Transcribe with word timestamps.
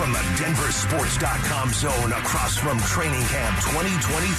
from 0.00 0.12
the 0.12 0.24
DenverSports.com 0.40 1.68
zone 1.76 2.12
across 2.12 2.56
from 2.56 2.80
Training 2.88 3.20
Camp 3.28 3.52
2023. 3.68 4.32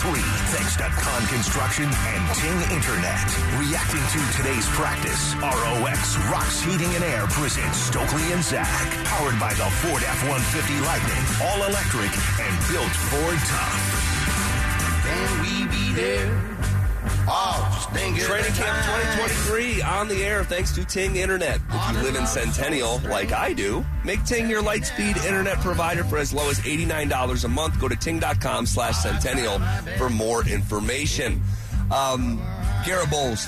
Thanks 0.49 0.75
to 0.75 0.89
Con 0.89 1.21
Construction 1.27 1.85
and 1.85 2.21
Ting 2.33 2.57
Internet. 2.73 3.29
Reacting 3.61 4.01
to 4.01 4.21
today's 4.33 4.65
practice, 4.73 5.35
ROX 5.37 6.17
Rocks 6.33 6.61
Heating 6.61 6.89
and 6.97 7.03
Air 7.03 7.27
presents 7.29 7.77
Stokley 7.77 8.33
and 8.33 8.41
Zach. 8.43 8.65
Powered 9.05 9.39
by 9.39 9.53
the 9.53 9.69
Ford 9.85 10.01
F-150 10.01 10.81
Lightning. 10.81 11.23
All 11.45 11.61
electric 11.69 12.09
and 12.41 12.53
built 12.65 12.93
Ford 13.13 13.37
tough. 13.45 13.77
Can 15.05 15.29
we 15.45 15.69
be 15.69 15.93
there? 15.93 16.80
Oh, 17.27 17.69
just 17.75 17.89
think 17.91 18.17
of 18.17 18.23
Training 18.23 18.51
Camp 18.53 18.77
2023 19.17 19.81
on 19.81 20.07
the 20.07 20.23
air 20.23 20.43
thanks 20.43 20.71
to 20.73 20.83
Ting 20.83 21.15
Internet. 21.17 21.59
If 21.69 21.91
you 21.95 22.01
live 22.03 22.15
in 22.15 22.25
Centennial, 22.25 22.99
like 23.09 23.31
I 23.31 23.53
do, 23.53 23.85
make 24.03 24.23
Ting 24.25 24.49
your 24.49 24.63
Lightspeed 24.63 25.23
internet 25.25 25.59
provider 25.59 26.03
for 26.03 26.17
as 26.17 26.33
low 26.33 26.49
as 26.49 26.59
$89 26.59 27.45
a 27.45 27.47
month. 27.47 27.79
Go 27.79 27.87
to 27.87 27.95
ting.com 27.95 28.65
slash 28.65 28.95
centennial 28.97 29.59
for 29.97 30.09
more 30.09 30.45
information. 30.47 31.41
Um, 31.91 32.41
Garrett 32.85 33.09
Bolles. 33.09 33.45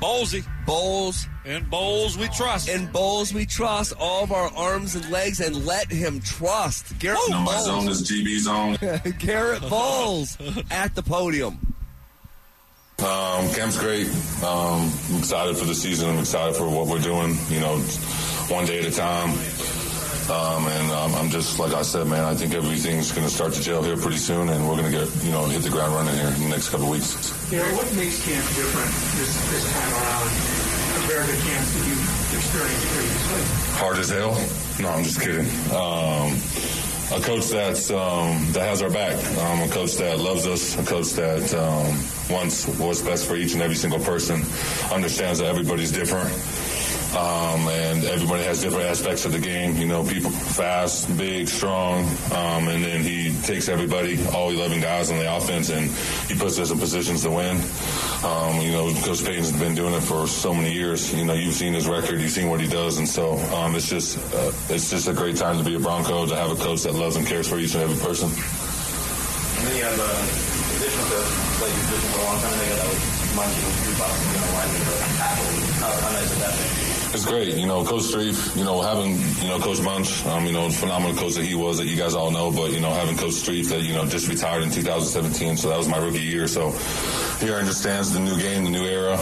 Bowlesy. 0.00 0.44
Bolles. 0.66 1.26
And 1.44 1.70
Bolles 1.70 2.18
we 2.18 2.28
trust. 2.28 2.68
And 2.68 2.92
Bolles 2.92 3.32
we 3.32 3.46
trust 3.46 3.94
all 4.00 4.24
of 4.24 4.32
our 4.32 4.50
arms 4.56 4.96
and 4.96 5.08
legs 5.10 5.40
and 5.40 5.64
let 5.64 5.90
him 5.90 6.20
trust. 6.20 6.98
Garrett 6.98 7.20
No, 7.30 7.40
my 7.40 7.58
zone 7.60 7.88
is 7.88 8.02
GB 8.10 8.40
zone. 8.40 9.12
Garrett 9.18 9.62
Bolles 9.62 10.36
at 10.70 10.94
the 10.94 11.02
podium. 11.02 11.65
Um, 12.98 13.52
camp's 13.52 13.78
great. 13.78 14.08
Um, 14.42 14.90
I'm 15.10 15.18
excited 15.18 15.56
for 15.56 15.66
the 15.66 15.74
season. 15.74 16.08
I'm 16.08 16.18
excited 16.18 16.56
for 16.56 16.68
what 16.68 16.86
we're 16.86 16.98
doing. 16.98 17.36
You 17.50 17.60
know, 17.60 17.78
one 18.48 18.64
day 18.64 18.78
at 18.80 18.86
a 18.86 18.90
time. 18.90 19.36
Um, 20.26 20.66
and 20.66 20.90
um, 20.90 21.14
I'm 21.14 21.30
just 21.30 21.58
like 21.58 21.72
I 21.72 21.82
said, 21.82 22.06
man. 22.08 22.24
I 22.24 22.34
think 22.34 22.54
everything's 22.54 23.12
going 23.12 23.26
to 23.28 23.32
start 23.32 23.52
to 23.52 23.62
gel 23.62 23.82
here 23.82 23.96
pretty 23.96 24.16
soon, 24.16 24.48
and 24.48 24.66
we're 24.66 24.76
going 24.76 24.90
to 24.90 24.98
get 24.98 25.06
you 25.22 25.30
know 25.30 25.44
hit 25.44 25.62
the 25.62 25.70
ground 25.70 25.94
running 25.94 26.14
here 26.14 26.26
in 26.26 26.42
the 26.42 26.48
next 26.48 26.70
couple 26.70 26.86
of 26.86 26.92
weeks. 26.92 27.14
Gary, 27.50 27.70
what 27.76 27.86
makes 27.94 28.24
camp 28.24 28.42
different 28.56 28.90
this, 29.20 29.30
this 29.52 29.64
time 29.70 29.92
around 29.92 30.28
compared 30.98 31.26
to 31.30 31.36
camps 31.46 31.70
that 31.76 31.84
you've 31.86 32.34
experienced 32.34 32.86
previously? 32.96 33.42
Hard 33.78 33.98
as 33.98 34.08
hell. 34.08 34.34
No, 34.80 34.88
I'm 34.88 35.04
just 35.04 35.20
kidding. 35.20 35.46
A 37.12 37.20
coach 37.20 37.50
that's 37.50 37.90
um, 37.92 38.50
that 38.52 38.68
has 38.68 38.82
our 38.82 38.90
back. 38.90 39.14
Um, 39.38 39.62
a 39.62 39.68
coach 39.68 39.94
that 39.96 40.18
loves 40.18 40.44
us. 40.46 40.76
A 40.76 40.84
coach 40.84 41.12
that 41.12 41.54
um, 41.54 42.34
wants 42.34 42.66
what's 42.78 43.00
best 43.00 43.28
for 43.28 43.36
each 43.36 43.54
and 43.54 43.62
every 43.62 43.76
single 43.76 44.00
person. 44.00 44.42
Understands 44.92 45.38
that 45.38 45.46
everybody's 45.46 45.92
different. 45.92 46.28
Um, 47.16 47.66
and 47.68 48.04
everybody 48.04 48.44
has 48.44 48.60
different 48.60 48.84
aspects 48.84 49.24
of 49.24 49.32
the 49.32 49.38
game. 49.38 49.76
You 49.76 49.86
know, 49.86 50.04
people 50.04 50.30
fast, 50.30 51.08
big, 51.16 51.48
strong, 51.48 52.04
um, 52.32 52.68
and 52.68 52.84
then 52.84 53.02
he 53.02 53.32
takes 53.42 53.70
everybody, 53.70 54.22
all 54.34 54.50
11 54.50 54.80
guys 54.80 55.10
on 55.10 55.16
the 55.16 55.34
offense, 55.34 55.70
and 55.70 55.90
he 56.28 56.34
puts 56.34 56.58
us 56.58 56.70
in 56.70 56.78
positions 56.78 57.22
to 57.22 57.30
win. 57.30 57.56
Um, 58.22 58.60
you 58.60 58.70
know, 58.72 58.92
Coach 59.00 59.24
Payton's 59.24 59.52
been 59.52 59.74
doing 59.74 59.94
it 59.94 60.02
for 60.02 60.26
so 60.26 60.52
many 60.52 60.72
years. 60.72 61.14
You 61.14 61.24
know, 61.24 61.32
you've 61.32 61.54
seen 61.54 61.72
his 61.72 61.88
record, 61.88 62.20
you've 62.20 62.30
seen 62.30 62.50
what 62.50 62.60
he 62.60 62.68
does, 62.68 62.98
and 62.98 63.08
so 63.08 63.38
um, 63.56 63.74
it's 63.74 63.88
just 63.88 64.18
uh, 64.34 64.52
it's 64.68 64.90
just 64.90 65.08
a 65.08 65.14
great 65.14 65.36
time 65.36 65.56
to 65.56 65.64
be 65.64 65.74
a 65.74 65.80
Bronco 65.80 66.26
to 66.26 66.36
have 66.36 66.50
a 66.50 66.56
coach 66.56 66.82
that 66.82 66.94
loves 66.94 67.16
and 67.16 67.26
cares 67.26 67.48
for 67.48 67.56
each 67.56 67.74
and 67.74 67.82
every 67.82 67.96
person. 68.04 68.28
And 68.28 69.66
then 69.68 69.76
you 69.76 69.84
have 69.84 69.98
a 69.98 70.12
position 70.68 71.00
to 71.00 71.18
play 71.56 71.68
your 71.72 71.80
position 71.80 72.10
for 72.12 72.20
a 72.20 72.24
long 72.24 72.40
time. 72.44 72.52
I 72.52 72.76
that 72.76 72.88
was 72.92 73.16
and 73.36 73.52
Drew 73.52 73.92
you 73.92 74.00
know, 74.00 74.52
lineman, 74.56 74.82
but 74.84 74.96
tackle. 75.16 75.44
How, 75.80 75.92
how 75.92 76.12
nice 76.12 76.32
is 76.32 76.38
that? 76.40 76.85
It's 77.14 77.24
great, 77.24 77.54
you 77.54 77.66
know, 77.66 77.84
Coach 77.84 78.02
Strief, 78.02 78.56
you 78.56 78.64
know, 78.64 78.82
having, 78.82 79.12
you 79.40 79.48
know, 79.48 79.58
Coach 79.58 79.80
Munch, 79.80 80.26
um, 80.26 80.44
you 80.44 80.52
know, 80.52 80.68
phenomenal 80.70 81.16
coach 81.16 81.34
that 81.34 81.44
he 81.44 81.54
was 81.54 81.78
that 81.78 81.86
you 81.86 81.96
guys 81.96 82.14
all 82.14 82.30
know, 82.30 82.50
but, 82.50 82.72
you 82.72 82.80
know, 82.80 82.90
having 82.90 83.16
Coach 83.16 83.32
Strief 83.32 83.68
that, 83.70 83.82
you 83.82 83.94
know, 83.94 84.04
just 84.04 84.28
retired 84.28 84.62
in 84.62 84.70
2017, 84.70 85.56
so 85.56 85.68
that 85.70 85.78
was 85.78 85.88
my 85.88 85.96
rookie 85.96 86.20
year, 86.20 86.46
so 86.46 86.72
he 87.40 87.50
understands 87.50 88.12
the 88.12 88.20
new 88.20 88.36
game, 88.38 88.64
the 88.64 88.70
new 88.70 88.84
era. 88.84 89.18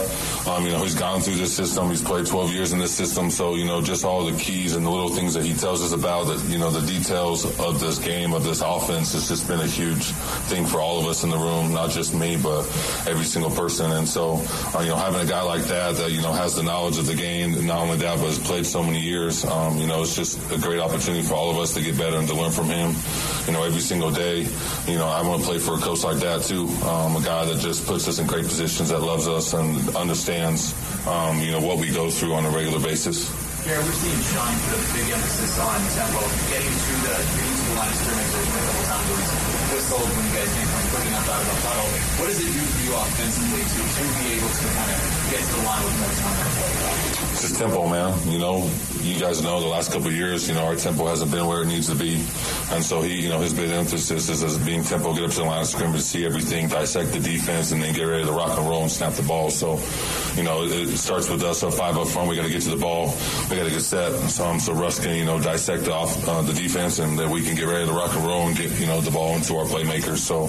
Um, 0.47 0.65
you 0.65 0.71
know, 0.71 0.83
he's 0.83 0.95
gone 0.95 1.21
through 1.21 1.35
this 1.35 1.55
system, 1.55 1.89
he's 1.89 2.01
played 2.01 2.25
12 2.25 2.51
years 2.51 2.73
in 2.73 2.79
this 2.79 2.93
system, 2.93 3.29
so, 3.29 3.55
you 3.55 3.65
know, 3.65 3.81
just 3.81 4.03
all 4.03 4.25
the 4.25 4.37
keys 4.37 4.75
and 4.75 4.85
the 4.85 4.89
little 4.89 5.09
things 5.09 5.33
that 5.33 5.45
he 5.45 5.53
tells 5.53 5.81
us 5.81 5.93
about, 5.93 6.27
that, 6.27 6.43
you 6.49 6.57
know, 6.57 6.71
the 6.71 6.85
details 6.85 7.45
of 7.59 7.79
this 7.79 7.97
game, 7.99 8.33
of 8.33 8.43
this 8.43 8.61
offense, 8.61 9.13
has 9.13 9.29
just 9.29 9.47
been 9.47 9.61
a 9.61 9.67
huge 9.67 10.03
thing 10.49 10.65
for 10.65 10.81
all 10.81 10.99
of 10.99 11.05
us 11.05 11.23
in 11.23 11.29
the 11.29 11.37
room, 11.37 11.71
not 11.71 11.91
just 11.91 12.13
me, 12.13 12.35
but 12.35 12.61
every 13.07 13.25
single 13.25 13.51
person, 13.51 13.91
and 13.91 14.07
so, 14.07 14.41
uh, 14.75 14.81
you 14.81 14.89
know, 14.89 14.97
having 14.97 15.21
a 15.21 15.25
guy 15.25 15.41
like 15.43 15.63
that, 15.63 15.95
that, 15.95 16.11
you 16.11 16.21
know, 16.21 16.33
has 16.33 16.55
the 16.55 16.63
knowledge 16.63 16.97
of 16.97 17.05
the 17.05 17.15
game, 17.15 17.53
and 17.53 17.65
only 17.85 17.97
that, 17.97 18.17
but 18.17 18.27
has 18.27 18.39
played 18.39 18.65
so 18.65 18.81
many 18.81 18.99
years. 18.99 19.45
Um, 19.45 19.77
you 19.77 19.85
know, 19.85 20.01
it's 20.01 20.15
just 20.15 20.39
a 20.51 20.57
great 20.57 20.79
opportunity 20.79 21.21
for 21.21 21.35
all 21.35 21.51
of 21.51 21.57
us 21.57 21.73
to 21.75 21.81
get 21.81 21.97
better 21.97 22.17
and 22.17 22.27
to 22.27 22.33
learn 22.33 22.51
from 22.51 22.65
him. 22.65 22.95
You 23.45 23.53
know, 23.53 23.63
every 23.63 23.81
single 23.81 24.11
day. 24.11 24.47
You 24.87 24.97
know, 24.97 25.07
I 25.07 25.21
want 25.21 25.41
to 25.41 25.47
play 25.47 25.59
for 25.59 25.75
a 25.75 25.77
coach 25.77 26.03
like 26.03 26.17
that 26.17 26.41
too. 26.41 26.67
Um, 26.89 27.15
a 27.15 27.21
guy 27.21 27.45
that 27.45 27.59
just 27.59 27.85
puts 27.85 28.07
us 28.07 28.17
in 28.17 28.25
great 28.27 28.45
positions, 28.45 28.89
that 28.89 29.01
loves 29.01 29.27
us 29.27 29.53
and 29.53 29.95
understands, 29.95 30.73
um, 31.07 31.39
you 31.39 31.51
know, 31.51 31.61
what 31.61 31.77
we 31.77 31.91
go 31.91 32.09
through 32.09 32.33
on 32.33 32.45
a 32.45 32.49
regular 32.49 32.79
basis. 32.79 33.29
Yeah, 33.65 33.77
we're 33.77 33.91
seeing 33.93 34.21
Sean 34.33 34.53
put 34.69 34.77
a 34.77 34.93
big 34.93 35.09
emphasis 35.13 35.59
on 35.59 35.77
tempo, 35.93 36.21
getting 36.49 36.73
to 36.73 36.93
the 37.05 37.54
a 37.65 38.61
couple 38.65 38.85
times 38.85 39.07
he's 39.09 39.73
whistled 39.73 40.09
when 40.13 40.25
you 40.25 40.33
guys 40.37 40.51
came 40.53 40.69
from 40.69 41.13
up 41.15 41.27
out 41.33 41.41
of 41.41 41.47
the. 41.49 42.05
What 42.19 42.27
does 42.29 42.39
it 42.39 42.51
do 42.53 42.61
for 42.61 42.81
you 42.85 42.93
offensively 42.95 43.63
to, 43.65 43.79
to 43.81 44.03
be 44.21 44.25
able 44.37 44.51
to 44.53 44.65
kind 44.69 44.91
of 44.93 44.99
get 45.31 45.41
to 45.41 45.53
the 45.55 45.61
line 45.65 45.83
with 45.83 45.97
more 45.99 46.15
time? 46.15 47.31
It's 47.33 47.41
just 47.41 47.55
tempo, 47.57 47.89
man. 47.89 48.13
You 48.29 48.39
know, 48.39 48.69
you 49.05 49.19
guys 49.19 49.41
know 49.41 49.59
the 49.61 49.67
last 49.67 49.91
couple 49.91 50.11
years, 50.11 50.47
you 50.47 50.55
know, 50.55 50.65
our 50.65 50.75
tempo 50.75 51.05
hasn't 51.05 51.31
been 51.31 51.45
where 51.45 51.61
it 51.61 51.67
needs 51.67 51.87
to 51.87 51.95
be. 51.95 52.15
And 52.71 52.83
so 52.83 53.01
he, 53.01 53.21
you 53.21 53.29
know, 53.29 53.39
his 53.39 53.53
big 53.53 53.69
emphasis 53.69 54.29
is 54.29 54.43
as 54.43 54.57
being 54.57 54.83
tempo, 54.83 55.13
get 55.13 55.23
up 55.23 55.31
to 55.31 55.37
the 55.37 55.43
line 55.43 55.61
of 55.61 55.67
scrimmage, 55.67 56.01
see 56.01 56.25
everything, 56.25 56.67
dissect 56.67 57.11
the 57.11 57.19
defense, 57.19 57.71
and 57.71 57.81
then 57.81 57.93
get 57.93 58.03
ready 58.03 58.25
to 58.25 58.31
rock 58.31 58.57
and 58.57 58.67
roll 58.67 58.81
and 58.81 58.91
snap 58.91 59.13
the 59.13 59.23
ball. 59.23 59.49
So, 59.51 59.79
you 60.35 60.43
know, 60.43 60.63
it, 60.63 60.95
starts 60.97 61.29
with 61.29 61.43
us 61.43 61.61
up 61.61 61.73
five 61.73 61.97
up 61.97 62.07
front. 62.07 62.29
We 62.29 62.35
got 62.35 62.43
to 62.43 62.49
get 62.49 62.63
to 62.63 62.71
the 62.71 62.77
ball. 62.77 63.13
We 63.49 63.57
got 63.57 63.65
to 63.65 63.69
get 63.69 63.81
set. 63.81 64.11
So, 64.29 64.45
um, 64.45 64.59
so 64.59 64.73
Russ 64.73 64.99
can, 64.99 65.15
you 65.15 65.25
know, 65.25 65.39
dissect 65.39 65.87
off 65.87 66.27
uh, 66.27 66.41
the 66.41 66.53
defense, 66.53 66.99
and 66.99 67.19
that 67.19 67.29
we 67.29 67.43
can 67.43 67.55
get 67.55 67.67
ready 67.67 67.85
to 67.85 67.91
rock 67.93 68.15
and 68.15 68.25
roll 68.25 68.47
and 68.47 68.57
get, 68.57 68.71
you 68.79 68.87
know, 68.87 69.01
the 69.01 69.11
ball 69.11 69.35
into 69.35 69.55
our 69.57 69.65
playmakers. 69.65 70.17
So 70.17 70.45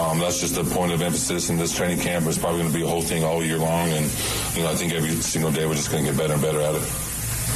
um, 0.00 0.18
that's 0.18 0.40
just 0.40 0.56
a 0.56 0.64
point 0.64 0.92
of 0.92 1.02
emphasis 1.02 1.50
in 1.50 1.58
this 1.58 1.76
training 1.76 1.98
camp. 1.98 2.26
It's 2.26 2.38
probably 2.38 2.60
going 2.60 2.72
to 2.72 2.78
be 2.78 2.84
a 2.84 2.88
whole 2.88 3.02
thing 3.02 3.24
all 3.24 3.44
year 3.44 3.58
long. 3.58 3.90
And, 3.90 4.10
you 4.56 4.62
know, 4.62 4.70
I 4.70 4.74
think 4.74 4.94
every 4.94 5.10
single 5.10 5.52
day 5.52 5.66
we're 5.66 5.74
just 5.74 5.90
going 5.90 6.04
to 6.04 6.10
get 6.10 6.18
better 6.18 6.34
and 6.34 6.42
better 6.42 6.60
at 6.60 6.74
it. 6.74 7.07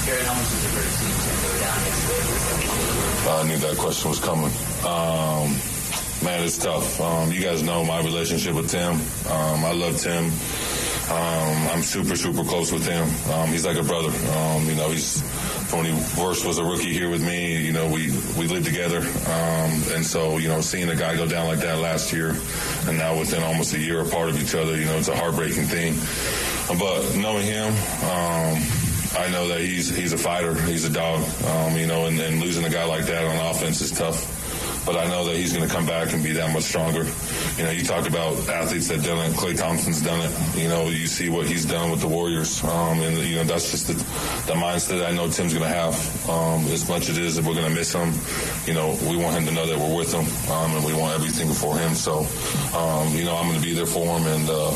Yesterday? 0.03 0.27
I 3.29 3.45
knew 3.47 3.57
that 3.59 3.77
question 3.79 4.11
was 4.11 4.19
coming. 4.19 4.51
Um, 4.85 5.55
man, 6.25 6.43
it's 6.45 6.59
tough. 6.59 7.01
Um, 7.01 7.31
you 7.31 7.41
guys 7.41 7.63
know 7.63 7.85
my 7.85 8.03
relationship 8.03 8.55
with 8.55 8.69
Tim. 8.71 8.95
Um, 9.31 9.65
I 9.65 9.73
love 9.73 9.97
Tim. 10.01 10.25
Um, 10.25 11.69
I'm 11.69 11.83
super, 11.83 12.17
super 12.17 12.43
close 12.43 12.73
with 12.73 12.85
him. 12.85 13.09
Um, 13.33 13.51
he's 13.51 13.65
like 13.65 13.77
a 13.77 13.83
brother. 13.83 14.09
Um, 14.09 14.67
you 14.67 14.75
know, 14.75 14.91
he's 14.91 15.21
when 15.73 15.85
he 15.85 15.93
first 15.93 16.45
was 16.45 16.59
a 16.59 16.65
rookie 16.65 16.93
here 16.93 17.09
with 17.09 17.25
me. 17.25 17.65
You 17.65 17.73
know, 17.73 17.87
we 17.87 18.11
we 18.37 18.49
lived 18.49 18.67
together, 18.67 18.99
um, 18.99 19.83
and 19.95 20.05
so 20.05 20.39
you 20.39 20.49
know, 20.49 20.61
seeing 20.61 20.89
a 20.89 20.97
guy 20.97 21.17
go 21.17 21.29
down 21.29 21.47
like 21.47 21.61
that 21.61 21.79
last 21.79 22.13
year, 22.13 22.35
and 22.87 22.99
now 22.99 23.17
within 23.19 23.43
almost 23.45 23.73
a 23.75 23.79
year 23.79 24.01
apart 24.01 24.31
of 24.31 24.43
each 24.43 24.55
other, 24.55 24.77
you 24.77 24.85
know, 24.85 24.97
it's 24.97 25.09
a 25.09 25.17
heartbreaking 25.17 25.65
thing. 25.65 25.95
But 26.77 27.17
knowing 27.17 27.47
him. 27.47 28.82
I 29.17 29.29
know 29.31 29.49
that 29.49 29.61
he's 29.61 29.95
he's 29.95 30.13
a 30.13 30.19
fighter. 30.19 30.55
He's 30.55 30.85
a 30.85 30.91
dog. 30.91 31.21
Um, 31.45 31.77
you 31.77 31.87
know, 31.87 32.07
and, 32.07 32.19
and 32.19 32.41
losing 32.41 32.65
a 32.65 32.71
guy 32.71 32.85
like 32.85 33.07
that 33.07 33.25
on 33.25 33.37
offense 33.51 33.81
is 33.81 33.91
tough. 33.91 34.41
But 34.85 34.97
I 34.97 35.07
know 35.07 35.25
that 35.27 35.37
he's 35.37 35.53
going 35.53 35.69
to 35.69 35.73
come 35.73 35.87
back 35.87 36.13
and 36.13 36.25
be 36.25 36.33
that 36.33 36.53
much 36.53 36.65
stronger. 36.65 37.07
You 37.57 37.65
know, 37.65 37.71
you 37.71 37.85
talk 37.85 38.09
about 38.09 38.37
athletes 38.49 38.89
that 38.89 39.05
done 39.05 39.31
it. 39.31 39.35
Klay 39.37 39.57
Thompson's 39.57 40.03
done 40.03 40.21
it. 40.21 40.57
You 40.57 40.69
know, 40.69 40.89
you 40.89 41.07
see 41.07 41.29
what 41.29 41.47
he's 41.47 41.65
done 41.65 41.93
with 41.93 42.01
the 42.01 42.09
Warriors, 42.09 42.65
um, 42.65 43.01
and 43.01 43.17
you 43.19 43.37
know 43.37 43.45
that's 43.45 43.71
just 43.71 43.87
the, 43.87 43.95
the 43.95 44.59
mindset 44.59 45.07
I 45.07 45.13
know 45.13 45.29
Tim's 45.31 45.55
going 45.55 45.69
to 45.69 45.75
have. 45.75 45.95
Um, 46.29 46.67
as 46.73 46.89
much 46.89 47.09
as 47.09 47.19
it 47.19 47.25
is 47.25 47.37
that 47.37 47.45
we're 47.45 47.55
going 47.55 47.69
to 47.69 47.75
miss 47.75 47.93
him, 47.93 48.13
you 48.67 48.75
know, 48.75 48.99
we 49.09 49.17
want 49.17 49.37
him 49.37 49.47
to 49.47 49.53
know 49.53 49.67
that 49.67 49.79
we're 49.79 49.97
with 49.97 50.13
him, 50.13 50.27
um, 50.51 50.75
and 50.75 50.85
we 50.85 50.95
want 50.95 51.15
everything 51.15 51.53
for 51.53 51.77
him. 51.79 51.95
So, 51.95 52.27
um, 52.77 53.15
you 53.15 53.25
know, 53.25 53.37
I'm 53.37 53.47
going 53.47 53.61
to 53.61 53.65
be 53.65 53.75
there 53.75 53.87
for 53.87 54.19
him, 54.19 54.27
and 54.27 54.51
uh, 54.51 54.71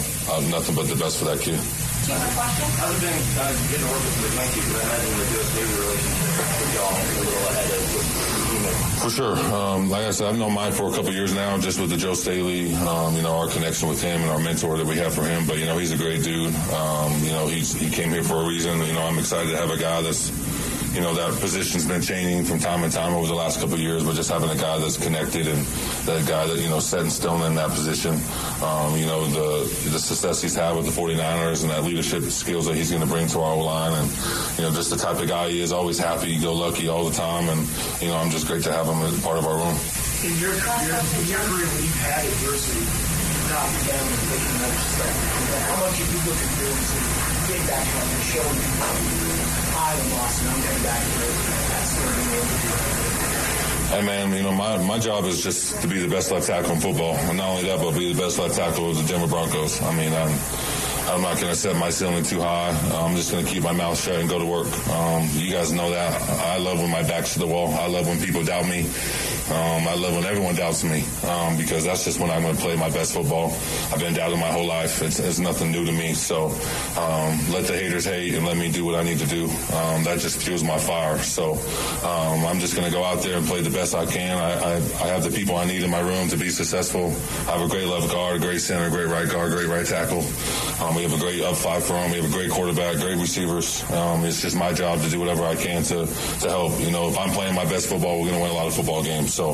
nothing 0.51 0.77
but 0.77 0.87
the 0.87 0.97
best 0.97 1.19
for 1.19 1.25
that 1.25 1.41
kid. 1.41 1.59
It 2.09 2.13
been 2.13 2.23
uh, 2.23 3.51
getting 3.67 3.83
to 3.83 3.91
work 3.91 4.05
with 4.05 4.31
I 4.31 4.47
imagine 4.47 4.63
the 4.63 5.75
relationship 5.83 6.39
with 6.61 6.75
y'all 6.77 6.95
is 7.03 7.17
a 7.17 7.25
little 7.25 7.49
ahead 7.49 7.71
of. 7.73 9.03
For 9.03 9.11
sure. 9.11 9.37
Um, 9.53 9.91
like 9.91 10.07
I 10.07 10.11
said, 10.13 10.29
I've 10.29 10.39
known 10.39 10.55
Mike 10.55 10.73
for 10.73 10.89
a 10.89 10.93
couple 10.93 11.13
years 11.13 11.35
now, 11.35 11.59
just 11.59 11.81
with 11.81 11.91
the 11.91 11.97
Joe 11.97 12.15
Staley, 12.15 12.73
um, 12.77 13.17
you 13.17 13.23
know, 13.23 13.37
our 13.37 13.49
connection 13.49 13.89
with 13.89 14.01
him 14.01 14.21
and 14.23 14.31
our 14.31 14.39
mentor 14.39 14.79
that 14.79 14.87
we 14.87 14.95
have 14.99 15.15
for 15.15 15.25
him. 15.25 15.49
But, 15.49 15.59
you 15.59 15.67
know, 15.67 15.79
he's 15.79 15.91
a 15.91 15.97
great 15.97 16.23
dude. 16.23 16.55
Um, 16.73 17.13
you 17.25 17.33
know, 17.33 17.49
he's, 17.49 17.73
he 17.73 17.91
came 17.91 18.11
here 18.11 18.23
for 18.23 18.37
a 18.37 18.47
reason. 18.47 18.81
You 18.87 18.93
know, 18.93 19.03
I'm 19.03 19.19
excited 19.19 19.51
to 19.51 19.57
have 19.57 19.71
a 19.71 19.77
guy 19.77 20.01
that's, 20.03 20.31
you 20.97 21.03
know, 21.03 21.13
that 21.13 21.39
position's 21.41 21.85
been 21.85 22.01
changing 22.01 22.43
from 22.43 22.59
time 22.59 22.81
to 22.81 22.89
time 22.89 23.13
over 23.13 23.27
the 23.27 23.35
last 23.35 23.61
couple 23.61 23.75
of 23.75 23.81
years, 23.81 24.03
but 24.03 24.17
just 24.17 24.31
having 24.31 24.49
a 24.49 24.57
guy 24.57 24.79
that's 24.79 24.97
connected 24.97 25.47
and 25.47 25.59
that 26.09 26.27
guy 26.27 26.47
that, 26.47 26.57
you 26.57 26.71
know, 26.71 26.81
set 26.81 27.01
in 27.01 27.11
stone 27.11 27.43
in 27.43 27.55
that 27.55 27.69
position, 27.69 28.15
um, 28.65 28.97
you 28.97 29.05
know, 29.05 29.27
the, 29.27 29.69
the 29.91 29.99
success 29.99 30.41
he's 30.41 30.55
had 30.55 30.75
with 30.75 30.87
the 30.87 30.91
49ers 30.91 31.61
and 31.61 31.71
that 31.71 31.85
leadership 31.85 32.23
skills 32.33 32.65
that 32.65 32.75
he's 32.75 32.89
going 32.89 33.03
to 33.03 33.09
bring 33.09 33.27
to 33.29 33.41
our 33.41 33.59
line 33.63 33.93
and, 33.93 34.11
you 34.57 34.65
know, 34.65 34.73
just 34.73 34.89
the 34.89 34.97
type 34.97 35.21
of 35.21 35.29
guy 35.29 35.51
he 35.51 35.61
is, 35.61 35.71
always 35.71 35.99
happy, 35.99 36.41
go 36.41 36.55
lucky 36.55 36.89
all 36.89 37.05
the 37.05 37.15
time. 37.15 37.51
And, 37.51 37.69
you 38.01 38.09
know, 38.09 38.17
I'm 38.17 38.31
just 38.31 38.47
great 38.47 38.65
to 38.65 38.73
have 38.73 38.87
him 38.87 39.03
as 39.03 39.23
part 39.23 39.37
of 39.37 39.45
our 39.45 39.59
room. 39.61 39.77
In 40.25 40.33
your, 40.41 40.57
your, 40.57 40.97
in 40.97 41.29
your 41.29 41.45
career, 41.45 41.69
when 41.77 41.85
you've 41.85 42.01
had 42.09 42.25
adversity. 42.25 42.89
How 43.53 43.69
much 45.77 45.99
have 46.01 46.09
you 46.09 46.21
looked 46.25 46.41
at 46.41 46.57
this 46.57 46.89
and 46.97 47.05
get 47.53 47.61
back 47.69 47.85
on 47.85 48.09
and 48.17 48.25
showing 48.25 49.46
I'm 49.79 50.83
back 50.83 51.03
to. 51.03 51.27
Hey 53.87 54.03
man, 54.05 54.33
you 54.33 54.43
know 54.43 54.53
my, 54.53 54.79
my 54.79 54.99
job 54.99 55.25
is 55.27 55.43
just 55.43 55.81
to 55.83 55.89
be 55.89 56.01
the 56.01 56.09
best 56.09 56.31
left 56.33 56.47
tackle 56.47 56.73
in 56.73 56.81
football, 56.81 57.15
and 57.15 57.37
not 57.37 57.51
only 57.51 57.65
that, 57.65 57.79
but 57.79 57.93
be 57.93 58.13
the 58.13 58.21
best 58.21 58.39
left 58.39 58.57
tackle 58.57 58.91
of 58.91 58.97
the 58.97 59.03
Denver 59.05 59.29
Broncos. 59.29 59.83
I 59.83 59.95
mean, 59.95 60.13
I'm 60.13 60.33
I'm 61.09 61.23
not 61.23 61.37
going 61.37 61.53
to 61.53 61.55
set 61.55 61.77
my 61.77 61.91
ceiling 61.91 62.25
too 62.25 62.41
high. 62.41 62.71
I'm 62.95 63.15
just 63.15 63.31
going 63.31 63.45
to 63.45 63.51
keep 63.51 63.63
my 63.63 63.73
mouth 63.73 64.01
shut 64.01 64.17
and 64.17 64.29
go 64.29 64.39
to 64.39 64.45
work. 64.45 64.67
Um, 64.89 65.29
you 65.35 65.53
guys 65.53 65.71
know 65.73 65.91
that. 65.91 66.21
I 66.41 66.59
love 66.59 66.81
when 66.81 66.91
my 66.91 67.03
back's 67.03 67.35
to 67.35 67.39
the 67.39 67.47
wall. 67.47 67.73
I 67.75 67.87
love 67.87 68.09
when 68.09 68.19
people 68.19 68.43
doubt 68.43 68.67
me. 68.67 68.91
Um, 69.49 69.87
I 69.87 69.95
love 69.95 70.15
when 70.15 70.25
everyone 70.25 70.57
doubts 70.57 70.83
me 70.83 71.05
um, 71.23 71.57
because 71.57 71.85
that's 71.85 72.05
just 72.05 72.19
when 72.19 72.31
I'm 72.31 72.43
going 72.43 72.57
to 72.57 72.61
play 72.61 72.75
my 72.75 72.91
best 72.91 73.15
football. 73.15 73.53
I've 73.93 74.01
been 74.01 74.13
doubted 74.13 74.41
my 74.41 74.51
whole 74.51 74.67
life. 74.67 75.03
It's, 75.03 75.21
it's 75.21 75.39
nothing 75.39 75.71
new 75.71 75.85
to 75.85 75.93
me. 75.93 76.15
So 76.15 76.47
um, 76.99 77.39
let 77.53 77.67
the 77.67 77.75
haters 77.79 78.07
hate 78.07 78.35
and 78.35 78.45
let 78.45 78.57
me 78.57 78.73
do 78.73 78.85
what 78.85 78.97
I 78.97 79.05
need 79.05 79.21
to 79.21 79.27
do. 79.27 79.45
Um, 79.45 80.03
that 80.03 80.19
just 80.19 80.43
fuels 80.43 80.65
my 80.65 80.79
fire. 80.79 81.19
So 81.19 81.53
um, 82.03 82.45
I'm 82.45 82.59
just 82.59 82.75
going 82.75 82.87
to 82.89 82.93
go 82.93 83.05
out 83.05 83.23
there 83.23 83.39
and 83.39 83.47
play 83.47 83.61
the 83.61 83.71
best 83.71 83.95
I 83.95 84.05
can. 84.05 84.37
I, 84.37 84.51
I, 84.51 84.75
I 84.75 85.07
have 85.15 85.23
the 85.23 85.31
people 85.31 85.55
I 85.55 85.65
need 85.65 85.85
in 85.85 85.91
my 85.91 86.01
room 86.01 86.27
to 86.29 86.37
be 86.37 86.51
successful. 86.51 87.15
I 87.49 87.57
have 87.57 87.63
a 87.63 87.69
great 87.69 87.87
left 87.87 88.11
guard, 88.11 88.37
a 88.37 88.41
great 88.41 88.61
center, 88.61 88.89
a 88.89 88.91
great 88.91 89.07
right 89.07 89.31
guard, 89.31 89.53
great 89.53 89.69
right 89.69 89.87
tackle. 89.87 90.25
Um, 90.83 90.97
we 90.97 91.05
have 91.05 91.15
a 91.15 91.19
great 91.19 91.43
up 91.43 91.55
five 91.55 91.85
front. 91.85 92.11
We 92.11 92.21
have 92.21 92.29
a 92.29 92.35
great 92.35 92.51
quarterback, 92.51 92.97
great 92.97 93.17
receivers. 93.17 93.85
it's 93.89 94.43
just 94.43 94.57
my 94.57 94.73
job 94.73 95.03
to 95.03 95.09
do 95.09 95.21
whatever 95.21 95.45
I 95.45 95.55
can 95.55 95.85
to, 95.85 96.07
to 96.07 96.49
help. 96.49 96.81
You 96.81 96.91
know, 96.91 97.07
if 97.07 97.17
I'm 97.17 97.31
playing 97.31 97.55
my 97.55 97.65
best 97.65 97.89
football, 97.89 98.21
we're 98.21 98.31
going 98.31 98.39
to 98.39 98.43
win 98.43 98.51
a 98.51 98.55
lot 98.55 98.67
of 98.67 98.75
football 98.75 99.05
games. 99.05 99.36
So 99.37 99.51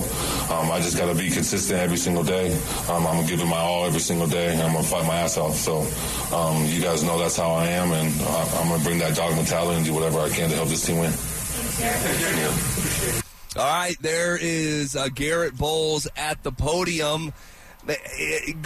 um, 0.54 0.70
I 0.70 0.80
just 0.80 0.96
got 0.96 1.06
to 1.06 1.14
be 1.18 1.28
consistent 1.28 1.80
every 1.80 1.96
single 1.96 2.22
day. 2.22 2.54
Um, 2.88 3.04
I'm 3.04 3.16
gonna 3.16 3.26
give 3.26 3.40
it 3.40 3.46
my 3.46 3.58
all 3.58 3.84
every 3.84 3.98
single 3.98 4.28
day. 4.28 4.52
And 4.52 4.62
I'm 4.62 4.74
gonna 4.74 4.84
fight 4.84 5.04
my 5.08 5.16
ass 5.16 5.36
off. 5.36 5.56
So 5.56 5.80
um, 6.32 6.64
you 6.66 6.80
guys 6.80 7.02
know 7.02 7.18
that's 7.18 7.36
how 7.36 7.50
I 7.50 7.66
am, 7.66 7.90
and 7.90 8.08
I, 8.22 8.60
am 8.60 8.68
gonna 8.68 8.84
bring 8.84 9.00
that 9.00 9.16
dog 9.16 9.34
mentality 9.34 9.78
and 9.78 9.84
do 9.84 9.92
whatever 9.92 10.20
I 10.20 10.28
can 10.28 10.50
to 10.50 10.54
help 10.54 10.68
this 10.68 10.86
team 10.86 10.98
win. 10.98 11.12
All 13.56 13.64
right, 13.64 13.96
there 14.00 14.38
is 14.40 14.94
uh, 14.94 15.08
Garrett 15.08 15.58
Bolles 15.58 16.06
at 16.16 16.44
the 16.44 16.52
podium. 16.52 17.32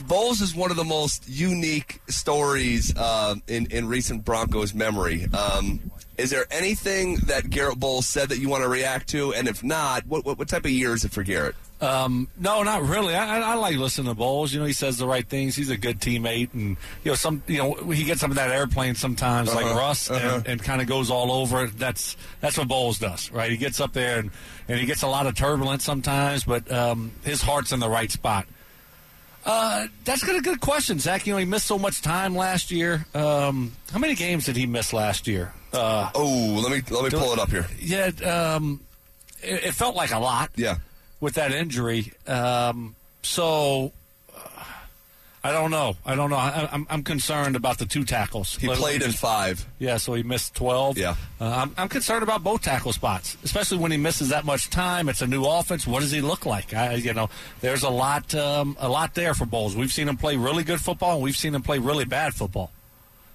Bolles 0.07 0.43
is 0.43 0.55
one 0.55 0.71
of 0.71 0.77
the 0.77 0.85
most 0.85 1.27
unique 1.27 2.03
stories 2.11 2.95
uh, 2.95 3.37
in 3.49 3.69
in 3.71 3.89
recent 3.89 4.23
Broncos 4.23 4.75
memory. 4.75 5.25
Um, 5.33 5.91
is 6.19 6.31
there 6.31 6.47
anything 6.51 7.17
that 7.27 7.51
Garrett 7.51 7.79
Bolles 7.79 8.07
said 8.07 8.31
that 8.31 8.39
you 8.39 8.49
want 8.49 8.63
to 8.63 8.69
react 8.69 9.09
to? 9.09 9.35
And 9.35 9.49
if 9.49 9.63
not, 9.63 10.07
what, 10.07 10.25
what, 10.25 10.39
what 10.39 10.49
type 10.49 10.65
of 10.65 10.71
year 10.71 10.95
is 10.95 11.05
it 11.05 11.13
for 11.13 11.23
Garrett? 11.23 11.55
Um, 11.79 12.29
no, 12.39 12.63
not 12.63 12.83
really. 12.83 13.15
I, 13.15 13.39
I, 13.41 13.55
like 13.55 13.77
listening 13.77 14.09
to 14.09 14.15
Bolles. 14.15 14.53
You 14.53 14.61
know, 14.61 14.67
he 14.67 14.73
says 14.73 14.97
the 14.97 15.07
right 15.07 15.29
things. 15.29 15.55
He's 15.55 15.69
a 15.69 15.77
good 15.77 16.01
teammate, 16.01 16.55
and 16.55 16.79
you 17.05 17.11
know, 17.11 17.15
some 17.15 17.43
you 17.47 17.59
know 17.59 17.75
he 17.91 18.05
gets 18.05 18.23
up 18.23 18.31
in 18.31 18.37
that 18.37 18.51
airplane 18.51 18.95
sometimes, 18.95 19.51
uh-huh, 19.51 19.61
like 19.61 19.77
Russ, 19.77 20.11
uh-huh. 20.11 20.37
and, 20.37 20.47
and 20.47 20.63
kind 20.63 20.81
of 20.81 20.87
goes 20.87 21.11
all 21.11 21.31
over. 21.31 21.67
That's 21.67 22.17
that's 22.41 22.57
what 22.57 22.67
Bolles 22.67 22.99
does, 22.99 23.31
right? 23.31 23.51
He 23.51 23.59
gets 23.59 23.79
up 23.79 23.93
there 23.93 24.21
and 24.21 24.31
and 24.69 24.81
he 24.81 24.87
gets 24.87 25.03
a 25.03 25.07
lot 25.07 25.27
of 25.27 25.35
turbulence 25.35 25.85
sometimes, 25.85 26.45
but 26.45 26.71
um, 26.73 27.13
his 27.25 27.43
heart's 27.43 27.73
in 27.73 27.81
the 27.81 27.91
right 27.91 28.11
spot. 28.11 28.47
Uh, 29.47 29.87
that's 30.05 30.25
a 30.25 30.41
good 30.41 30.61
question, 30.61 30.99
Zach. 30.99 31.25
You 31.25 31.33
know, 31.33 31.39
he 31.39 31.45
missed 31.45 31.67
so 31.67 31.79
much 31.79 32.03
time 32.03 32.35
last 32.35 32.73
year. 32.73 33.07
Um, 33.15 33.73
how 33.93 34.01
many 34.01 34.17
games 34.17 34.45
did 34.45 34.57
he 34.57 34.67
miss 34.67 34.93
last 34.93 35.29
year? 35.29 35.53
Uh, 35.73 36.11
oh, 36.17 36.61
let 36.63 36.73
me 36.73 36.83
let 36.91 37.05
me 37.05 37.17
pull 37.17 37.33
it 37.33 37.39
up 37.39 37.51
here. 37.51 37.67
Yeah, 37.79 38.11
um, 38.25 38.81
it, 39.43 39.67
it, 39.67 39.75
felt 39.75 39.95
like 39.95 40.11
a 40.11 40.19
lot. 40.19 40.51
Yeah, 40.57 40.79
with 41.21 41.35
that 41.35 41.53
injury. 41.53 42.13
Um, 42.27 42.97
so 43.23 43.93
I 45.47 45.53
don't 45.53 45.71
know. 45.71 45.97
I 46.05 46.17
don't 46.17 46.29
know. 46.29 46.37
I, 46.37 46.69
am 46.73 46.89
I'm 46.91 47.05
concerned 47.05 47.55
about 47.55 47.79
the 47.79 47.87
two 47.87 48.03
tackles. 48.03 48.57
He 48.57 48.67
played 48.67 49.01
in 49.01 49.13
five. 49.13 49.65
Yeah, 49.79 49.97
so 49.97 50.15
he 50.15 50.25
missed 50.25 50.57
12. 50.57 50.99
Yeah. 50.99 51.15
Uh, 51.41 51.45
I'm, 51.45 51.75
I'm, 51.79 51.89
concerned 51.89 52.25
about 52.25 52.43
both 52.43 52.63
tackle 52.63 52.93
spots, 52.93 53.37
especially 53.45 53.79
when 53.79 53.93
he 53.93 53.97
misses 53.97 54.31
that 54.31 54.45
much 54.45 54.71
time. 54.71 55.09
It's 55.09 55.23
a 55.23 55.27
new 55.27 55.45
offense. 55.45 55.87
What 55.87 56.01
does 56.01 56.11
he 56.11 56.21
look 56.21 56.47
like? 56.47 56.75
I, 56.75 56.95
you 56.95 57.15
know, 57.15 57.31
there's 57.61 57.85
a 57.85 57.89
lot, 57.89 58.35
um, 58.35 58.77
a 58.81 58.89
lot 58.89 59.15
there 59.15 59.35
for 59.35 59.47
Bolles. 59.47 59.77
We've 59.77 59.93
seen 59.93 60.09
him 60.09 60.17
play 60.17 60.37
really 60.37 60.65
good 60.65 60.81
football, 60.81 61.15
and 61.15 61.23
we've 61.23 61.37
seen 61.37 61.55
him 61.55 61.63
play 61.63 61.79
really 61.79 62.05
bad 62.05 62.35
football. 62.35 62.73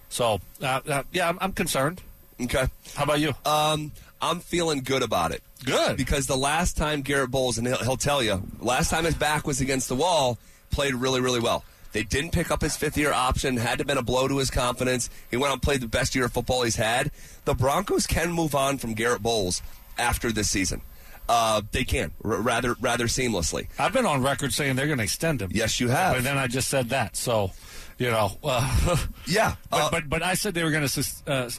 So, 0.09 0.41
uh, 0.61 0.81
uh, 0.85 1.03
yeah, 1.13 1.29
I'm, 1.29 1.37
I'm, 1.39 1.53
concerned. 1.53 2.01
Okay. 2.41 2.67
How 2.93 3.05
about 3.05 3.21
you? 3.21 3.33
Um, 3.45 3.93
I'm 4.21 4.41
feeling 4.41 4.81
good 4.81 5.01
about 5.01 5.31
it. 5.31 5.43
Good. 5.63 5.95
Because 5.95 6.27
the 6.27 6.35
last 6.35 6.75
time 6.75 7.03
Garrett 7.03 7.31
Bolles, 7.31 7.57
and 7.57 7.65
he'll, 7.65 7.77
he'll 7.77 7.95
tell 7.95 8.21
you, 8.21 8.43
last 8.59 8.89
time 8.89 9.05
his 9.05 9.15
back 9.15 9.47
was 9.47 9.61
against 9.61 9.87
the 9.87 9.95
wall, 9.95 10.37
played 10.71 10.93
really, 10.93 11.21
really 11.21 11.39
well. 11.39 11.63
They 11.91 12.03
didn't 12.03 12.31
pick 12.31 12.51
up 12.51 12.61
his 12.61 12.77
fifth 12.77 12.97
year 12.97 13.11
option. 13.11 13.57
Had 13.57 13.77
to 13.77 13.77
have 13.79 13.87
been 13.87 13.97
a 13.97 14.03
blow 14.03 14.27
to 14.27 14.37
his 14.37 14.49
confidence. 14.49 15.09
He 15.29 15.37
went 15.37 15.49
out 15.49 15.53
and 15.53 15.61
played 15.61 15.81
the 15.81 15.87
best 15.87 16.15
year 16.15 16.25
of 16.25 16.31
football 16.31 16.63
he's 16.63 16.75
had. 16.75 17.11
The 17.45 17.53
Broncos 17.53 18.07
can 18.07 18.31
move 18.31 18.55
on 18.55 18.77
from 18.77 18.93
Garrett 18.93 19.21
Bolles 19.21 19.61
after 19.97 20.31
this 20.31 20.49
season. 20.49 20.81
Uh, 21.27 21.61
they 21.71 21.83
can 21.83 22.11
r- 22.23 22.41
rather 22.41 22.75
rather 22.81 23.05
seamlessly. 23.05 23.67
I've 23.79 23.93
been 23.93 24.05
on 24.05 24.21
record 24.21 24.53
saying 24.53 24.75
they're 24.75 24.87
going 24.87 24.97
to 24.97 25.03
extend 25.03 25.41
him. 25.41 25.51
Yes, 25.53 25.79
you 25.79 25.89
have. 25.89 26.15
But 26.15 26.23
then 26.23 26.37
I 26.37 26.47
just 26.47 26.67
said 26.67 26.89
that. 26.89 27.15
So, 27.15 27.51
you 27.97 28.09
know, 28.09 28.37
uh, 28.43 28.97
yeah. 29.27 29.55
But, 29.69 29.77
uh, 29.77 29.89
but, 29.91 30.09
but 30.09 30.23
I 30.23 30.33
said 30.33 30.53
they 30.53 30.63
were 30.63 30.71
going 30.71 30.87
to 30.87 31.05
uh, 31.27 31.49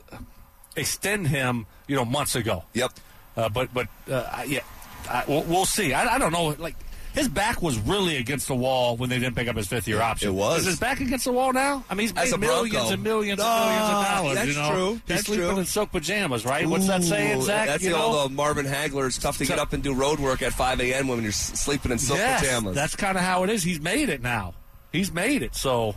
extend 0.76 1.28
him. 1.28 1.66
You 1.86 1.96
know, 1.96 2.04
months 2.04 2.36
ago. 2.36 2.64
Yep. 2.74 2.92
Uh, 3.36 3.48
but 3.48 3.72
but 3.72 3.88
uh, 4.10 4.44
yeah, 4.46 4.60
I, 5.08 5.24
we'll, 5.26 5.42
we'll, 5.44 5.64
see. 5.64 5.92
I, 5.94 6.14
I 6.14 6.18
don't 6.18 6.32
know. 6.32 6.54
Like 6.58 6.76
his 7.14 7.28
back 7.28 7.60
was 7.60 7.78
really 7.78 8.16
against 8.16 8.48
the 8.48 8.54
wall 8.54 8.96
when 8.96 9.10
they 9.10 9.18
didn't 9.18 9.36
pick 9.36 9.48
up 9.48 9.56
his 9.56 9.66
fifth 9.66 9.86
year 9.86 10.00
option. 10.00 10.30
It 10.30 10.32
was. 10.32 10.60
Is 10.60 10.66
his 10.66 10.80
back 10.80 11.00
against 11.00 11.26
the 11.26 11.32
wall 11.32 11.52
now? 11.52 11.84
I 11.90 11.94
mean, 11.94 12.06
he's 12.06 12.14
made 12.14 12.40
millions 12.40 12.72
Bronco. 12.72 12.92
and 12.92 13.02
millions 13.02 13.40
and 13.40 13.48
millions 13.48 13.90
of 13.90 14.04
dollars. 14.04 14.34
That's 14.34 14.48
you 14.48 14.54
know? 14.54 14.70
true. 14.70 14.92
He's 14.92 15.02
that's 15.06 15.22
sleeping 15.24 15.48
true. 15.48 15.58
in 15.58 15.64
silk 15.66 15.92
pajamas, 15.92 16.44
right? 16.44 16.66
What's 16.66 16.86
that 16.86 17.02
saying, 17.02 17.42
Zach? 17.42 17.68
That's 17.68 17.82
you 17.82 17.90
the 17.90 17.98
know? 17.98 18.04
old 18.04 18.30
uh, 18.30 18.34
Marvin 18.34 18.66
Hagler. 18.66 19.06
It's 19.06 19.18
tough 19.18 19.38
to 19.38 19.46
get 19.46 19.58
up 19.58 19.72
and 19.72 19.82
do 19.82 19.94
road 19.94 20.20
work 20.20 20.42
at 20.42 20.52
5 20.52 20.80
a.m. 20.80 21.08
when 21.08 21.22
you're 21.22 21.32
sleeping 21.32 21.92
in 21.92 21.98
silk 21.98 22.18
yes, 22.18 22.40
pajamas. 22.40 22.74
That's 22.74 22.96
kind 22.96 23.18
of 23.18 23.24
how 23.24 23.44
it 23.44 23.50
is. 23.50 23.62
He's 23.62 23.80
made 23.80 24.08
it 24.08 24.22
now. 24.22 24.54
He's 24.92 25.12
made 25.12 25.42
it. 25.42 25.54
So 25.54 25.94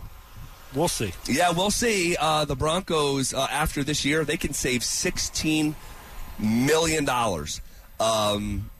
we'll 0.74 0.88
see. 0.88 1.12
Yeah, 1.28 1.52
we'll 1.52 1.70
see. 1.70 2.16
Uh, 2.18 2.44
the 2.44 2.56
Broncos, 2.56 3.32
uh, 3.32 3.46
after 3.50 3.82
this 3.82 4.04
year, 4.04 4.24
they 4.24 4.36
can 4.36 4.52
save 4.52 4.82
$16 4.82 5.74
million. 6.38 7.08
Um, 8.00 8.70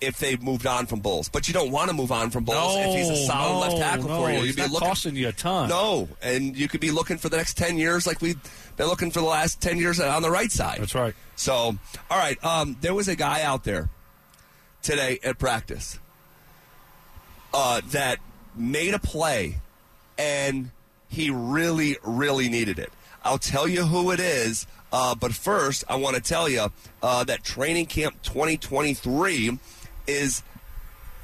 if 0.00 0.18
they've 0.18 0.42
moved 0.42 0.66
on 0.66 0.86
from 0.86 1.00
Bolles. 1.00 1.28
But 1.28 1.46
you 1.46 1.54
don't 1.54 1.70
want 1.70 1.90
to 1.90 1.96
move 1.96 2.10
on 2.10 2.30
from 2.30 2.44
Bolles 2.44 2.76
no, 2.76 2.90
if 2.90 2.96
he's 2.96 3.08
a 3.10 3.26
solid 3.26 3.52
no, 3.52 3.60
left 3.60 3.76
tackle 3.76 4.08
no, 4.08 4.22
for 4.22 4.30
you. 4.30 4.40
You'd 4.40 4.56
be 4.56 4.62
looking, 4.62 4.88
costing 4.88 5.16
you 5.16 5.28
a 5.28 5.32
ton. 5.32 5.68
No, 5.68 6.08
and 6.22 6.56
you 6.56 6.68
could 6.68 6.80
be 6.80 6.90
looking 6.90 7.18
for 7.18 7.28
the 7.28 7.36
next 7.36 7.56
10 7.56 7.76
years 7.76 8.06
like 8.06 8.20
we've 8.20 8.38
been 8.76 8.86
looking 8.86 9.10
for 9.10 9.20
the 9.20 9.26
last 9.26 9.60
10 9.60 9.78
years 9.78 10.00
on 10.00 10.22
the 10.22 10.30
right 10.30 10.50
side. 10.50 10.80
That's 10.80 10.94
right. 10.94 11.14
So, 11.36 11.52
all 12.10 12.18
right, 12.18 12.42
um, 12.44 12.76
there 12.80 12.94
was 12.94 13.08
a 13.08 13.16
guy 13.16 13.42
out 13.42 13.64
there 13.64 13.90
today 14.82 15.18
at 15.22 15.38
practice 15.38 15.98
uh, 17.52 17.82
that 17.90 18.18
made 18.56 18.94
a 18.94 18.98
play, 18.98 19.58
and 20.18 20.70
he 21.08 21.30
really, 21.30 21.98
really 22.02 22.48
needed 22.48 22.78
it. 22.78 22.90
I'll 23.22 23.38
tell 23.38 23.68
you 23.68 23.84
who 23.84 24.10
it 24.12 24.20
is, 24.20 24.66
uh, 24.92 25.14
but 25.14 25.32
first, 25.32 25.84
I 25.88 25.96
want 25.96 26.16
to 26.16 26.22
tell 26.22 26.48
you 26.48 26.72
uh, 27.02 27.24
that 27.24 27.44
Training 27.44 27.86
Camp 27.86 28.22
2023 28.22 29.58
is 30.10 30.42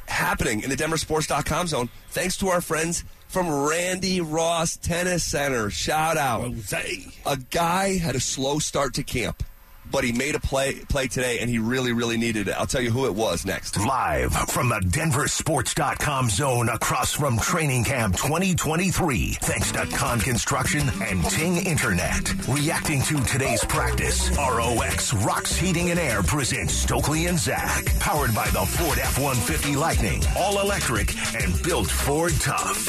happening 0.07 0.63
in 0.63 0.71
the 0.71 0.77
DenverSports.com 0.77 1.67
zone 1.67 1.89
thanks 2.11 2.37
to 2.39 2.49
our 2.49 2.61
friends 2.61 3.05
from 3.29 3.51
Randy 3.51 4.21
Ross 4.21 4.77
Tennis 4.77 5.25
Center. 5.25 5.69
Shout 5.71 6.17
out. 6.17 6.43
Jose. 6.43 7.07
A 7.27 7.37
guy 7.51 7.99
had 7.99 8.15
a 8.15 8.21
slow 8.21 8.59
start 8.59 8.95
to 8.95 9.03
camp 9.03 9.43
but 9.91 10.05
he 10.05 10.13
made 10.13 10.35
a 10.35 10.41
play 10.41 10.75
play 10.89 11.07
today, 11.09 11.39
and 11.41 11.51
he 11.51 11.59
really, 11.59 11.93
really 11.93 12.17
needed 12.17 12.49
it. 12.49 12.53
I'll 12.53 12.67
tell 12.67 12.81
you 12.81 12.91
who 12.91 13.07
it 13.07 13.15
was 13.15 13.45
next. 13.45 13.79
Live 13.79 14.33
from 14.33 14.69
the 14.69 14.81
DenverSports.com 14.81 16.31
zone 16.31 16.69
across 16.69 17.13
from 17.13 17.39
Training 17.39 17.85
Camp 17.85 18.17
2023, 18.17 19.33
thanks 19.41 19.73
to 19.73 19.87
Con 19.87 20.21
Construction 20.21 20.83
and 21.03 21.25
Ting 21.25 21.59
Internet. 21.59 22.35
Reacting 22.49 23.03
to 23.03 23.17
today's 23.25 23.65
practice, 23.65 24.31
ROX 24.37 25.15
Rocks 25.15 25.57
Heating 25.57 25.91
and 25.91 25.99
Air 25.99 26.23
presents 26.23 26.75
Stokley 26.75 27.29
and 27.29 27.39
Zach, 27.39 27.85
powered 27.99 28.35
by 28.35 28.49
the 28.51 28.65
Ford 28.67 28.99
F-150 28.99 29.77
Lightning, 29.77 30.23
all 30.37 30.61
electric 30.61 31.15
and 31.35 31.63
built 31.63 31.89
Ford 31.89 32.33
tough. 32.41 32.87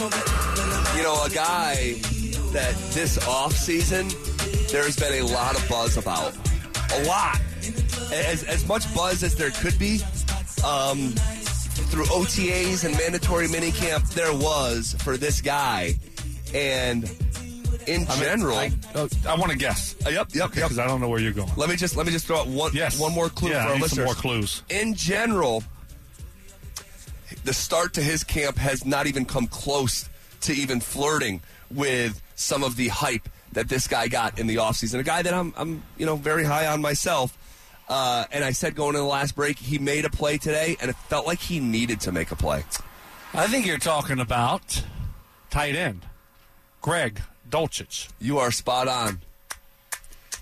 You 0.00 1.02
know, 1.02 1.22
a 1.24 1.28
guy 1.30 1.92
that 2.52 2.74
this 2.94 3.18
off 3.28 3.52
season 3.52 4.08
there's 4.72 4.96
been 4.96 5.12
a 5.22 5.26
lot 5.26 5.60
of 5.60 5.68
buzz 5.68 5.98
about. 5.98 6.32
A 6.94 7.04
lot. 7.04 7.38
As, 8.12 8.42
as 8.44 8.66
much 8.66 8.92
buzz 8.94 9.22
as 9.22 9.34
there 9.36 9.50
could 9.50 9.78
be 9.78 10.00
um, 10.64 11.10
through 11.90 12.04
OTAs 12.06 12.84
and 12.84 12.96
mandatory 12.96 13.46
minicamp, 13.48 14.08
there 14.14 14.32
was 14.32 14.96
for 15.00 15.16
this 15.18 15.42
guy. 15.42 15.96
And 16.54 17.04
in 17.86 18.06
I 18.08 18.14
mean, 18.14 18.18
general, 18.24 18.56
I, 18.56 18.70
uh, 18.94 19.06
I 19.28 19.34
want 19.34 19.52
to 19.52 19.58
guess. 19.58 19.96
Uh, 20.06 20.08
yep, 20.10 20.28
yep, 20.32 20.54
yep. 20.54 20.68
Because 20.68 20.78
I 20.78 20.86
don't 20.86 21.00
know 21.02 21.08
where 21.10 21.20
you're 21.20 21.32
going. 21.32 21.50
Let 21.56 21.68
me 21.68 21.76
just 21.76 21.94
let 21.96 22.06
me 22.06 22.12
just 22.12 22.26
throw 22.26 22.38
out 22.38 22.46
one 22.46 22.70
Yes. 22.72 22.98
one 22.98 23.12
more 23.12 23.28
clue 23.28 23.50
Yeah, 23.50 23.64
for 23.64 23.68
I 23.70 23.74
our 23.74 23.80
listeners. 23.80 24.04
more 24.06 24.14
clues. 24.14 24.62
In 24.70 24.94
general, 24.94 25.62
the 27.44 27.52
start 27.52 27.94
to 27.94 28.02
his 28.02 28.24
camp 28.24 28.58
has 28.58 28.84
not 28.84 29.06
even 29.06 29.24
come 29.24 29.46
close 29.46 30.08
to 30.42 30.52
even 30.52 30.80
flirting 30.80 31.40
with 31.70 32.20
some 32.34 32.62
of 32.62 32.76
the 32.76 32.88
hype 32.88 33.28
that 33.52 33.68
this 33.68 33.86
guy 33.86 34.08
got 34.08 34.38
in 34.38 34.46
the 34.46 34.56
offseason. 34.56 34.98
A 34.98 35.02
guy 35.02 35.22
that 35.22 35.34
I'm 35.34 35.52
I'm 35.56 35.82
you 35.96 36.06
know 36.06 36.16
very 36.16 36.44
high 36.44 36.66
on 36.66 36.80
myself. 36.80 37.36
Uh, 37.88 38.24
and 38.30 38.44
I 38.44 38.52
said 38.52 38.76
going 38.76 38.94
in 38.94 39.00
the 39.00 39.06
last 39.06 39.34
break, 39.34 39.58
he 39.58 39.78
made 39.78 40.04
a 40.04 40.10
play 40.10 40.38
today, 40.38 40.76
and 40.80 40.90
it 40.90 40.96
felt 41.08 41.26
like 41.26 41.40
he 41.40 41.58
needed 41.58 42.00
to 42.02 42.12
make 42.12 42.30
a 42.30 42.36
play. 42.36 42.62
I 43.34 43.48
think 43.48 43.66
you're 43.66 43.78
talking 43.78 44.20
about 44.20 44.84
tight 45.50 45.74
end, 45.74 46.06
Greg 46.80 47.20
Dulcich. 47.48 48.08
You 48.20 48.38
are 48.38 48.52
spot 48.52 48.86
on. 48.86 49.22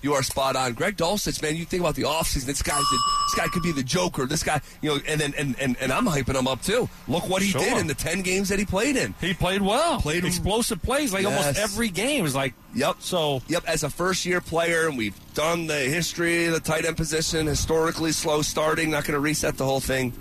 You 0.00 0.14
are 0.14 0.22
spot 0.22 0.54
on. 0.54 0.74
Greg 0.74 0.96
Dulcich, 0.96 1.42
man, 1.42 1.56
you 1.56 1.64
think 1.64 1.80
about 1.80 1.96
the 1.96 2.02
offseason, 2.02 2.44
this 2.44 2.62
guy 2.62 2.76
did, 2.76 2.98
this 3.26 3.34
guy 3.36 3.48
could 3.48 3.62
be 3.64 3.72
the 3.72 3.82
Joker. 3.82 4.26
This 4.26 4.42
guy, 4.44 4.60
you 4.80 4.90
know, 4.90 5.00
and 5.08 5.20
then 5.20 5.34
and, 5.36 5.56
and, 5.58 5.76
and 5.80 5.92
I'm 5.92 6.06
hyping 6.06 6.36
him 6.38 6.46
up 6.46 6.62
too. 6.62 6.88
Look 7.08 7.28
what 7.28 7.42
he 7.42 7.48
Sure. 7.50 7.60
did 7.60 7.78
in 7.78 7.86
the 7.88 7.94
ten 7.94 8.22
games 8.22 8.48
that 8.50 8.58
he 8.60 8.64
played 8.64 8.96
in. 8.96 9.14
He 9.20 9.34
played 9.34 9.60
well. 9.60 10.00
Played 10.00 10.20
him- 10.22 10.26
explosive 10.26 10.80
plays 10.82 11.12
like 11.12 11.24
Yes. 11.24 11.36
almost 11.38 11.58
every 11.58 11.88
game. 11.88 12.24
Is 12.26 12.34
like 12.34 12.54
Yep. 12.74 12.96
So 13.00 13.42
Yep, 13.48 13.64
as 13.66 13.82
a 13.82 13.90
first 13.90 14.24
year 14.24 14.40
player, 14.40 14.86
and 14.88 14.96
we've 14.96 15.16
done 15.34 15.66
the 15.66 15.78
history 15.80 16.46
of 16.46 16.52
the 16.54 16.60
tight 16.60 16.84
end 16.84 16.96
position, 16.96 17.46
historically 17.46 18.12
slow 18.12 18.42
starting, 18.42 18.90
not 18.90 19.04
going 19.04 19.14
to 19.14 19.20
reset 19.20 19.56
the 19.56 19.64
whole 19.64 19.80
thing, 19.80 20.12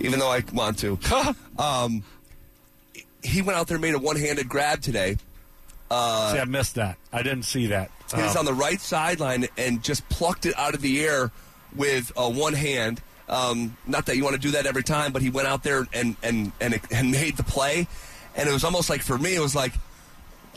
even 0.00 0.18
though 0.18 0.30
I 0.30 0.42
want 0.52 0.78
to. 0.80 0.98
um, 1.58 2.02
he 3.22 3.40
went 3.40 3.58
out 3.58 3.66
there 3.68 3.76
and 3.76 3.82
made 3.82 3.94
a 3.94 3.98
one 3.98 4.16
handed 4.16 4.48
grab 4.48 4.80
today. 4.82 5.14
see, 5.14 5.96
I 5.96 6.44
missed 6.46 6.74
that. 6.74 6.98
I 7.12 7.22
didn't 7.22 7.44
see 7.44 7.68
that. 7.68 7.90
He 8.14 8.22
was 8.22 8.36
Um, 8.36 8.40
on 8.40 8.44
the 8.44 8.54
right 8.54 8.80
sideline 8.80 9.48
and 9.56 9.82
just 9.82 10.08
plucked 10.08 10.46
it 10.46 10.56
out 10.58 10.74
of 10.74 10.80
the 10.80 11.04
air 11.04 11.30
with 11.74 12.12
uh, 12.16 12.28
one 12.30 12.52
hand. 12.54 13.00
Um, 13.28 13.76
not 13.86 14.06
that 14.06 14.16
you 14.16 14.24
want 14.24 14.34
to 14.34 14.40
do 14.40 14.50
that 14.52 14.66
every 14.66 14.82
time, 14.82 15.12
but 15.12 15.22
he 15.22 15.30
went 15.30 15.48
out 15.48 15.62
there 15.62 15.86
and 15.92 16.16
and 16.22 16.52
and, 16.60 16.78
and 16.90 17.10
made 17.10 17.36
the 17.36 17.42
play. 17.44 17.86
And 18.36 18.48
it 18.48 18.52
was 18.52 18.64
almost 18.64 18.90
like 18.90 19.02
for 19.02 19.16
me, 19.18 19.34
it 19.34 19.40
was 19.40 19.54
like 19.54 19.72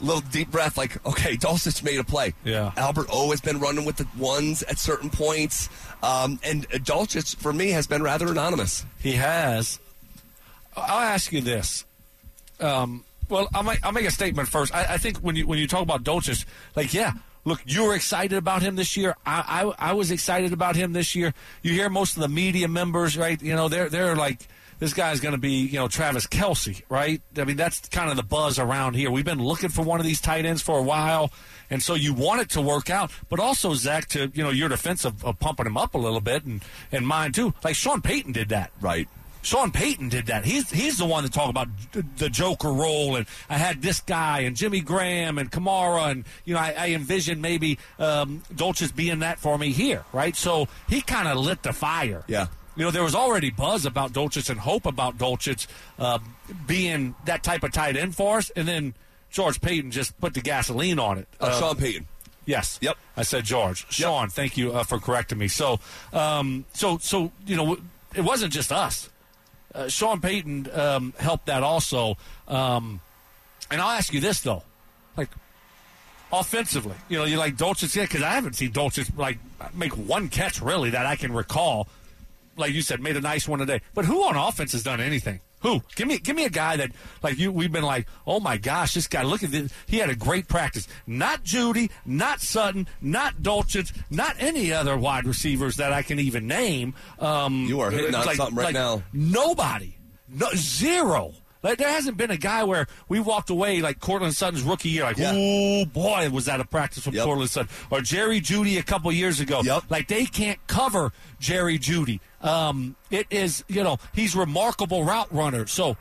a 0.01 0.03
little 0.03 0.21
deep 0.21 0.51
breath, 0.51 0.77
like 0.77 1.05
okay, 1.05 1.37
Dulcich 1.37 1.83
made 1.83 1.99
a 1.99 2.03
play. 2.03 2.33
Yeah. 2.43 2.71
Albert 2.75 3.07
O 3.11 3.31
has 3.31 3.39
been 3.41 3.59
running 3.59 3.85
with 3.85 3.95
the 3.97 4.07
ones 4.17 4.61
at 4.63 4.77
certain 4.77 5.09
points, 5.09 5.69
um, 6.03 6.39
and 6.43 6.67
Dulcich 6.69 7.35
for 7.37 7.53
me 7.53 7.69
has 7.69 7.87
been 7.87 8.03
rather 8.03 8.27
anonymous. 8.27 8.85
He 8.99 9.13
has. 9.13 9.79
I'll 10.75 10.99
ask 10.99 11.31
you 11.31 11.39
this. 11.39 11.85
Um, 12.59 13.05
well, 13.29 13.47
I'll 13.53 13.63
make, 13.63 13.83
I'll 13.85 13.91
make 13.93 14.05
a 14.05 14.11
statement 14.11 14.49
first. 14.49 14.73
I, 14.75 14.95
I 14.95 14.97
think 14.97 15.17
when 15.19 15.35
you 15.37 15.47
when 15.47 15.59
you 15.59 15.67
talk 15.67 15.81
about 15.81 16.03
Dulcich, 16.03 16.45
like, 16.75 16.93
yeah, 16.93 17.13
look, 17.45 17.61
you 17.65 17.85
were 17.85 17.95
excited 17.95 18.37
about 18.37 18.61
him 18.61 18.75
this 18.75 18.97
year. 18.97 19.15
I, 19.25 19.73
I 19.79 19.89
I 19.91 19.93
was 19.93 20.11
excited 20.11 20.51
about 20.51 20.75
him 20.75 20.93
this 20.93 21.15
year. 21.15 21.33
You 21.61 21.71
hear 21.73 21.89
most 21.89 22.17
of 22.17 22.21
the 22.21 22.27
media 22.27 22.67
members, 22.67 23.17
right? 23.17 23.41
You 23.41 23.55
know, 23.55 23.69
they're 23.69 23.89
they're 23.89 24.15
like. 24.15 24.47
This 24.77 24.93
guy's 24.93 25.21
going 25.21 25.31
to 25.31 25.39
be, 25.39 25.51
you 25.51 25.79
know, 25.79 25.87
Travis 25.87 26.27
Kelce, 26.27 26.81
right? 26.89 27.21
I 27.37 27.45
mean, 27.45 27.55
that's 27.55 27.87
kind 27.87 28.09
of 28.11 28.17
the 28.17 28.23
buzz 28.23 28.59
around 28.59 28.95
here. 28.95 29.09
We've 29.09 29.23
been 29.23 29.41
looking 29.41 29.69
for 29.69 29.83
one 29.83 30.01
of 30.01 30.05
these 30.05 30.19
tight 30.19 30.43
ends 30.43 30.61
for 30.61 30.77
a 30.77 30.83
while, 30.83 31.31
and 31.69 31.81
so 31.81 31.93
you 31.93 32.13
want 32.13 32.41
it 32.41 32.49
to 32.49 32.61
work 32.61 32.89
out. 32.89 33.09
But 33.29 33.39
also, 33.39 33.73
Zach, 33.73 34.09
to 34.09 34.29
you 34.33 34.43
know, 34.43 34.49
your 34.49 34.67
defense 34.67 35.05
of, 35.05 35.23
of 35.23 35.39
pumping 35.39 35.65
him 35.65 35.77
up 35.77 35.95
a 35.95 35.97
little 35.97 36.19
bit, 36.19 36.43
and 36.43 36.61
and 36.91 37.07
mine 37.07 37.31
too. 37.31 37.53
Like 37.63 37.75
Sean 37.77 38.01
Payton 38.01 38.33
did 38.33 38.49
that, 38.49 38.71
Right. 38.81 39.07
Sean 39.45 39.71
Payton 39.71 40.09
did 40.09 40.25
that. 40.25 40.43
He's 40.43 40.71
he's 40.71 40.97
the 40.97 41.05
one 41.05 41.23
that 41.23 41.31
talked 41.31 41.51
about 41.51 41.67
the 42.17 42.29
Joker 42.29 42.73
role, 42.73 43.15
and 43.15 43.27
I 43.47 43.57
had 43.59 43.79
this 43.79 43.99
guy 43.99 44.39
and 44.39 44.55
Jimmy 44.55 44.81
Graham 44.81 45.37
and 45.37 45.51
Kamara, 45.51 46.09
and 46.09 46.25
you 46.45 46.55
know 46.55 46.59
I, 46.59 46.73
I 46.75 46.89
envisioned 46.89 47.43
maybe 47.43 47.77
um, 47.99 48.41
Dulcich 48.51 48.95
being 48.95 49.19
that 49.19 49.39
for 49.39 49.59
me 49.59 49.71
here, 49.71 50.03
right? 50.11 50.35
So 50.35 50.67
he 50.89 50.99
kind 51.01 51.27
of 51.27 51.37
lit 51.37 51.61
the 51.61 51.73
fire. 51.73 52.23
Yeah. 52.27 52.47
You 52.75 52.85
know, 52.85 52.91
there 52.91 53.03
was 53.03 53.13
already 53.13 53.51
buzz 53.51 53.85
about 53.85 54.11
Dulcich 54.13 54.49
and 54.49 54.59
hope 54.59 54.87
about 54.87 55.17
Dulcich 55.17 55.67
uh, 55.99 56.17
being 56.65 57.13
that 57.25 57.43
type 57.43 57.63
of 57.63 57.71
tight 57.71 57.95
end 57.95 58.15
for 58.15 58.39
us, 58.39 58.49
and 58.55 58.67
then 58.67 58.95
George 59.29 59.61
Payton 59.61 59.91
just 59.91 60.19
put 60.19 60.33
the 60.33 60.41
gasoline 60.41 60.97
on 60.97 61.19
it. 61.19 61.27
Uh, 61.39 61.57
Sean 61.59 61.75
Payton. 61.75 62.07
Yes. 62.45 62.79
Yep. 62.81 62.97
I 63.15 63.21
said 63.21 63.45
George. 63.45 63.85
Sean, 63.91 64.29
thank 64.29 64.57
you 64.57 64.73
uh, 64.73 64.83
for 64.83 64.97
correcting 64.99 65.37
me. 65.37 65.47
So, 65.47 65.79
um, 66.13 66.65
so, 66.73 66.97
so 66.97 67.31
you 67.45 67.55
know, 67.55 67.77
it 68.15 68.21
wasn't 68.21 68.51
just 68.51 68.71
us. 68.71 69.09
Uh, 69.75 69.89
Sean 69.89 70.21
Payton 70.21 70.69
um, 70.73 71.13
helped 71.19 71.47
that 71.47 71.61
also. 71.61 72.17
Um, 72.47 73.01
and 73.69 73.81
I'll 73.81 73.89
ask 73.89 74.13
you 74.13 74.21
this 74.21 74.41
though, 74.41 74.63
like 75.17 75.29
offensively, 76.31 76.95
you 77.09 77.17
know, 77.17 77.25
you 77.25 77.37
like 77.37 77.57
Dulcich, 77.57 77.95
yeah, 77.95 78.03
because 78.03 78.21
I 78.21 78.31
haven't 78.31 78.53
seen 78.53 78.71
Dulcich 78.71 79.15
like 79.17 79.37
make 79.73 79.91
one 79.97 80.29
catch 80.29 80.61
really 80.61 80.91
that 80.91 81.05
I 81.05 81.15
can 81.15 81.33
recall. 81.33 81.87
Like 82.57 82.73
you 82.73 82.81
said, 82.81 83.01
made 83.01 83.17
a 83.17 83.21
nice 83.21 83.47
one 83.49 83.59
today. 83.59 83.81
But 83.93 84.05
who 84.05 84.23
on 84.23 84.37
offense 84.37 84.71
has 84.71 84.83
done 84.83 85.01
anything? 85.01 85.41
Who? 85.65 85.81
Give 85.95 86.07
me, 86.07 86.19
give 86.19 86.35
me 86.35 86.45
a 86.45 86.49
guy 86.49 86.77
that 86.77 86.91
like 87.23 87.39
you. 87.39 87.51
We've 87.51 87.71
been 87.71 87.83
like, 87.83 88.07
oh 88.27 88.39
my 88.39 88.57
gosh, 88.57 88.93
this 88.93 89.07
guy. 89.07 89.23
Look 89.23 89.41
at 89.41 89.49
this. 89.49 89.73
He 89.87 89.97
had 89.97 90.11
a 90.11 90.15
great 90.15 90.47
practice. 90.47 90.87
Not 91.07 91.43
Jeudy, 91.43 91.89
not 92.05 92.39
Sutton, 92.39 92.87
not 93.01 93.37
Dulcich, 93.37 93.91
not 94.11 94.35
any 94.37 94.71
other 94.71 94.95
wide 94.95 95.25
receivers 95.25 95.77
that 95.77 95.91
I 95.91 96.03
can 96.03 96.19
even 96.19 96.45
name. 96.45 96.93
Um, 97.17 97.65
You 97.67 97.79
are 97.79 97.89
hitting 97.89 98.13
on 98.13 98.27
like- 98.27 98.37
something 98.37 98.55
right 98.55 98.65
like 98.65 98.73
now. 98.75 99.01
Nobody, 99.11 99.97
no 100.29 100.49
zero. 100.53 101.33
Like 101.65 101.79
there 101.79 101.89
hasn't 101.89 102.15
been 102.15 102.29
a 102.29 102.37
guy 102.37 102.63
where 102.63 102.85
we 103.09 103.19
walked 103.19 103.49
away 103.49 103.81
like 103.81 103.99
Courtland 103.99 104.35
Sutton's 104.35 104.61
rookie 104.61 104.89
year, 104.89 105.03
like, 105.03 105.17
Yeah. 105.17 105.31
oh 105.35 105.85
boy, 105.85 106.29
was 106.29 106.45
that 106.45 106.59
a 106.59 106.63
practice 106.65 107.03
from 107.03 107.15
Yep. 107.15 107.25
Courtland 107.25 107.49
Sutton 107.49 107.69
or 107.89 108.01
Jerry 108.01 108.39
Jeudy 108.39 108.77
a 108.77 108.83
couple 108.83 109.11
years 109.11 109.39
ago. 109.39 109.61
Yep. 109.63 109.85
Like 109.89 110.07
they 110.07 110.25
can't 110.27 110.59
cover 110.67 111.11
Jerry 111.39 111.79
Jeudy. 111.79 112.19
Um, 112.41 112.95
it 113.09 113.25
is, 113.31 113.63
you 113.67 113.83
know, 113.83 113.97
he's 114.13 114.35
remarkable 114.35 115.03
route 115.03 115.27
runner. 115.33 115.65
So, 115.65 115.97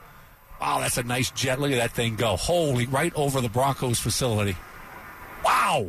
wow, 0.60 0.80
that's 0.80 0.98
a 0.98 1.02
nice 1.02 1.30
jet. 1.30 1.58
Look 1.58 1.72
at 1.72 1.78
that 1.78 1.92
thing 1.92 2.16
go. 2.16 2.36
Holy, 2.36 2.84
right 2.84 3.12
over 3.16 3.40
the 3.40 3.48
Broncos 3.48 3.98
facility. 3.98 4.56
Wow, 5.42 5.86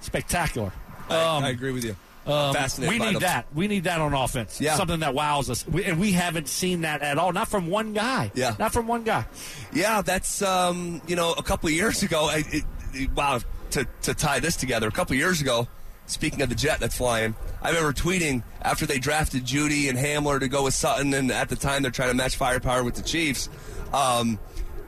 spectacular. 0.00 0.70
I, 1.08 1.14
Um, 1.36 1.44
I 1.44 1.48
agree 1.48 1.72
with 1.72 1.84
you. 1.84 1.96
Um, 2.26 2.54
Fascinated 2.54 3.00
we 3.00 3.04
need 3.12 3.20
that. 3.20 3.46
We 3.52 3.66
need 3.68 3.84
that 3.84 4.00
on 4.00 4.14
offense. 4.14 4.60
Yeah. 4.60 4.76
Something 4.76 5.00
that 5.00 5.12
wows 5.14 5.50
us. 5.50 5.66
We, 5.66 5.84
and 5.84 5.98
we 5.98 6.12
haven't 6.12 6.46
seen 6.48 6.82
that 6.82 7.02
at 7.02 7.18
all. 7.18 7.32
Not 7.32 7.48
from 7.48 7.66
one 7.66 7.92
guy. 7.94 8.30
Yeah. 8.34 8.54
Not 8.58 8.72
from 8.72 8.86
one 8.86 9.02
guy. 9.02 9.24
Yeah, 9.72 10.02
that's 10.02 10.40
um, 10.42 11.02
you 11.08 11.16
know 11.16 11.32
a 11.32 11.42
couple 11.42 11.68
of 11.68 11.74
years 11.74 12.02
ago. 12.02 12.26
I, 12.30 12.44
it, 12.48 12.64
it- 12.94 13.10
wow, 13.12 13.40
to 13.70 13.86
to 14.02 14.14
tie 14.14 14.38
this 14.38 14.54
together, 14.56 14.86
a 14.86 14.92
couple 14.92 15.14
of 15.14 15.18
years 15.18 15.40
ago. 15.40 15.66
Speaking 16.06 16.42
of 16.42 16.48
the 16.48 16.54
jet 16.56 16.78
that's 16.80 16.96
flying, 16.96 17.34
I 17.62 17.68
remember 17.68 17.92
tweeting 17.92 18.42
after 18.60 18.86
they 18.86 18.98
drafted 18.98 19.44
Jeudy 19.44 19.88
and 19.88 19.96
Hamler 19.96 20.40
to 20.40 20.48
go 20.48 20.64
with 20.64 20.74
Sutton, 20.74 21.14
and 21.14 21.30
at 21.30 21.48
the 21.48 21.56
time 21.56 21.82
they're 21.82 21.90
trying 21.92 22.08
to 22.10 22.14
match 22.14 22.36
firepower 22.36 22.82
with 22.84 22.96
the 22.96 23.02
Chiefs. 23.02 23.48
Um, 23.94 24.38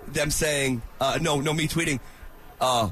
them 0.08 0.30
saying, 0.30 0.82
uh, 1.00 1.18
no, 1.22 1.40
no, 1.40 1.52
me 1.52 1.66
tweeting, 1.66 2.00
uh, 2.60 2.90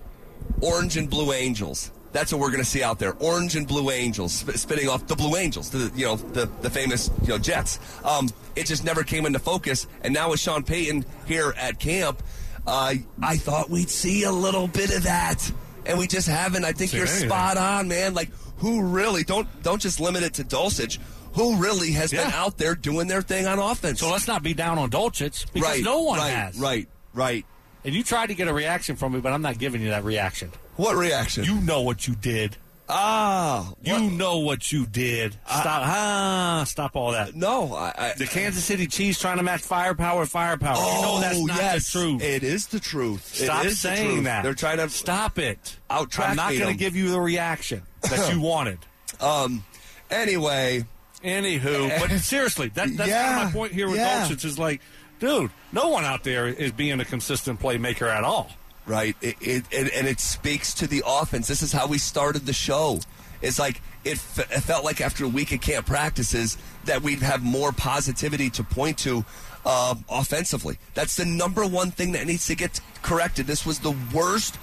orange 0.61 0.97
and 0.97 1.11
blue 1.11 1.33
angels. 1.33 1.91
That's 2.13 2.33
what 2.33 2.41
we're 2.41 2.51
going 2.51 2.63
to 2.63 2.69
see 2.69 2.83
out 2.83 2.99
there. 2.99 3.15
Orange 3.21 3.57
and 3.57 3.67
blue 3.67 3.91
angels, 3.91 4.33
sp- 4.37 4.57
spitting 4.57 4.89
off 4.89 5.07
the 5.07 5.17
blue 5.17 5.37
angels, 5.37 5.71
the 5.71 5.91
you 5.95 6.05
know 6.05 6.17
the, 6.17 6.47
the 6.61 6.71
famous 6.71 7.11
you 7.23 7.29
know 7.29 7.39
Jets. 7.39 7.79
Um, 8.05 8.29
it 8.55 8.67
just 8.67 8.85
never 8.85 9.03
came 9.03 9.27
into 9.27 9.39
focus, 9.39 9.87
and 10.03 10.13
now 10.13 10.31
with 10.31 10.41
Sean 10.41 10.63
Payton 10.63 11.07
here 11.27 11.55
at 11.57 11.79
camp, 11.79 12.23
uh, 12.67 12.95
I 13.23 13.37
thought 13.37 13.71
we'd 13.71 13.91
see 13.91 14.25
a 14.25 14.33
little 14.33 14.69
bit 14.69 14.95
of 14.95 15.05
that, 15.05 15.51
and 15.87 15.99
we 15.99 16.07
just 16.07 16.29
haven't. 16.29 16.65
I 16.65 16.73
think 16.73 16.91
Seen 16.91 16.99
you're 16.99 17.09
anything. 17.09 17.29
spot 17.31 17.57
on, 17.57 17.89
man. 17.89 18.15
Like 18.15 18.31
who 18.59 18.83
really 18.83 19.25
don't 19.25 19.49
don't 19.63 19.81
just 19.81 19.99
limit 19.99 20.23
it 20.23 20.35
to 20.35 20.45
Dulcich. 20.45 20.99
Who 21.35 21.57
really 21.57 21.93
has 21.93 22.11
been 22.11 22.31
out 22.33 22.59
there 22.59 22.75
doing 22.75 23.09
their 23.09 23.23
thing 23.23 23.47
on 23.47 23.59
offense? 23.59 24.01
So 24.01 24.11
let's 24.11 24.29
not 24.29 24.43
be 24.43 24.53
down 24.53 24.79
on 24.79 24.91
Dulcich 24.91 25.51
because 25.53 25.77
right, 25.77 25.83
no 25.83 26.03
one 26.03 26.19
right, 26.19 26.29
has. 26.29 26.59
Right, 26.59 26.89
right. 27.15 27.47
And 27.85 27.95
you 27.95 28.05
tried 28.05 28.27
to 28.27 28.35
get 28.35 28.49
a 28.49 28.53
reaction 28.53 28.97
from 28.97 29.15
me, 29.15 29.21
but 29.21 29.33
I'm 29.33 29.43
not 29.43 29.59
giving 29.59 29.81
you 29.81 29.89
that 29.89 30.05
reaction. 30.05 30.53
What 30.77 30.97
reaction? 30.97 31.45
You 31.45 31.61
know 31.61 31.83
what 31.83 32.07
you 32.09 32.15
did. 32.15 32.57
ah, 32.89 33.73
You 33.83 34.11
know 34.11 34.39
what 34.39 34.73
you 34.73 34.87
did. 34.87 35.35
Stop. 35.47 35.83
ah, 35.85 36.65
stop 36.67 36.97
all 36.97 37.13
that. 37.13 37.35
no, 37.35 37.75
I, 37.75 37.93
I 37.97 38.13
The 38.17 38.27
Kansas 38.27 38.65
City 38.65 38.87
Chiefs 38.87 39.21
trying 39.21 39.37
to 39.39 39.43
match 39.43 39.61
firepower 39.63 40.27
firepower. 40.27 40.77
Oh, 40.79 40.97
you 40.97 41.03
know 41.03 41.21
that's 41.21 41.41
not 41.47 41.57
yes. 41.57 41.93
the 41.93 41.99
truth. 42.01 42.23
It 42.23 42.43
is 42.43 42.67
the 42.69 42.81
truth. 42.81 43.35
Stop 43.35 43.65
it 43.65 43.69
is 43.69 43.83
the 43.83 43.89
saying 43.97 44.11
truth. 44.13 44.25
that. 44.25 44.43
They're 44.43 44.55
trying 44.55 44.79
to 44.79 44.89
stop 44.89 45.39
it. 45.39 45.77
out-track 45.91 46.31
I'm 46.31 46.37
not 46.37 46.53
going 46.57 46.73
to 46.73 46.79
give 46.79 46.97
you 46.97 47.11
the 47.11 47.21
reaction 47.21 47.83
that 48.03 48.33
you 48.33 48.41
wanted. 48.53 48.79
Um. 49.21 49.65
Anyway, 50.11 50.85
Anywho, 51.25 52.01
but 52.01 52.11
seriously, 52.19 52.69
that, 52.75 52.95
that's 52.97 53.11
kind 53.11 53.41
of 53.41 53.47
my 53.47 53.53
point 53.53 53.73
here 53.73 53.87
with 53.89 53.97
yeah. 53.97 54.27
Dulcich 54.27 54.45
is 54.45 54.59
like, 54.59 54.81
dude, 55.21 55.51
no 55.73 55.89
one 55.89 56.05
out 56.05 56.25
there 56.25 56.47
is 56.49 56.73
being 56.73 57.01
a 57.01 57.05
consistent 57.05 57.61
playmaker 57.61 58.09
at 58.09 58.25
all. 58.25 58.51
Right? 58.87 59.17
It, 59.21 59.37
it, 59.41 59.65
it, 59.71 59.93
and 59.95 60.07
it 60.07 60.21
speaks 60.21 60.75
to 60.75 60.87
the 60.87 61.03
offense. 61.07 61.49
This 61.49 61.63
is 61.63 61.73
how 61.73 61.87
we 61.87 61.99
started 61.99 62.47
the 62.47 62.53
show. 62.53 63.01
It's 63.41 63.59
like 63.59 63.81
it, 64.05 64.15
f- 64.15 64.51
it 64.51 64.61
felt 64.61 64.85
like 64.85 65.01
after 65.01 65.25
a 65.25 65.29
week 65.29 65.53
of 65.53 65.61
camp 65.61 65.87
practices 65.87 66.57
that 66.85 67.03
we'd 67.03 67.23
have 67.23 67.43
more 67.43 67.73
positivity 67.73 68.51
to 68.51 68.65
point 68.65 68.99
to 68.99 69.25
uh, 69.65 69.95
offensively. 70.09 70.79
That's 70.95 71.17
the 71.17 71.25
number 71.25 71.67
one 71.67 71.91
thing 71.91 72.13
that 72.13 72.27
needs 72.27 72.47
to 72.47 72.55
get 72.55 72.81
corrected. 73.03 73.47
This 73.47 73.65
was 73.65 73.79
the 73.81 73.95
worst 74.13 74.59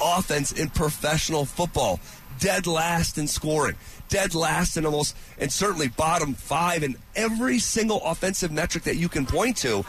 offense 0.00 0.52
in 0.52 0.68
professional 0.70 1.44
football. 1.44 2.00
Dead 2.38 2.66
last 2.66 3.18
in 3.18 3.28
scoring, 3.28 3.76
dead 4.08 4.34
last 4.34 4.76
in 4.76 4.84
almost, 4.84 5.16
and 5.38 5.52
certainly 5.52 5.88
bottom 5.88 6.34
five 6.34 6.82
in 6.82 6.96
every 7.14 7.58
single 7.58 8.02
offensive 8.04 8.50
metric 8.50 8.84
that 8.84 8.96
you 8.96 9.08
can 9.08 9.26
point 9.26 9.56
to. 9.58 9.84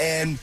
And 0.00 0.38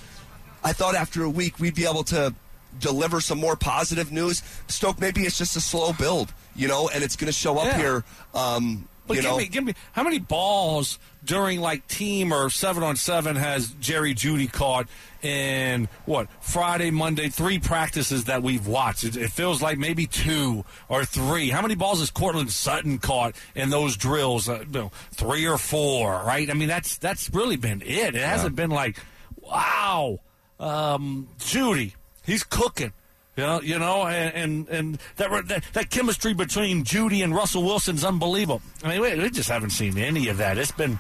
I 0.64 0.74
thought 0.74 0.96
after 0.96 1.24
a 1.24 1.30
week 1.30 1.60
we'd 1.60 1.74
be 1.74 1.86
able 1.86 2.04
to 2.06 2.36
deliver 2.80 3.22
some 3.22 3.40
more 3.40 3.56
positive 3.56 4.12
news. 4.12 4.42
Stoke, 4.68 5.00
maybe 5.00 5.22
it's 5.22 5.38
just 5.38 5.56
a 5.56 5.62
slow 5.62 5.94
build, 5.94 6.34
you 6.56 6.68
know, 6.68 6.90
and 6.90 7.04
it's 7.04 7.16
going 7.16 7.28
to 7.28 7.34
show 7.34 7.58
up 7.58 7.66
Yeah. 7.66 7.78
here. 7.78 8.04
Um, 8.34 8.88
But 9.08 9.18
you 9.18 9.22
give 9.22 9.32
know, 9.32 9.38
me, 9.38 9.48
give 9.48 9.64
me 9.64 9.74
how 9.92 10.04
many 10.04 10.18
balls 10.20 10.98
during 11.24 11.62
like 11.62 11.88
team 11.88 12.34
or 12.34 12.50
seven 12.50 12.82
on 12.84 12.96
seven 12.96 13.36
has 13.36 13.70
Jerry 13.80 14.16
Jeudy 14.16 14.52
caught 14.52 14.88
in 15.22 15.88
what 16.06 16.28
Friday, 16.42 16.90
Monday, 16.92 17.30
three 17.30 17.60
practices 17.60 18.24
that 18.26 18.42
we've 18.42 18.66
watched? 18.66 19.04
It, 19.04 19.16
it 19.16 19.32
feels 19.32 19.62
like 19.62 19.78
maybe 19.78 20.08
two 20.08 20.66
or 20.90 21.06
three. 21.06 21.50
How 21.52 21.62
many 21.62 21.76
balls 21.76 22.00
has 22.00 22.10
Courtland 22.10 22.50
Sutton 22.52 22.98
caught 22.98 23.36
in 23.54 23.70
those 23.70 23.96
drills? 23.96 24.50
Uh, 24.50 24.62
you 24.62 24.80
know, 24.80 24.92
three 25.12 25.48
or 25.48 25.60
four, 25.60 26.24
right? 26.26 26.50
I 26.50 26.54
mean, 26.56 26.68
that's 26.68 26.98
that's 26.98 27.30
really 27.32 27.58
been 27.58 27.84
it. 27.84 28.16
It 28.16 28.24
hasn't 28.24 28.56
been 28.56 28.72
like, 28.72 28.98
wow, 29.40 30.20
um, 30.60 31.28
Jeudy, 31.40 31.94
he's 32.26 32.44
cooking. 32.44 32.94
You 33.36 33.44
know, 33.44 33.62
you 33.62 33.80
know, 33.80 34.08
and 34.08 34.34
and, 34.36 34.70
and 34.70 35.00
that, 35.18 35.48
that 35.48 35.64
that 35.74 35.90
chemistry 35.90 36.34
between 36.34 36.84
Jeudy 36.86 37.24
and 37.24 37.36
Russell 37.36 37.64
Wilson's 37.64 38.06
unbelievable. 38.06 38.62
I 38.84 38.90
mean, 38.90 39.02
we, 39.02 39.16
we 39.16 39.30
just 39.30 39.50
haven't 39.50 39.72
seen 39.72 39.98
any 39.98 40.30
of 40.30 40.38
that. 40.38 40.58
It's 40.58 40.72
been 40.72 41.00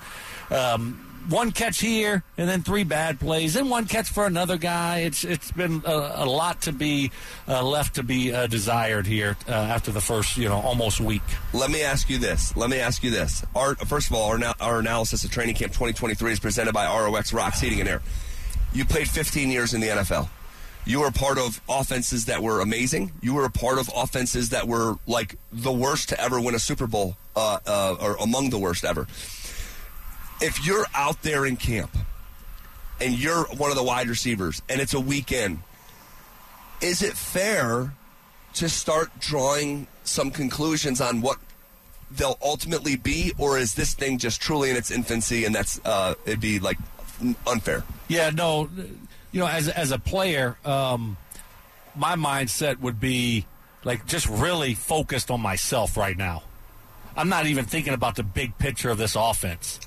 um, 0.52 1.16
one 1.30 1.52
catch 1.52 1.80
here, 1.80 2.24
and 2.38 2.50
then 2.50 2.62
three 2.62 2.84
bad 2.84 3.20
plays, 3.20 3.54
then 3.54 3.70
one 3.70 3.86
catch 3.86 4.10
for 4.10 4.26
another 4.26 4.58
guy. 4.58 5.00
It's 5.00 5.24
it's 5.24 5.52
been 5.52 5.82
a, 5.86 6.12
a 6.16 6.26
lot 6.26 6.62
to 6.64 6.72
be 6.72 7.12
uh, 7.48 7.64
left 7.64 7.96
to 7.96 8.04
be 8.04 8.34
uh, 8.34 8.48
desired 8.48 9.08
here 9.08 9.38
uh, 9.48 9.52
after 9.52 9.92
the 9.92 10.02
first, 10.02 10.38
you 10.38 10.50
know, 10.50 10.60
almost 10.60 11.00
week. 11.00 11.24
Let 11.54 11.70
me 11.72 11.84
ask 11.84 12.10
you 12.10 12.18
this. 12.18 12.56
Let 12.56 12.70
me 12.70 12.80
ask 12.80 13.04
you 13.04 13.12
this. 13.12 13.46
Our, 13.56 13.76
first 13.76 14.10
of 14.10 14.16
all, 14.16 14.32
our, 14.32 14.56
our 14.60 14.80
analysis 14.80 15.24
of 15.24 15.32
Training 15.32 15.56
Camp 15.56 15.72
2023 15.72 16.34
is 16.34 16.40
presented 16.40 16.74
by 16.74 16.86
ROX 16.86 17.34
Rocks 17.34 17.60
Heating 17.60 17.80
and 17.80 17.90
Air. 17.90 18.02
You 18.74 18.86
played 18.86 19.08
15 19.08 19.50
years 19.50 19.74
in 19.74 19.82
the 19.82 19.88
NFL. 19.88 20.28
You 20.86 21.00
were 21.00 21.12
part 21.12 21.38
of 21.38 21.62
offenses 21.68 22.26
that 22.26 22.44
were 22.44 22.62
amazing. 22.62 23.12
You 23.22 23.34
were 23.34 23.46
a 23.46 23.50
part 23.50 23.80
of 23.80 23.90
offenses 23.96 24.50
that 24.50 24.68
were 24.68 24.98
like 25.08 25.36
the 25.52 25.72
worst 25.72 26.10
to 26.10 26.22
ever 26.22 26.40
win 26.40 26.54
a 26.54 26.60
Super 26.60 26.86
Bowl, 26.86 27.18
uh, 27.36 27.60
uh, 27.66 27.96
or 28.00 28.16
among 28.18 28.52
the 28.52 28.60
worst 28.60 28.86
ever. 28.86 29.08
If 30.42 30.66
you're 30.66 30.86
out 30.94 31.22
there 31.24 31.46
in 31.46 31.56
camp 31.56 31.98
and 33.02 33.18
you're 33.18 33.46
one 33.46 33.72
of 33.72 33.78
the 33.78 33.84
wide 33.84 34.08
receivers 34.10 34.62
and 34.70 34.80
it's 34.80 34.94
a 34.94 35.00
weekend, 35.00 35.60
is 36.82 37.02
it 37.02 37.14
fair 37.14 37.94
to 38.54 38.70
start 38.70 39.10
drawing 39.20 39.88
some 40.04 40.30
conclusions 40.30 41.02
on 41.02 41.22
what 41.22 41.38
they'll 42.12 42.38
ultimately 42.44 42.96
be, 42.96 43.34
or 43.38 43.58
is 43.58 43.74
this 43.74 43.94
thing 43.94 44.18
just 44.18 44.40
truly 44.40 44.70
in 44.70 44.76
its 44.76 44.92
infancy 44.92 45.46
and 45.46 45.56
that's 45.56 45.80
uh, 45.84 46.14
it'd 46.26 46.40
be 46.40 46.60
like 46.60 46.78
unfair? 47.48 47.84
Yeah, 48.08 48.30
no, 48.30 48.70
you 49.32 49.40
know, 49.40 49.48
as 49.48 49.70
as 49.70 49.92
a 49.92 50.00
player, 50.00 50.58
um, 50.66 51.18
my 51.96 52.16
mindset 52.16 52.80
would 52.80 53.00
be 53.00 53.46
like 53.84 54.06
just 54.06 54.28
really 54.28 54.74
focused 54.74 55.32
on 55.32 55.42
myself 55.42 55.98
right 55.98 56.18
now. 56.18 56.44
I'm 57.16 57.30
not 57.30 57.46
even 57.46 57.66
thinking 57.66 57.94
about 57.94 58.16
the 58.16 58.24
big 58.24 58.58
picture 58.58 58.90
of 58.90 58.98
this 58.98 59.16
offense 59.16 59.80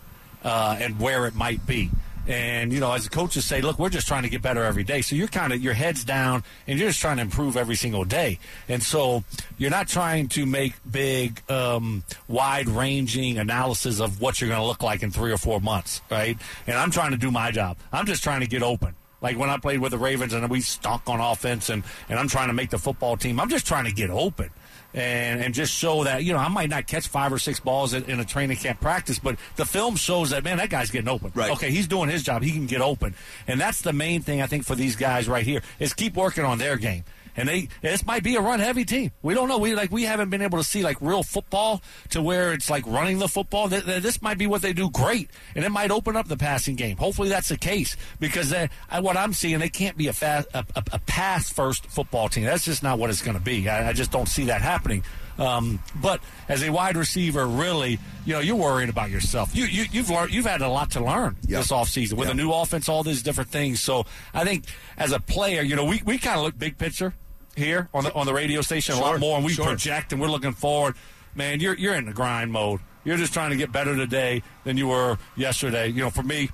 uh, 0.42 0.76
and 0.80 0.99
where 0.99 1.26
it 1.26 1.35
might 1.35 1.66
be. 1.66 1.90
And 2.26 2.75
you 2.75 2.80
know, 2.80 2.92
as 2.92 3.04
the 3.04 3.11
coaches 3.11 3.47
say, 3.47 3.62
look, 3.62 3.78
we're 3.78 3.88
just 3.88 4.07
trying 4.07 4.24
to 4.24 4.29
get 4.29 4.42
better 4.42 4.62
every 4.62 4.85
day. 4.85 5.01
So 5.01 5.16
you're 5.16 5.29
kind 5.29 5.51
of 5.51 5.62
your 5.62 5.72
head's 5.72 6.05
down, 6.05 6.44
and 6.66 6.79
you're 6.79 6.90
just 6.90 7.01
trying 7.01 7.16
to 7.16 7.22
improve 7.22 7.57
every 7.57 7.74
single 7.74 8.05
day. 8.05 8.38
And 8.68 8.83
so 8.83 9.24
you're 9.57 9.70
not 9.70 9.88
trying 9.88 10.29
to 10.29 10.44
make 10.44 10.74
big, 10.90 11.42
um, 11.51 12.05
wide-ranging 12.29 13.38
analysis 13.38 13.98
of 13.98 14.20
what 14.20 14.40
you're 14.40 14.48
going 14.48 14.61
to 14.61 14.66
look 14.66 14.83
like 14.83 15.03
in 15.03 15.11
three 15.11 15.33
or 15.33 15.38
four 15.38 15.59
months, 15.61 16.03
right? 16.11 16.37
And 16.66 16.77
I'm 16.77 16.90
trying 16.90 17.12
to 17.12 17.16
do 17.16 17.31
my 17.31 17.51
job. 17.51 17.79
I'm 17.92 18.05
just 18.05 18.22
trying 18.22 18.40
to 18.40 18.46
get 18.46 18.62
open. 18.62 18.94
Like 19.20 19.37
when 19.37 19.50
I 19.50 19.59
played 19.59 19.81
with 19.81 19.92
the 19.92 19.98
Ravens 19.98 20.33
and 20.33 20.48
we 20.48 20.61
stunk 20.61 21.02
on 21.07 21.20
offense, 21.20 21.70
and 21.70 21.83
and 22.09 22.18
I'm 22.18 22.28
trying 22.28 22.48
to 22.48 22.54
make 22.54 22.70
the 22.70 22.78
football 22.78 23.16
team. 23.16 23.40
I'm 23.40 23.48
just 23.48 23.66
trying 23.66 23.85
to 23.85 23.92
get 23.92 24.11
open 24.11 24.50
and 24.94 25.42
and 25.42 25.54
just 25.54 25.72
show 25.72 26.04
that 26.04 26.24
you 26.24 26.33
know 26.33 26.38
I 26.38 26.48
might 26.48 26.70
not 26.70 26.87
catch 26.87 27.09
five 27.09 27.33
or 27.33 27.38
six 27.38 27.61
balls 27.61 27.94
in, 27.94 28.04
in 28.04 28.20
a 28.20 28.24
training 28.24 28.57
camp 28.57 28.81
practice, 28.81 29.18
but 29.18 29.37
the 29.57 29.64
film 29.64 29.96
shows 29.96 30.31
that 30.31 30.44
man 30.44 30.59
that 30.59 30.70
guy's 30.70 30.90
getting 30.90 31.09
open. 31.09 31.33
Right. 31.35 31.50
Okay, 31.52 31.70
he's 31.70 31.87
doing 31.87 32.09
his 32.09 32.22
job. 32.22 32.42
He 32.42 32.52
can 32.52 32.66
get 32.66 32.81
open, 32.81 33.14
and 33.46 33.61
that's 33.61 33.83
the 33.83 33.92
main 33.92 34.22
thing 34.22 34.40
I 34.40 34.46
think 34.46 34.64
for 34.64 34.74
these 34.74 34.96
guys 34.96 35.28
right 35.28 35.44
here 35.44 35.62
is 35.78 35.94
keep 35.94 36.14
working 36.14 36.44
on 36.44 36.59
their 36.59 36.76
game. 36.76 37.04
And 37.38 37.48
they 37.48 37.68
this 37.81 38.05
might 38.05 38.22
be 38.24 38.35
a 38.37 38.40
run 38.40 38.59
heavy 38.61 38.85
team. 38.85 39.12
We 39.22 39.33
don't 39.33 39.48
know. 39.48 39.59
We 39.59 39.74
like 39.74 39.90
we 39.92 40.03
haven't 40.03 40.29
been 40.31 40.42
able 40.42 40.59
to 40.59 40.64
see 40.64 40.83
like 40.83 40.96
real 41.01 41.22
football 41.22 41.81
to 42.11 42.20
where 42.20 42.53
it's 42.53 42.68
like 42.68 42.85
running 42.87 43.18
the 43.20 43.29
football. 43.29 43.68
Th- 43.68 43.85
th- 43.85 44.03
This 44.03 44.20
might 44.20 44.37
be 44.38 44.46
what 44.46 44.61
they 44.61 44.72
do 44.72 44.90
great, 44.90 45.31
and 45.55 45.64
it 45.64 45.70
might 45.70 45.90
open 45.90 46.16
up 46.16 46.27
the 46.29 46.37
passing 46.37 46.74
game. 46.74 46.96
Hopefully 46.96 47.29
that's 47.29 47.48
the 47.48 47.57
case 47.57 47.96
because 48.18 48.51
they, 48.51 48.68
I, 48.90 49.01
what 49.01 49.16
I'm 49.16 49.33
seeing 49.33 49.61
they 49.61 49.68
can't 49.68 49.96
be 49.96 50.09
a 50.09 50.12
fast 50.12 50.48
a, 50.53 50.66
a, 50.77 50.83
a 50.94 50.98
pass 51.07 51.48
first 51.51 51.87
football 51.87 52.29
team. 52.29 52.44
That's 52.44 52.64
just 52.64 52.83
not 52.83 52.98
what 52.98 53.09
it's 53.09 53.22
going 53.22 53.37
to 53.38 53.42
be. 53.42 53.68
I, 53.68 53.90
I 53.90 53.92
just 53.92 54.11
don't 54.11 54.29
see 54.29 54.44
that 54.46 54.61
happening. 54.61 55.05
Um, 55.38 55.79
but 56.03 56.20
as 56.48 56.64
a 56.64 56.70
wide 56.72 56.96
receiver, 56.96 57.46
really, 57.46 58.01
you 58.27 58.33
know, 58.33 58.40
you're 58.40 58.57
worried 58.57 58.88
about 58.88 59.11
yourself. 59.11 59.55
You, 59.55 59.66
you 59.66 59.85
you've 59.92 60.11
learned 60.11 60.33
you've 60.33 60.46
had 60.46 60.62
a 60.62 60.68
lot 60.68 60.90
to 60.92 61.01
learn 61.05 61.37
Yeah. 61.46 61.59
this 61.59 61.70
offseason 61.70 62.14
with 62.14 62.27
Yeah. 62.27 62.33
a 62.33 62.37
new 62.37 62.51
offense, 62.51 62.88
all 62.88 63.05
these 63.05 63.22
different 63.22 63.48
things. 63.51 63.81
So 63.81 64.05
I 64.35 64.42
think 64.44 64.64
as 64.96 65.12
a 65.12 65.20
player, 65.20 65.62
you 65.62 65.77
know, 65.77 65.85
we, 65.85 66.03
we 66.05 66.18
kind 66.18 66.37
of 66.38 66.44
look 66.44 66.59
big 66.59 66.77
picture 66.77 67.14
here 67.59 67.88
on 67.92 68.05
the 68.05 68.12
on 68.14 68.27
the 68.27 68.33
radio 68.33 68.61
station 68.62 68.94
a 68.94 69.01
lot 69.01 69.21
more, 69.21 69.37
and 69.37 69.44
we 69.44 69.53
sure. 69.53 69.64
project 69.64 70.12
and 70.12 70.21
we're 70.21 70.29
looking 70.29 70.53
forward. 70.53 70.94
Man, 71.35 71.61
you're 71.61 71.75
you're 71.75 71.94
in 71.94 72.07
the 72.07 72.12
grind 72.12 72.53
mode. 72.53 72.81
You're 73.05 73.16
just 73.16 73.33
trying 73.33 73.51
to 73.51 73.57
get 73.57 73.73
better 73.73 73.97
today 73.97 74.42
than 74.64 74.77
you 74.77 74.88
were 74.88 75.18
yesterday. 75.37 75.88
You 75.88 76.03
know, 76.03 76.11
for 76.11 76.23
me, 76.23 76.51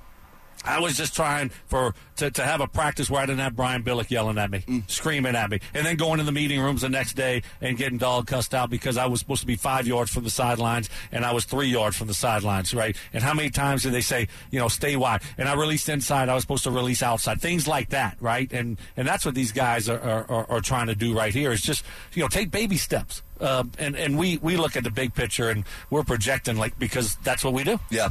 I 0.65 0.79
was 0.79 0.97
just 0.97 1.15
trying 1.15 1.49
for 1.67 1.93
to, 2.17 2.31
to 2.31 2.43
have 2.43 2.61
a 2.61 2.67
practice 2.67 3.09
where 3.09 3.21
I 3.21 3.25
didn't 3.25 3.39
have 3.41 3.55
Brian 3.55 3.83
Billick 3.83 4.09
yelling 4.09 4.37
at 4.37 4.49
me, 4.49 4.63
Mm. 4.67 4.89
screaming 4.89 5.35
at 5.35 5.49
me, 5.49 5.59
and 5.73 5.85
then 5.85 5.95
going 5.95 6.17
to 6.17 6.23
the 6.23 6.31
meeting 6.31 6.59
rooms 6.59 6.81
the 6.81 6.89
next 6.89 7.13
day 7.13 7.43
and 7.61 7.77
getting 7.77 7.97
dog 7.97 8.27
cussed 8.27 8.53
out 8.55 8.69
because 8.69 8.97
I 8.97 9.05
was 9.05 9.19
supposed 9.19 9.41
to 9.41 9.47
be 9.47 9.55
five 9.55 9.85
yards 9.87 10.11
from 10.11 10.23
the 10.23 10.29
sidelines 10.29 10.89
and 11.11 11.25
I 11.25 11.31
was 11.33 11.45
three 11.45 11.67
yards 11.67 11.95
from 11.95 12.07
the 12.07 12.13
sidelines, 12.13 12.73
right? 12.73 12.95
And 13.13 13.23
how 13.23 13.33
many 13.33 13.49
times 13.49 13.83
did 13.83 13.93
they 13.93 14.01
say, 14.01 14.27
you 14.51 14.59
know, 14.59 14.67
stay 14.67 14.95
wide? 14.95 15.21
And 15.37 15.47
I 15.47 15.53
released 15.53 15.89
inside, 15.89 16.29
I 16.29 16.33
was 16.33 16.43
supposed 16.43 16.63
to 16.63 16.71
release 16.71 17.03
outside, 17.03 17.41
things 17.41 17.67
like 17.67 17.89
that, 17.89 18.17
right? 18.19 18.51
And 18.51 18.77
and 18.97 19.07
that's 19.07 19.25
what 19.25 19.35
these 19.35 19.51
guys 19.51 19.87
are 19.89 19.99
are, 19.99 20.49
are, 20.49 20.61
trying 20.61 20.87
to 20.87 20.95
do 20.95 21.15
right 21.15 21.33
here 21.33 21.51
is 21.51 21.61
just 21.61 21.85
you 22.13 22.21
know 22.21 22.27
take 22.27 22.49
baby 22.51 22.77
steps. 22.77 23.21
Uh, 23.39 23.65
and 23.77 23.95
and 23.95 24.17
we 24.17 24.37
we 24.37 24.57
look 24.57 24.75
at 24.75 24.83
the 24.83 24.91
big 24.91 25.13
picture 25.13 25.49
and 25.49 25.65
we're 25.89 26.03
projecting 26.03 26.57
like 26.57 26.77
because 26.79 27.17
that's 27.17 27.43
what 27.43 27.53
we 27.53 27.63
do. 27.63 27.79
Yeah. 27.89 28.09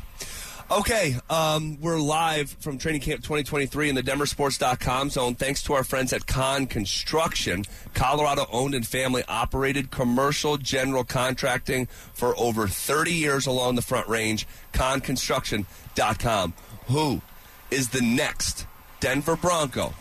Okay, 0.75 1.15
um, 1.31 1.81
we're 1.81 2.01
live 2.01 2.51
from 2.51 2.79
Training 2.79 3.01
Camp 3.01 3.23
2023 3.23 3.91
in 3.91 3.95
the 3.95 4.03
DenverSports.com 4.03 5.09
zone. 5.09 5.37
Thanks 5.37 5.63
to 5.63 5.75
our 5.75 5.85
friends 5.85 6.13
at 6.13 6.27
Con 6.27 6.67
Construction, 6.67 7.65
Colorado 7.95 8.47
owned 8.51 8.75
and 8.75 8.85
family 8.85 9.23
operated 9.29 9.93
commercial 9.93 10.57
general 10.57 11.05
contracting 11.05 11.87
for 12.13 12.37
over 12.37 12.67
30 12.67 13.13
years 13.13 13.47
along 13.47 13.77
the 13.77 13.83
Front 13.83 14.09
Range. 14.09 14.45
ConConstruction.com. 14.73 16.55
Who 16.89 17.23
is 17.71 17.91
the 17.91 18.03
next 18.03 18.67
Denver 18.99 19.37
Bronco 19.37 19.95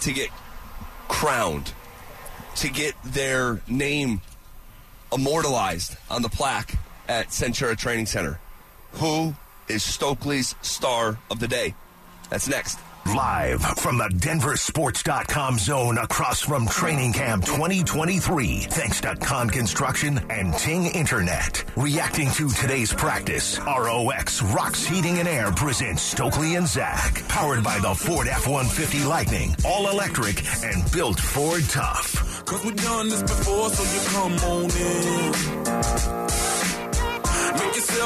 to 0.00 0.12
get 0.14 0.30
crowned, 1.08 1.74
to 2.54 2.70
get 2.70 2.94
their 3.04 3.60
name 3.68 4.22
immortalized 5.12 5.98
on 6.08 6.22
the 6.22 6.30
plaque 6.30 6.78
at 7.08 7.28
Centura 7.28 7.76
Training 7.76 8.06
Center? 8.06 8.40
Who 8.92 9.34
is 9.68 9.82
Stokley's 9.82 10.54
star 10.62 11.18
of 11.30 11.40
the 11.40 11.48
day? 11.48 11.74
That's 12.30 12.48
next. 12.48 12.78
Live 13.14 13.62
from 13.62 13.98
the 13.98 14.08
DenverSports.com 14.08 15.58
zone 15.58 15.98
across 15.98 16.40
from 16.40 16.66
Training 16.66 17.12
Camp 17.12 17.44
2023. 17.44 18.66
Thanks 18.68 19.00
to 19.02 19.14
Con 19.14 19.48
Construction 19.48 20.18
and 20.28 20.52
Ting 20.54 20.86
Internet. 20.86 21.64
Reacting 21.76 22.30
to 22.32 22.48
today's 22.50 22.92
practice, 22.92 23.60
ROX 23.60 24.42
Rocks 24.42 24.84
Heating 24.84 25.18
and 25.18 25.28
Air 25.28 25.52
presents 25.52 26.02
Stokley 26.02 26.56
and 26.56 26.66
Zach. 26.66 27.22
Powered 27.28 27.62
by 27.62 27.78
the 27.78 27.94
Ford 27.94 28.26
F-150 28.26 29.06
Lightning. 29.06 29.54
All 29.64 29.88
electric 29.88 30.42
and 30.64 30.90
built 30.90 31.20
Ford 31.20 31.62
tough. 31.68 32.44
Cause 32.44 32.64
we've 32.64 32.76
done 32.76 33.08
this 33.08 33.22
before, 33.22 33.70
so 33.70 33.84
you 33.84 34.00
come 34.08 34.34
on 34.50 34.64
in. 34.64 36.55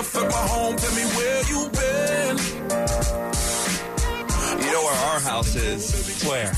At 0.01 0.07
my 0.15 0.33
home, 0.33 0.77
tell 0.77 0.95
me 0.95 1.03
where 1.15 1.43
you 1.45 1.69
been. 1.71 2.37
You 4.65 4.73
know 4.73 4.83
where 4.83 5.01
our 5.13 5.21
house 5.21 5.55
is? 5.57 6.25
Where? 6.25 6.53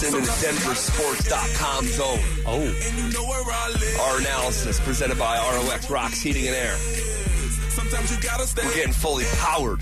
listening 0.00 0.22
to 0.22 0.26
the 0.26 0.32
DenverSports.com 0.46 1.84
zone. 1.86 2.20
Oh. 2.46 4.10
Our 4.10 4.20
analysis 4.20 4.80
presented 4.80 5.18
by 5.18 5.36
ROX 5.36 5.90
Rocks 5.90 6.20
Heating 6.20 6.46
and 6.46 6.56
Air. 6.56 6.76
Sometimes 7.70 8.14
you 8.14 8.22
gotta 8.22 8.46
stay. 8.46 8.62
We're 8.64 8.74
getting 8.74 8.92
fully 8.92 9.24
powered 9.38 9.80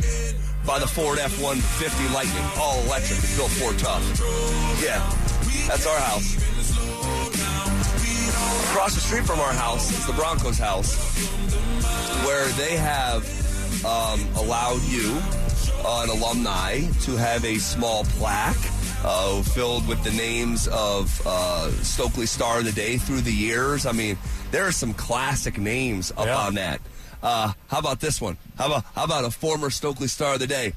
by 0.67 0.79
the 0.79 0.87
Ford 0.87 1.19
F-150 1.19 2.15
Lightning, 2.15 2.45
all 2.59 2.81
electric, 2.85 3.21
built 3.37 3.51
Ford 3.51 3.79
tough. 3.79 4.03
Yeah, 4.83 4.99
that's 5.69 5.87
our 5.87 5.99
house. 5.99 6.58
Across 8.89 9.03
the 9.03 9.07
street 9.07 9.27
from 9.27 9.41
our 9.41 9.53
house 9.53 9.91
is 9.91 10.07
the 10.07 10.15
Broncos 10.15 10.57
house, 10.57 10.97
where 12.25 12.47
they 12.53 12.75
have 12.79 13.23
um, 13.85 14.27
allowed 14.37 14.81
you, 14.85 15.15
uh, 15.85 16.05
an 16.05 16.09
alumni, 16.09 16.81
to 17.03 17.11
have 17.15 17.45
a 17.45 17.59
small 17.59 18.05
plaque 18.05 18.57
uh, 19.05 19.43
filled 19.43 19.87
with 19.87 20.03
the 20.05 20.11
names 20.13 20.69
of 20.69 21.21
uh, 21.27 21.71
Stokley 21.83 22.25
Star 22.27 22.61
of 22.61 22.65
the 22.65 22.73
Day 22.73 22.97
through 22.97 23.21
the 23.21 23.31
years. 23.31 23.85
I 23.85 23.93
mean, 23.93 24.17
there 24.53 24.65
are 24.65 24.73
some 24.73 24.95
classic 24.95 25.59
names 25.59 26.11
up 26.17 26.25
Yeah. 26.25 26.39
on 26.39 26.55
that. 26.55 26.81
Uh, 27.23 27.53
how 27.67 27.81
about 27.81 28.01
this 28.01 28.23
one? 28.23 28.39
How 28.57 28.69
about 28.69 28.85
how 28.95 29.05
about 29.05 29.25
a 29.27 29.31
former 29.31 29.69
Stokley 29.69 30.09
Star 30.09 30.33
of 30.35 30.41
the 30.41 30.47
Day, 30.47 30.73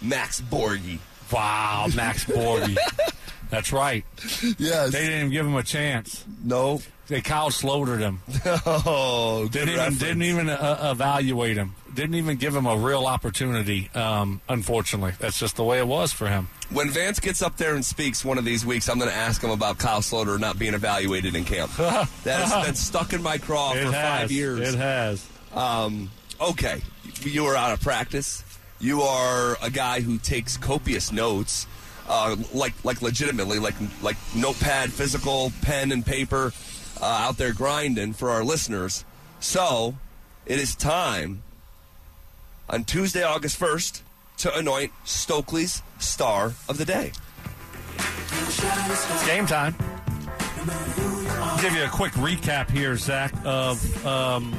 Max 0.00 0.40
Borghi? 0.40 1.00
Wow, 1.32 1.88
Max 1.96 2.26
Borghi. 2.26 2.76
That's 3.50 3.72
right. 3.72 4.04
Yes. 4.56 4.92
They 4.92 5.00
didn't 5.00 5.18
even 5.18 5.30
give 5.30 5.46
him 5.46 5.56
a 5.56 5.64
chance. 5.64 6.24
No. 6.44 6.80
They 7.06 7.20
Kyle 7.20 7.50
Slotered 7.50 8.00
him. 8.00 8.20
Oh, 8.66 9.46
Didn't 9.50 9.68
even 9.68 9.78
reference. 9.78 9.98
didn't 9.98 10.22
even 10.22 10.48
uh, 10.48 10.90
evaluate 10.92 11.56
him. 11.56 11.74
Didn't 11.94 12.14
even 12.16 12.36
give 12.38 12.54
him 12.56 12.66
a 12.66 12.76
real 12.76 13.06
opportunity. 13.06 13.90
Um, 13.94 14.40
unfortunately, 14.48 15.12
that's 15.18 15.38
just 15.38 15.56
the 15.56 15.64
way 15.64 15.78
it 15.78 15.86
was 15.86 16.12
for 16.12 16.28
him. 16.28 16.48
When 16.70 16.90
Vance 16.90 17.20
gets 17.20 17.42
up 17.42 17.56
there 17.56 17.74
and 17.74 17.84
speaks 17.84 18.24
one 18.24 18.38
of 18.38 18.44
these 18.44 18.64
weeks, 18.66 18.88
I'm 18.88 18.98
going 18.98 19.10
to 19.10 19.16
ask 19.16 19.42
him 19.42 19.50
about 19.50 19.78
Kyle 19.78 20.00
Sloter 20.00 20.40
not 20.40 20.58
being 20.58 20.74
evaluated 20.74 21.36
in 21.36 21.44
camp. 21.44 21.70
that 21.76 22.08
is, 22.24 22.24
that's 22.50 22.80
stuck 22.80 23.12
in 23.12 23.22
my 23.22 23.38
craw 23.38 23.74
it 23.74 23.84
for 23.84 23.92
has. 23.92 24.20
five 24.20 24.32
years. 24.32 24.74
It 24.74 24.78
has. 24.78 25.28
Um, 25.54 26.10
okay, 26.40 26.80
you 27.22 27.44
are 27.46 27.54
out 27.56 27.72
of 27.72 27.80
practice. 27.80 28.42
You 28.80 29.02
are 29.02 29.56
a 29.62 29.70
guy 29.70 30.00
who 30.00 30.18
takes 30.18 30.56
copious 30.56 31.12
notes, 31.12 31.66
uh, 32.08 32.34
like 32.52 32.72
like 32.84 33.02
legitimately, 33.02 33.58
like 33.60 33.74
like 34.02 34.16
notepad, 34.34 34.90
physical, 34.92 35.52
pen 35.62 35.92
and 35.92 36.04
paper, 36.04 36.52
uh, 37.00 37.04
out 37.04 37.36
there 37.36 37.52
grinding 37.52 38.12
for 38.12 38.30
our 38.30 38.44
listeners. 38.44 39.04
So, 39.40 39.96
it 40.46 40.58
is 40.58 40.74
time 40.74 41.42
on 42.68 42.84
Tuesday, 42.84 43.22
August 43.22 43.56
first, 43.56 44.02
to 44.38 44.56
anoint 44.56 44.92
Stokley's 45.04 45.82
Star 45.98 46.54
of 46.68 46.78
the 46.78 46.84
Day. 46.84 47.12
It's 47.96 49.26
game 49.26 49.46
time. 49.46 49.74
I'll 51.38 51.62
give 51.62 51.74
you 51.74 51.84
a 51.84 51.88
quick 51.88 52.12
recap 52.12 52.70
here, 52.70 52.96
Zach, 52.96 53.32
of 53.44 54.06
um, 54.06 54.56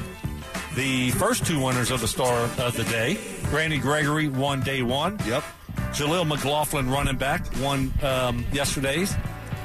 the 0.74 1.10
first 1.12 1.46
two 1.46 1.60
winners 1.60 1.90
of 1.90 2.00
the 2.00 2.08
Star 2.08 2.48
of 2.58 2.76
the 2.76 2.84
Day. 2.84 3.18
Randy 3.50 3.78
Gregory 3.78 4.28
won 4.28 4.60
day 4.60 4.82
one. 4.82 5.18
Yep. 5.26 5.44
Jaleel 5.92 6.26
McLaughlin, 6.26 6.90
running 6.90 7.16
back, 7.16 7.44
won 7.60 7.92
um, 8.02 8.44
yesterday's. 8.52 9.14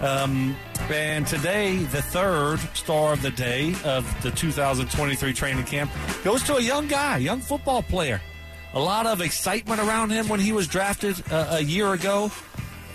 Um, 0.01 0.55
and 0.89 1.27
today, 1.27 1.77
the 1.77 2.01
third 2.01 2.59
star 2.73 3.13
of 3.13 3.21
the 3.21 3.31
day 3.31 3.75
of 3.83 4.05
the 4.23 4.31
2023 4.31 5.33
training 5.33 5.65
camp 5.65 5.91
goes 6.23 6.43
to 6.43 6.55
a 6.55 6.61
young 6.61 6.87
guy, 6.87 7.17
young 7.17 7.39
football 7.39 7.81
player. 7.83 8.21
A 8.73 8.79
lot 8.79 9.05
of 9.05 9.21
excitement 9.21 9.81
around 9.81 10.11
him 10.11 10.27
when 10.27 10.39
he 10.39 10.53
was 10.53 10.67
drafted 10.67 11.21
uh, 11.31 11.47
a 11.51 11.61
year 11.61 11.93
ago, 11.93 12.31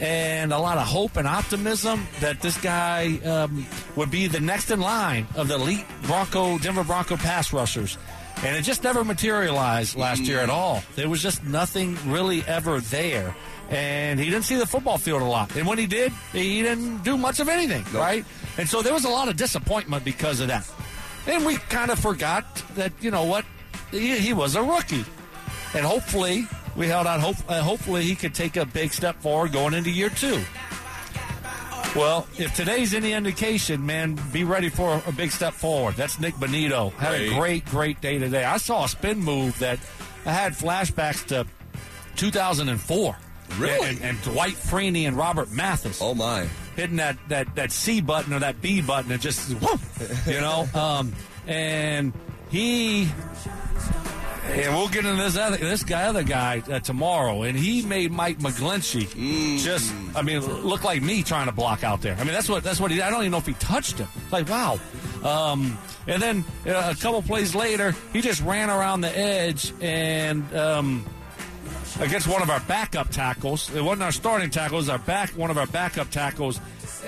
and 0.00 0.52
a 0.52 0.58
lot 0.58 0.78
of 0.78 0.86
hope 0.86 1.16
and 1.16 1.26
optimism 1.26 2.06
that 2.20 2.40
this 2.40 2.58
guy 2.58 3.18
um, 3.24 3.66
would 3.94 4.10
be 4.10 4.26
the 4.26 4.40
next 4.40 4.70
in 4.70 4.80
line 4.80 5.26
of 5.34 5.48
the 5.48 5.54
elite 5.54 5.84
Bronco, 6.02 6.58
Denver 6.58 6.84
Bronco 6.84 7.16
pass 7.16 7.52
rushers. 7.52 7.98
And 8.44 8.54
it 8.54 8.62
just 8.62 8.84
never 8.84 9.02
materialized 9.02 9.96
last 9.96 10.22
year 10.22 10.40
at 10.40 10.50
all. 10.50 10.82
There 10.94 11.08
was 11.08 11.22
just 11.22 11.42
nothing 11.44 11.96
really 12.06 12.42
ever 12.46 12.80
there. 12.80 13.34
And 13.70 14.20
he 14.20 14.26
didn't 14.26 14.44
see 14.44 14.56
the 14.56 14.66
football 14.66 14.98
field 14.98 15.22
a 15.22 15.26
lot. 15.26 15.54
And 15.56 15.66
when 15.66 15.78
he 15.78 15.86
did, 15.86 16.12
he 16.32 16.62
didn't 16.62 17.02
do 17.02 17.16
much 17.16 17.40
of 17.40 17.48
anything, 17.48 17.84
right? 17.92 18.24
And 18.58 18.68
so 18.68 18.80
there 18.80 18.92
was 18.92 19.04
a 19.04 19.08
lot 19.08 19.28
of 19.28 19.36
disappointment 19.36 20.04
because 20.04 20.40
of 20.40 20.48
that. 20.48 20.70
And 21.26 21.44
we 21.44 21.56
kind 21.56 21.90
of 21.90 21.98
forgot 21.98 22.44
that, 22.76 22.92
you 23.00 23.10
know 23.10 23.24
what, 23.24 23.44
he, 23.90 24.18
he 24.18 24.32
was 24.32 24.54
a 24.54 24.62
rookie. 24.62 25.04
And 25.74 25.84
hopefully, 25.84 26.46
we 26.76 26.86
held 26.86 27.06
out 27.06 27.20
hope. 27.20 27.36
Uh, 27.48 27.60
hopefully, 27.60 28.04
he 28.04 28.14
could 28.14 28.34
take 28.34 28.56
a 28.56 28.64
big 28.64 28.92
step 28.92 29.20
forward 29.20 29.52
going 29.52 29.74
into 29.74 29.90
year 29.90 30.10
two. 30.10 30.40
Well, 31.96 32.26
if 32.36 32.54
today's 32.54 32.92
any 32.92 33.12
indication, 33.12 33.84
man, 33.84 34.18
be 34.30 34.44
ready 34.44 34.68
for 34.68 35.02
a 35.06 35.12
big 35.12 35.30
step 35.30 35.54
forward. 35.54 35.94
That's 35.94 36.20
Nik 36.20 36.34
Bonitto. 36.34 36.92
Had 36.92 37.14
a 37.14 37.28
great, 37.30 37.64
great 37.64 38.00
day 38.02 38.18
today. 38.18 38.44
I 38.44 38.58
saw 38.58 38.84
a 38.84 38.88
spin 38.88 39.18
move 39.18 39.58
that 39.60 39.78
I 40.26 40.32
had 40.32 40.52
flashbacks 40.52 41.26
to 41.28 41.46
2004. 42.16 43.16
Really? 43.58 43.88
And, 43.88 44.02
and 44.02 44.22
Dwight 44.22 44.54
Freeney 44.54 45.06
and 45.06 45.16
Robert 45.16 45.50
Mathis 45.50 46.00
Oh 46.02 46.14
my! 46.14 46.46
hitting 46.76 46.96
that, 46.96 47.16
that, 47.28 47.54
that 47.56 47.72
C 47.72 48.00
button 48.00 48.32
or 48.34 48.40
that 48.40 48.60
B 48.60 48.82
button 48.82 49.10
and 49.10 49.20
just, 49.20 49.50
whoop, 49.54 49.80
you 50.26 50.40
know? 50.40 50.68
Um, 50.74 51.12
and 51.46 52.12
he, 52.50 53.08
and 54.48 54.74
we'll 54.74 54.88
get 54.88 55.04
into 55.06 55.22
this 55.22 55.36
other, 55.36 55.56
this 55.56 55.82
guy, 55.82 56.04
other 56.04 56.22
guy 56.22 56.62
uh, 56.70 56.80
tomorrow, 56.80 57.42
and 57.42 57.56
he 57.56 57.82
made 57.82 58.12
Mike 58.12 58.38
McGlinchey 58.38 59.58
just, 59.62 59.92
I 60.14 60.22
mean, 60.22 60.40
look 60.40 60.84
like 60.84 61.02
me 61.02 61.22
trying 61.22 61.46
to 61.46 61.52
block 61.52 61.82
out 61.82 62.02
there. 62.02 62.14
I 62.14 62.24
mean, 62.24 62.32
that's 62.32 62.48
what 62.48 62.62
that's 62.62 62.78
what 62.80 62.90
he. 62.90 63.00
I 63.00 63.10
don't 63.10 63.20
even 63.20 63.32
know 63.32 63.38
if 63.38 63.46
he 63.46 63.54
touched 63.54 63.98
him. 63.98 64.08
Like, 64.30 64.48
wow. 64.48 64.78
Um, 65.24 65.78
and 66.06 66.22
then 66.22 66.44
uh, 66.66 66.92
a 66.96 67.00
couple 67.00 67.22
plays 67.22 67.54
later, 67.54 67.94
he 68.12 68.20
just 68.20 68.42
ran 68.42 68.70
around 68.70 69.00
the 69.00 69.16
edge 69.16 69.72
and. 69.80 70.54
Um, 70.54 71.04
against 72.00 72.28
one 72.28 72.42
of 72.42 72.50
our 72.50 72.60
backup 72.60 73.10
tackles. 73.10 73.74
It 73.74 73.82
wasn't 73.82 74.02
our 74.02 74.12
starting 74.12 74.50
tackle, 74.50 74.78
it 74.78 74.80
was 74.80 74.88
our 74.88 74.98
back 74.98 75.30
one 75.30 75.50
of 75.50 75.58
our 75.58 75.66
backup 75.66 76.10
tackles, 76.10 76.60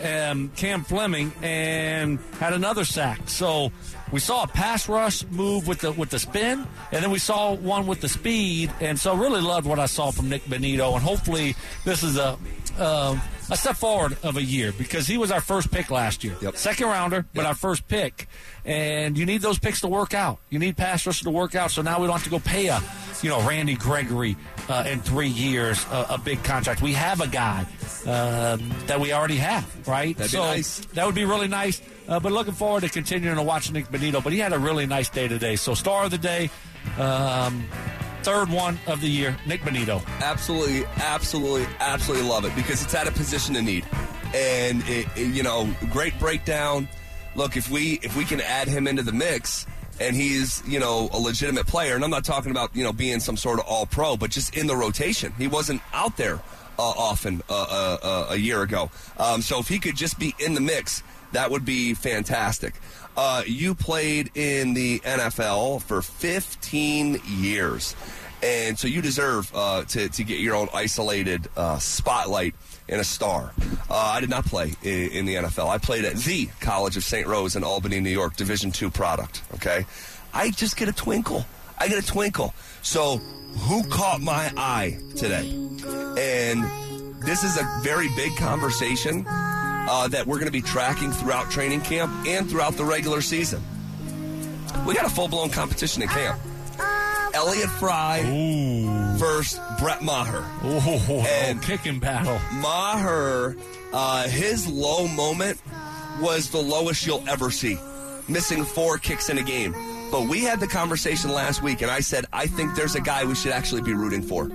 um, 0.04 0.50
Cam 0.57 0.85
Fleming, 0.85 1.33
and 1.42 2.18
had 2.38 2.52
another 2.52 2.85
sack. 2.85 3.20
So 3.26 3.72
we 4.12 4.20
saw 4.20 4.44
a 4.44 4.48
pass 4.48 4.88
rush 4.88 5.24
move 5.26 5.66
with 5.66 5.81
the 5.81 5.92
with 5.92 6.11
the 6.11 6.18
spin, 6.18 6.66
and 6.92 7.02
then 7.02 7.11
we 7.11 7.18
saw 7.18 7.54
one 7.54 7.87
with 7.87 8.00
the 8.00 8.09
speed, 8.09 8.72
and 8.81 8.98
so 8.98 9.14
really 9.14 9.40
loved 9.40 9.66
what 9.66 9.78
I 9.78 9.87
saw 9.87 10.11
from 10.11 10.28
Nik 10.28 10.44
Bonitto, 10.44 10.94
and 10.94 11.02
hopefully 11.02 11.54
this 11.85 12.02
is 12.02 12.16
a. 12.16 12.38
Um, 12.78 13.20
a 13.50 13.56
step 13.56 13.76
forward 13.76 14.16
of 14.22 14.37
a 14.37 14.42
year 14.42 14.72
because 14.72 15.06
he 15.06 15.16
was 15.16 15.30
our 15.30 15.40
first 15.40 15.70
pick 15.70 15.90
last 15.90 16.22
year. 16.24 16.37
Yep. 16.40 16.56
Second 16.56 16.87
rounder, 16.88 17.26
but 17.34 17.42
Yep. 17.42 17.48
our 17.48 17.54
first 17.54 17.88
pick. 17.88 18.28
And 18.64 19.16
you 19.16 19.24
need 19.24 19.40
those 19.40 19.58
picks 19.58 19.80
to 19.80 19.88
work 19.88 20.12
out. 20.14 20.38
You 20.50 20.58
need 20.58 20.76
pass 20.76 21.06
rushers 21.06 21.22
to 21.22 21.30
work 21.30 21.54
out. 21.54 21.70
So 21.70 21.80
now 21.82 22.00
we 22.00 22.06
don't 22.06 22.16
have 22.16 22.24
to 22.24 22.30
go 22.30 22.38
pay 22.40 22.66
a, 22.68 22.82
you 23.22 23.30
know, 23.30 23.40
Randy 23.46 23.74
Gregory 23.74 24.37
uh, 24.68 24.84
in 24.87 25.00
three 25.00 25.28
years 25.28 25.84
a, 25.90 26.06
a 26.11 26.18
big 26.18 26.42
contract. 26.44 26.82
We 26.82 26.92
have 26.92 27.20
a 27.20 27.28
guy 27.28 27.61
um, 28.06 28.70
that 28.87 29.00
we 29.00 29.12
already 29.12 29.37
have, 29.37 29.64
right? 29.88 30.16
That'd 30.16 30.32
be 30.32 30.37
so 30.37 30.44
nice. 30.44 30.80
that 30.94 31.06
would 31.06 31.14
be 31.14 31.24
really 31.24 31.48
nice. 31.48 31.80
Uh, 32.06 32.18
but 32.20 32.32
looking 32.32 32.54
forward 32.54 32.82
to 32.82 32.88
continuing 32.88 33.37
to 33.37 33.42
watch 33.42 33.70
Nik 33.70 33.88
Bonitto. 33.88 34.22
But 34.22 34.32
he 34.32 34.38
had 34.38 34.52
a 34.52 34.58
really 34.58 34.87
nice 34.87 35.08
day 35.11 35.28
today. 35.28 35.56
So 35.56 35.74
star 35.74 36.04
of 36.04 36.11
the 36.11 36.18
day, 36.18 36.50
um, 36.98 37.66
third 38.22 38.50
one 38.50 38.78
of 38.87 39.00
the 39.00 39.09
year, 39.09 39.37
Nik 39.46 39.62
Bonitto. 39.62 40.04
absolutely, 40.20 40.85
absolutely, 40.96 41.66
absolutely 41.81 42.28
love 42.28 42.44
it 42.44 42.54
because 42.57 42.83
it's 42.83 42.94
at 42.94 43.07
a 43.09 43.12
position 43.12 43.57
of 43.57 43.64
need, 43.64 43.85
and 44.35 44.83
it, 44.88 45.07
it- 45.16 45.35
you 45.35 45.42
know, 45.42 45.68
great 45.90 46.18
breakdown. 46.18 46.88
Look, 47.35 47.57
if 47.57 47.70
we 47.70 48.00
if 48.02 48.16
we 48.16 48.24
can 48.24 48.40
add 48.40 48.68
him 48.68 48.87
into 48.88 49.02
the 49.02 49.12
mix, 49.12 49.66
and 50.00 50.14
he's 50.16 50.62
you 50.66 50.81
know 50.81 51.09
a 51.12 51.18
legitimate 51.18 51.66
player, 51.66 51.94
and 51.94 52.02
I'm 52.04 52.11
not 52.11 52.24
talking 52.24 52.50
about 52.50 52.74
you 52.74 52.83
know 52.85 52.92
being 52.92 53.20
some 53.20 53.37
sort 53.37 53.61
of 53.61 53.66
all 53.66 53.87
pro, 53.87 54.16
but 54.16 54.31
just 54.31 54.57
in 54.57 54.66
the 54.66 54.76
rotation. 54.76 55.33
He 55.38 55.46
wasn't 55.46 55.81
out 55.92 56.16
there 56.16 56.37
uh, 56.78 56.83
often 56.83 57.42
uh, 57.48 57.54
uh, 57.54 57.96
uh, 58.02 58.26
a 58.31 58.37
year 58.37 58.62
ago, 58.62 58.90
um, 59.18 59.40
so 59.42 59.59
if 59.61 59.68
he 59.68 59.78
could 59.78 59.96
just 59.96 60.18
be 60.18 60.35
in 60.38 60.54
the 60.54 60.61
mix, 60.61 61.02
that 61.33 61.50
would 61.50 61.64
be 61.64 61.94
fantastic. 61.94 62.74
Uh, 63.18 63.42
you 63.48 63.74
played 63.74 64.31
in 64.37 64.74
the 64.74 65.00
NFL 65.00 65.83
for 65.83 66.02
15 66.02 67.20
years. 67.26 67.96
And 68.44 68.78
so 68.78 68.87
you 68.87 69.02
deserve 69.02 69.50
uh, 69.52 69.83
to, 69.87 70.09
to 70.09 70.22
get 70.22 70.38
your 70.38 70.54
own 70.54 70.68
isolated 70.72 71.48
uh, 71.57 71.78
spotlight 71.78 72.54
and 72.88 73.00
a 73.00 73.04
star. 73.04 73.52
Uh, 73.90 73.96
I 73.96 74.20
did 74.20 74.31
not 74.31 74.44
play 74.44 74.72
in, 74.85 75.11
in 75.11 75.26
the 75.26 75.35
NFL. 75.35 75.68
I 75.68 75.78
played 75.78 76.04
at 76.04 76.14
the 76.14 76.48
College 76.61 76.96
of 76.96 77.02
St. 77.02 77.26
Rose 77.26 77.57
in 77.57 77.64
Albany, 77.64 77.98
New 77.98 78.09
York, 78.09 78.37
Division 78.37 78.70
two 78.70 78.88
product. 78.88 79.42
Okay, 79.54 79.85
I 80.33 80.50
just 80.50 80.76
get 80.76 80.88
a 80.88 80.92
twinkle. 80.92 81.44
I 81.76 81.88
get 81.88 81.98
a 81.98 82.07
twinkle. 82.07 82.54
So 82.83 83.16
who 83.16 83.83
caught 83.88 84.20
my 84.20 84.52
eye 84.57 84.96
today? 85.16 85.50
And 86.16 86.88
this 87.20 87.44
is 87.44 87.57
a 87.59 87.81
very 87.83 88.09
big 88.16 88.37
conversation 88.37 89.24
uh, 89.28 90.09
that 90.09 90.26
we're 90.26 90.37
going 90.37 90.46
to 90.46 90.52
be 90.52 90.62
tracking 90.62 91.11
throughout 91.12 91.50
training 91.50 91.81
camp 91.81 92.12
and 92.26 92.48
throughout 92.48 92.74
the 92.74 92.85
regular 92.85 93.20
season. 93.20 93.62
We 94.87 94.94
got 94.94 95.07
a 95.07 95.11
full 95.11 95.28
blown 95.28 95.50
competition 95.50 96.02
in 96.02 96.09
camp. 96.09 96.40
Elliott 97.35 97.68
Fry 97.70 98.22
versus 99.18 99.61
Brett 99.78 100.02
Maher. 100.02 100.44
Oh, 100.62 101.24
And- 101.28 101.62
kicking 101.62 101.98
battle. 102.00 102.38
Maher, 102.54 103.57
uh, 103.92 104.28
his 104.28 104.66
low 104.66 105.07
moment 105.09 105.61
was 106.20 106.50
the 106.50 106.59
lowest 106.59 107.07
you'll 107.07 107.22
ever 107.28 107.50
see, 107.50 107.76
missing 108.28 108.64
four 108.64 108.98
kicks 108.98 109.28
in 109.28 109.38
a 109.38 109.42
game. 109.42 109.74
But 110.11 110.26
we 110.28 110.40
had 110.42 110.59
the 110.59 110.66
conversation 110.66 111.31
last 111.31 111.62
week, 111.62 111.83
and 111.83 111.90
I 111.90 112.00
said, 112.00 112.24
I 112.33 112.46
think 112.46 112.74
there's 112.74 112.94
a 112.94 113.00
guy 113.00 113.24
we 113.24 113.35
should 113.35 113.52
actually 113.52 113.83
be 113.83 113.92
rooting 113.92 114.22
for. 114.22 114.48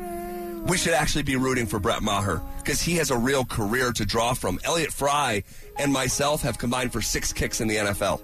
We 0.68 0.78
should 0.78 0.94
actually 0.94 1.24
be 1.24 1.36
rooting 1.36 1.66
for 1.66 1.78
Brett 1.78 2.02
Maher 2.02 2.42
because 2.58 2.82
he 2.82 2.96
has 2.96 3.12
a 3.12 3.18
real 3.18 3.44
career 3.46 3.92
to 3.92 4.06
draw 4.06 4.34
from. 4.34 4.60
Elliott 4.64 4.94
Fry 4.94 5.44
and 5.78 5.92
myself 5.92 6.42
have 6.44 6.58
combined 6.58 6.94
for 6.94 7.02
six 7.02 7.34
kicks 7.34 7.60
in 7.62 7.68
the 7.68 7.76
NFL, 7.76 8.22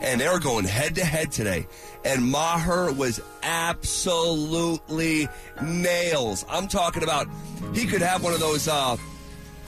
and 0.00 0.20
they're 0.20 0.38
going 0.40 0.64
head 0.64 0.94
to 0.94 1.04
head 1.04 1.30
today. 1.30 1.66
And 2.04 2.24
Maher 2.24 2.92
was 2.92 3.20
absolutely 3.42 5.28
nails. 5.62 6.44
I'm 6.48 6.66
talking 6.66 7.02
about 7.02 7.28
he 7.74 7.86
could 7.86 8.02
have 8.02 8.24
one 8.24 8.32
of 8.32 8.40
those 8.40 8.68
uh, 8.68 8.96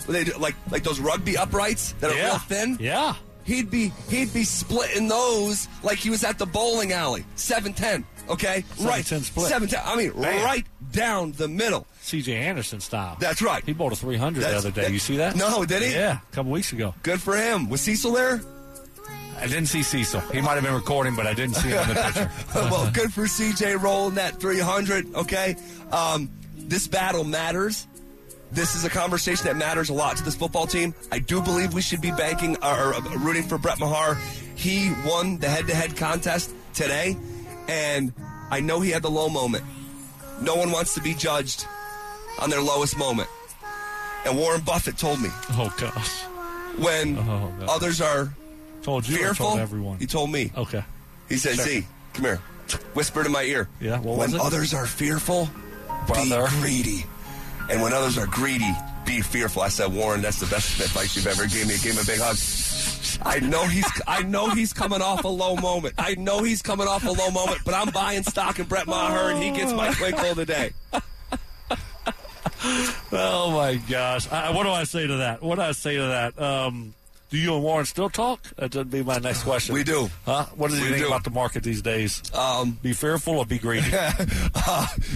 they 0.08 0.24
do, 0.24 0.32
like 0.38 0.54
like 0.70 0.82
those 0.82 1.00
rugby 1.00 1.36
uprights 1.36 1.92
that 2.00 2.10
are 2.10 2.16
Yeah. 2.16 2.24
real 2.30 2.38
thin. 2.38 2.76
Yeah. 2.80 3.14
He'd 3.44 3.70
be 3.70 3.92
he'd 4.08 4.32
be 4.32 4.44
splitting 4.44 5.08
those 5.08 5.68
like 5.82 5.98
he 5.98 6.08
was 6.08 6.24
at 6.24 6.38
the 6.38 6.46
bowling 6.46 6.92
alley. 6.92 7.24
Seven 7.36 7.74
ten. 7.74 8.04
Okay, 8.26 8.64
right. 8.80 9.04
7'10" 9.04 9.22
split. 9.24 9.48
Seven 9.50 9.68
ten. 9.68 9.82
I 9.84 9.96
mean, 9.96 10.10
Bam. 10.12 10.42
right 10.42 10.64
down 10.92 11.32
the 11.32 11.46
middle. 11.48 11.86
C.J. 12.04 12.34
Anderson 12.36 12.80
style. 12.80 13.16
That's 13.18 13.40
right. 13.40 13.64
He 13.64 13.72
bowled 13.72 13.92
a 13.92 13.96
300 13.96 14.40
That's- 14.40 14.62
the 14.62 14.68
other 14.68 14.74
day. 14.74 14.86
that- 14.88 14.92
you 14.92 14.98
see 14.98 15.16
that? 15.16 15.36
No, 15.36 15.64
did 15.64 15.82
he? 15.82 15.92
Yeah, 15.92 16.18
a 16.30 16.34
couple 16.34 16.52
weeks 16.52 16.72
ago. 16.72 16.94
Good 17.02 17.20
for 17.20 17.34
him. 17.36 17.70
Was 17.70 17.80
Cecil 17.80 18.12
there? 18.12 18.40
I 19.40 19.46
didn't 19.46 19.66
see 19.66 19.82
Cecil. 19.82 20.20
He 20.32 20.40
might 20.40 20.54
have 20.54 20.62
been 20.62 20.74
recording, 20.74 21.16
but 21.16 21.26
I 21.26 21.34
didn't 21.34 21.56
see 21.56 21.70
him 21.70 21.82
in 21.82 21.88
the 21.88 21.94
picture. 22.04 22.30
well, 22.54 22.90
good 22.92 23.12
for 23.12 23.22
CJ 23.24 23.82
rolling 23.82 24.14
that 24.16 24.38
300. 24.38 25.14
Okay, 25.14 25.56
um, 25.90 26.30
this 26.56 26.86
battle 26.86 27.24
matters. 27.24 27.86
This 28.52 28.76
is 28.76 28.84
a 28.84 28.90
conversation 28.90 29.46
that 29.46 29.56
matters 29.56 29.88
a 29.88 29.92
lot 29.94 30.16
to 30.18 30.22
this 30.22 30.36
football 30.36 30.66
team. 30.68 30.94
I 31.10 31.18
do 31.18 31.40
believe 31.42 31.74
we 31.74 31.82
should 31.82 32.00
be 32.00 32.12
banking 32.12 32.56
or, 32.62 32.94
or 32.94 33.00
rooting 33.18 33.42
for 33.42 33.58
Brett 33.58 33.80
Maher. 33.80 34.14
He 34.54 34.92
won 35.04 35.38
the 35.38 35.48
head-to-head 35.48 35.96
contest 35.96 36.52
today, 36.74 37.16
and 37.66 38.12
I 38.50 38.60
know 38.60 38.80
he 38.80 38.90
had 38.90 39.02
the 39.02 39.10
low 39.10 39.28
moment. 39.28 39.64
No 40.40 40.54
one 40.54 40.70
wants 40.70 40.94
to 40.94 41.00
be 41.00 41.14
judged 41.14 41.66
on 42.40 42.50
their 42.50 42.62
lowest 42.62 42.96
moment. 42.98 43.28
And 44.26 44.38
Warren 44.38 44.62
Buffett 44.62 44.96
told 44.96 45.20
me 45.20 45.28
oh 45.50 45.72
gosh. 45.78 46.22
when 46.78 47.18
Oh, 47.18 47.52
others 47.68 48.00
are 48.00 48.32
Told 48.82 49.06
you. 49.08 49.16
fearful, 49.16 49.46
Told 49.48 49.60
everyone. 49.60 49.98
he 49.98 50.06
told 50.06 50.30
me. 50.30 50.50
Okay. 50.56 50.82
He 51.28 51.36
said, 51.36 51.54
Sure. 51.56 51.64
Z, 51.64 51.86
come 52.14 52.24
here. 52.24 52.36
Whispered 52.94 53.26
in 53.26 53.32
my 53.32 53.42
ear. 53.42 53.68
Yeah, 53.80 54.00
when 54.00 54.34
others 54.40 54.72
are 54.74 54.86
fearful, 54.86 55.48
Brother. 56.06 56.46
be 56.48 56.60
greedy. 56.60 57.04
And 57.70 57.80
when 57.82 57.92
others 57.92 58.16
are 58.18 58.26
greedy, 58.26 58.70
be 59.06 59.20
fearful. 59.22 59.62
I 59.62 59.68
said, 59.68 59.92
Warren, 59.94 60.20
that's 60.22 60.40
the 60.40 60.46
best 60.46 60.80
advice 60.80 61.14
you've 61.16 61.26
ever 61.26 61.46
given 61.46 61.68
me. 61.68 61.74
Give 61.82 61.92
him 61.94 62.02
a 62.02 62.06
big 62.06 62.20
hug. 62.20 62.36
I 63.26 63.38
know 63.40 63.66
he's 63.66 63.86
I 64.06 64.22
know 64.22 64.48
he's 64.50 64.72
coming 64.72 65.00
off 65.00 65.24
a 65.24 65.28
low 65.28 65.56
moment. 65.56 65.94
I 65.98 66.14
know 66.16 66.42
he's 66.42 66.62
coming 66.62 66.88
off 66.88 67.04
a 67.04 67.10
low 67.10 67.30
moment, 67.30 67.60
but 67.64 67.72
I'm 67.74 67.90
buying 67.90 68.22
stock 68.22 68.58
in 68.58 68.66
Brett 68.66 68.86
Maher 68.86 69.30
and 69.30 69.42
he 69.42 69.50
gets 69.50 69.72
my 69.72 69.92
twinkle 69.94 70.34
today. 70.34 70.72
Oh 73.12 73.50
my 73.54 73.74
gosh! 73.88 74.30
I, 74.30 74.50
what 74.50 74.62
do 74.64 74.70
I 74.70 74.84
say 74.84 75.06
to 75.06 75.16
that? 75.18 75.42
What 75.42 75.56
do 75.56 75.62
I 75.62 75.72
say 75.72 75.96
to 75.96 76.02
that? 76.02 76.40
Um, 76.40 76.94
do 77.30 77.38
you 77.38 77.54
and 77.54 77.62
Warren 77.62 77.84
still 77.84 78.08
talk? 78.08 78.42
That 78.56 78.74
would 78.74 78.90
be 78.90 79.02
my 79.02 79.18
next 79.18 79.42
question. 79.42 79.74
We 79.74 79.84
do. 79.84 80.08
Huh? 80.24 80.46
What 80.56 80.70
do 80.70 80.76
you 80.76 80.82
We 80.84 80.88
think 80.90 81.02
do. 81.02 81.06
about 81.08 81.24
the 81.24 81.30
market 81.30 81.62
these 81.62 81.82
days? 81.82 82.22
Um, 82.34 82.78
be 82.82 82.92
fearful 82.92 83.38
or 83.38 83.44
be 83.46 83.58
greedy? 83.58 83.86
you 83.90 83.92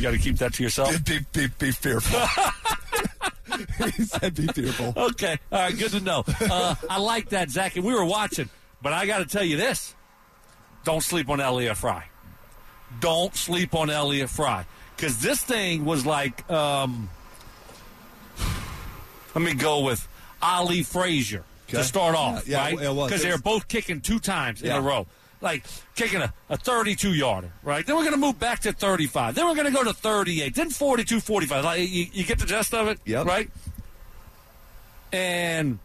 got 0.03 0.11
to 0.11 0.19
keep 0.21 0.37
that 0.39 0.53
to 0.55 0.63
yourself. 0.63 1.05
be, 1.05 1.21
be, 1.33 1.47
be 1.59 1.71
fearful. 1.71 2.21
he 3.87 4.03
said 4.05 4.35
be 4.35 4.47
fearful. 4.49 4.93
Okay. 4.97 5.39
All 5.53 5.59
right. 5.61 5.79
Good 5.79 5.93
to 5.93 6.01
know. 6.01 6.25
Uh, 6.41 6.75
I 6.91 6.99
like 6.99 7.31
that, 7.31 7.51
Zach. 7.51 7.77
And 7.77 7.85
we 7.85 7.95
were 7.95 8.05
watching, 8.05 8.51
but 8.83 8.93
I 8.93 9.07
got 9.07 9.19
to 9.19 9.27
tell 9.27 9.45
you 9.45 9.57
this: 9.57 9.95
don't 10.85 11.03
sleep 11.03 11.31
on 11.31 11.41
Elliott 11.41 11.77
Fry. 11.77 12.05
Don't 13.01 13.35
sleep 13.35 13.75
on 13.75 13.91
Elliott 13.91 14.29
Fry 14.31 14.67
because 14.97 15.21
this 15.21 15.43
thing 15.43 15.85
was 15.85 16.05
like. 16.05 16.49
Um, 16.51 17.09
let 19.35 19.43
me 19.45 19.55
go 19.55 19.81
with 19.81 20.07
Ali 20.43 20.83
Frazier 20.83 21.45
Okay. 21.69 21.79
to 21.79 21.85
start 21.85 22.15
off, 22.17 22.49
Yeah, 22.49 22.69
yeah, 22.69 22.87
right? 22.89 23.07
Because 23.09 23.23
they're 23.23 23.37
both 23.39 23.69
kicking 23.69 24.01
two 24.01 24.19
times 24.19 24.63
in 24.63 24.71
a 24.71 24.81
row. 24.81 25.07
Like 25.41 25.65
kicking 25.95 26.21
a, 26.23 26.33
a 26.49 26.57
32 26.57 27.13
yarder, 27.15 27.53
right? 27.63 27.87
Then 27.87 27.95
we're 27.95 28.03
going 28.03 28.15
to 28.15 28.19
move 28.19 28.41
back 28.41 28.61
to 28.61 28.73
35. 28.73 29.35
Then 29.37 29.47
we're 29.47 29.55
going 29.55 29.67
to 29.67 29.73
go 29.73 29.85
to 29.85 29.93
38. 29.93 30.55
Then 30.55 30.71
42, 30.71 31.21
45. 31.21 31.65
Like, 31.65 31.81
you, 31.81 32.07
you 32.13 32.25
get 32.25 32.39
the 32.41 32.47
gist 32.47 32.73
of 32.75 32.89
it, 32.89 32.99
Yep. 33.05 33.27
right? 33.27 33.49
And 35.13 35.79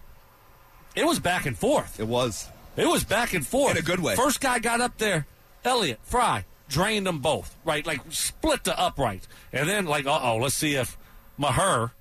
it 0.95 1.06
was 1.06 1.19
back 1.19 1.45
and 1.45 1.58
forth. 1.58 1.99
It 1.99 2.08
was. 2.08 2.49
It 2.75 2.88
was 2.88 3.03
back 3.03 3.34
and 3.34 3.45
forth 3.45 3.71
In 3.73 3.77
a 3.77 3.82
good 3.86 3.99
way. 3.99 4.15
First 4.15 4.41
guy 4.41 4.58
got 4.60 4.82
up 4.82 4.97
there, 4.97 5.27
Elliott 5.63 5.99
Fry 6.03 6.45
drained 6.69 7.06
them 7.06 7.19
both, 7.19 7.56
right? 7.63 7.86
Like 7.86 7.99
split 8.10 8.63
the 8.63 8.77
upright, 8.79 9.27
and 9.51 9.69
then 9.69 9.86
like, 9.86 10.08
uh 10.08 10.19
oh, 10.23 10.38
let's 10.38 10.56
see 10.56 10.73
if 10.75 10.97
Maher 11.38 11.91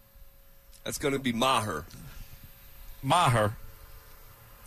That's 0.84 0.98
going 0.98 1.14
to 1.14 1.20
be 1.20 1.32
Maher. 1.32 1.84
Maher. 3.02 3.56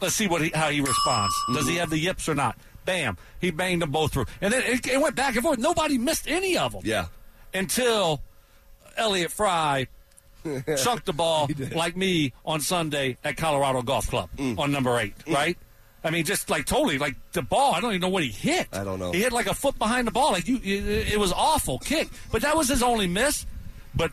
Let's 0.01 0.15
see 0.15 0.27
what 0.27 0.41
he, 0.41 0.49
how 0.53 0.69
he 0.69 0.81
responds. 0.81 1.33
Does 1.53 1.63
Mm-hmm. 1.63 1.69
he 1.69 1.75
have 1.77 1.89
the 1.89 1.97
yips 1.99 2.27
or 2.29 2.35
not? 2.35 2.57
Bam! 2.85 3.17
He 3.41 3.49
banged 3.49 3.81
them 3.81 3.89
both 3.91 4.13
through, 4.13 4.25
and 4.41 4.53
then 4.53 4.61
it, 4.63 4.85
it 4.85 5.01
went 5.01 5.15
back 5.15 5.33
and 5.35 5.43
forth. 5.43 5.57
Nobody 5.57 5.97
missed 5.97 6.27
any 6.27 6.55
of 6.57 6.73
them. 6.73 6.81
Yeah. 6.85 7.07
Until 7.53 8.21
Elliott 8.95 9.31
Fry 9.31 9.87
chunked 10.77 11.05
the 11.07 11.13
ball 11.13 11.49
like 11.73 11.97
me 11.97 12.33
on 12.45 12.61
Sunday 12.61 13.17
at 13.23 13.37
Colorado 13.37 13.81
Golf 13.81 14.07
Club 14.07 14.29
Mm. 14.37 14.59
on 14.59 14.71
number 14.71 14.99
eight, 14.99 15.15
right? 15.27 15.57
I 16.03 16.11
mean, 16.11 16.25
just 16.25 16.51
like 16.51 16.65
totally, 16.67 16.99
like 16.99 17.15
the 17.31 17.41
ball. 17.41 17.73
I 17.73 17.79
don't 17.81 17.91
even 17.91 18.01
know 18.01 18.09
what 18.09 18.21
he 18.23 18.29
hit. 18.29 18.67
I 18.71 18.83
don't 18.83 18.99
know. 18.99 19.11
He 19.11 19.21
hit 19.21 19.33
like 19.33 19.47
a 19.47 19.55
foot 19.55 19.79
behind 19.79 20.05
the 20.05 20.11
ball. 20.11 20.33
Like 20.33 20.47
you, 20.47 20.57
it, 20.57 21.13
it 21.13 21.19
was 21.19 21.31
awful 21.33 21.79
kick. 21.79 22.09
But 22.31 22.43
that 22.43 22.55
was 22.55 22.67
his 22.69 22.83
only 22.83 23.07
miss. 23.07 23.47
But 23.95 24.11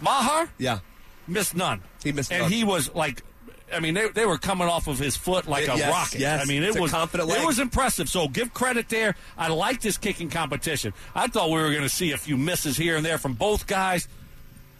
Maher 0.00 0.48
Yeah. 0.58 0.78
missed 1.26 1.54
none. 1.56 1.82
He 2.02 2.12
missed 2.12 2.32
and 2.32 2.42
none. 2.42 2.52
he 2.52 2.64
was 2.64 2.94
like. 2.94 3.22
I 3.70 3.80
mean, 3.80 3.92
they, 3.92 4.08
they 4.08 4.24
were 4.24 4.38
coming 4.38 4.66
off 4.66 4.86
of 4.88 4.98
his 4.98 5.14
foot 5.14 5.46
like 5.46 5.64
a 5.68 5.76
Yes, 5.76 5.90
rocket. 5.92 6.20
yes. 6.20 6.40
I 6.42 6.46
mean, 6.46 6.62
it 6.62 6.70
It's 6.70 6.78
was 6.80 6.90
confident 6.90 7.28
it 7.28 7.34
leg. 7.34 7.46
was 7.46 7.58
impressive. 7.58 8.08
So 8.08 8.26
give 8.26 8.54
credit 8.54 8.88
there. 8.88 9.14
I 9.36 9.48
like 9.48 9.82
this 9.82 9.98
kicking 9.98 10.30
competition. 10.30 10.94
I 11.14 11.26
thought 11.26 11.50
we 11.50 11.56
were 11.60 11.68
going 11.70 11.82
to 11.82 11.88
see 11.90 12.12
a 12.12 12.16
few 12.16 12.38
misses 12.38 12.78
here 12.78 12.96
and 12.96 13.04
there 13.04 13.18
from 13.18 13.34
both 13.34 13.66
guys. 13.66 14.08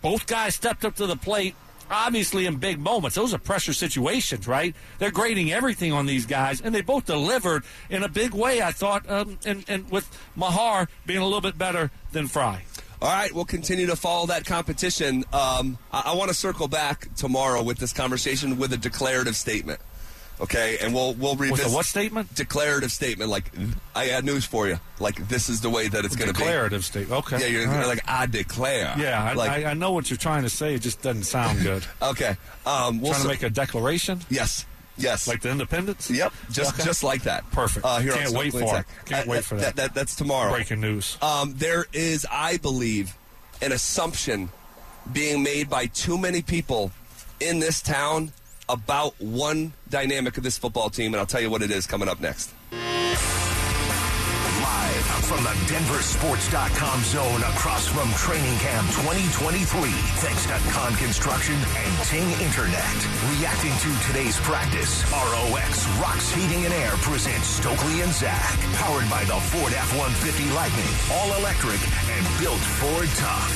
Both 0.01 0.27
guys 0.27 0.55
stepped 0.55 0.87
up 0.87 0.95
to 0.97 1.07
the 1.07 1.17
plate, 1.17 1.55
obviously 1.91 2.47
in 2.47 2.57
big 2.57 2.79
moments. 2.79 3.15
Those 3.15 3.35
are 3.35 3.39
pressure 3.39 3.75
situations, 3.75 4.49
right? 4.49 4.75
They're 4.99 5.11
grading 5.11 5.53
everything 5.53 5.93
on 5.93 6.07
these 6.07 6.25
guys, 6.25 6.63
and 6.63 6.75
they 6.75 6.81
both 6.81 7.05
delivered 7.05 7.65
in 7.91 8.03
a 8.05 8.09
big 8.09 8.33
way. 8.33 8.63
I 8.63 8.73
thought, 8.73 9.05
um, 9.11 9.39
and 9.45 9.67
and 9.69 9.91
with 9.91 10.09
Maher 10.35 10.89
being 11.05 11.19
a 11.21 11.25
little 11.25 11.43
bit 11.43 11.59
better 11.59 11.91
than 12.13 12.27
Fry. 12.27 12.63
All 13.01 13.09
right, 13.09 13.33
we'll 13.33 13.45
continue 13.45 13.87
to 13.87 13.97
follow 13.97 14.27
that 14.27 14.45
competition. 14.45 15.25
Um, 15.33 15.79
I, 15.93 16.03
I 16.07 16.15
want 16.17 16.29
to 16.31 16.35
circle 16.35 16.67
back 16.67 17.15
tomorrow 17.15 17.63
with 17.63 17.79
this 17.79 17.93
conversation 17.93 18.59
with 18.59 18.73
a 18.73 18.77
declarative 18.77 19.37
statement. 19.37 19.81
Okay, 20.41 20.79
and 20.81 20.95
we'll 20.95 21.15
we'll 21.15 21.35
read 21.35 21.51
With 21.51 21.67
a 21.67 21.69
what 21.69 21.85
statement? 21.85 22.33
declarative 22.35 22.93
statement. 22.93 23.31
Like 23.31 23.51
I 23.95 24.05
had 24.05 24.25
news 24.25 24.45
for 24.45 24.69
you. 24.69 24.79
Like 25.01 25.29
this 25.29 25.49
is 25.49 25.61
the 25.61 25.71
way 25.71 25.89
that 25.89 26.05
it's 26.05 26.15
going 26.15 26.29
to 26.29 26.35
be. 26.35 26.39
Declarative 26.45 26.85
statement. 26.85 27.27
Okay. 27.27 27.41
Yeah, 27.41 27.47
you're, 27.47 27.63
you're 27.63 27.71
right. 27.71 27.87
like 27.87 28.05
I 28.07 28.27
declare. 28.27 28.95
Yeah, 28.97 29.23
I, 29.23 29.33
like 29.35 29.51
I, 29.51 29.71
I 29.71 29.75
know 29.75 29.93
what 29.93 30.11
you're 30.11 30.17
trying 30.17 30.45
to 30.45 30.49
say. 30.51 30.75
It 30.75 30.83
just 30.83 31.03
doesn't 31.03 31.25
sound 31.25 31.63
good. 31.63 31.85
okay. 32.03 32.37
Um, 32.67 33.01
we'll 33.01 33.13
trying 33.13 33.23
to 33.23 33.29
make 33.29 33.43
a 33.43 33.51
declaration, 33.51 34.21
yes, 34.31 34.65
yes, 34.99 35.27
like 35.29 35.41
the 35.41 35.51
Independence. 35.51 36.11
Yep, 36.11 36.33
just 36.51 36.75
Okay. 36.75 36.85
just 36.85 37.03
like 37.03 37.23
that. 37.23 37.49
Perfect. 37.51 37.85
Uh, 37.87 37.99
here 37.99 38.13
on 38.13 38.19
Can't 38.19 38.33
wait 38.33 38.53
for 38.53 38.61
Tech. 38.61 38.87
it. 39.01 39.07
Can't 39.09 39.27
wait 39.29 39.45
for 39.45 39.57
that. 39.57 39.77
that. 39.77 39.95
That's 39.95 40.15
tomorrow. 40.15 40.51
Breaking 40.53 40.81
news. 40.81 41.17
Um, 41.23 41.55
there 41.57 41.87
is, 41.93 42.27
I 42.31 42.57
believe, 42.59 43.15
an 43.63 43.73
assumption 43.73 44.51
being 45.13 45.43
made 45.43 45.71
by 45.71 45.87
too 45.87 46.19
many 46.19 46.43
people 46.43 46.91
in 47.41 47.59
this 47.61 47.81
town 47.81 48.33
about 48.69 49.19
one 49.21 49.73
dynamic 49.89 50.37
of 50.37 50.43
this 50.45 50.59
football 50.59 50.91
team, 50.91 51.15
and 51.15 51.17
I'll 51.21 51.27
tell 51.27 51.41
you 51.41 51.49
what 51.51 51.63
it 51.63 51.71
is 51.71 51.87
coming 51.87 52.09
up 52.09 52.21
next. 52.21 52.51
From 55.27 55.43
the 55.43 55.51
DenverSports.com 55.67 57.03
zone 57.03 57.43
across 57.43 57.87
from 57.89 58.09
Training 58.15 58.57
Camp 58.59 58.87
2023. 59.03 59.91
Thanks 60.23 60.47
to 60.47 60.57
Con 60.71 60.95
Construction 60.95 61.55
and 61.55 61.93
Ting 62.05 62.29
Internet. 62.41 62.97
Reacting 63.37 63.73
to 63.83 63.91
today's 64.07 64.39
practice, 64.41 65.05
ROX 65.13 65.87
Rocks 66.01 66.31
Heating 66.33 66.65
and 66.65 66.75
Air 66.75 66.93
presents 67.03 67.61
Stokley 67.61 68.03
and 68.03 68.13
Zach. 68.13 68.59
Powered 68.77 69.09
by 69.11 69.25
the 69.25 69.37
Ford 69.53 69.73
F-150 69.73 70.55
Lightning. 70.55 70.93
All 71.13 71.35
electric 71.39 71.81
and 72.09 72.25
built 72.41 72.61
Ford 72.79 73.09
tough. 73.17 73.55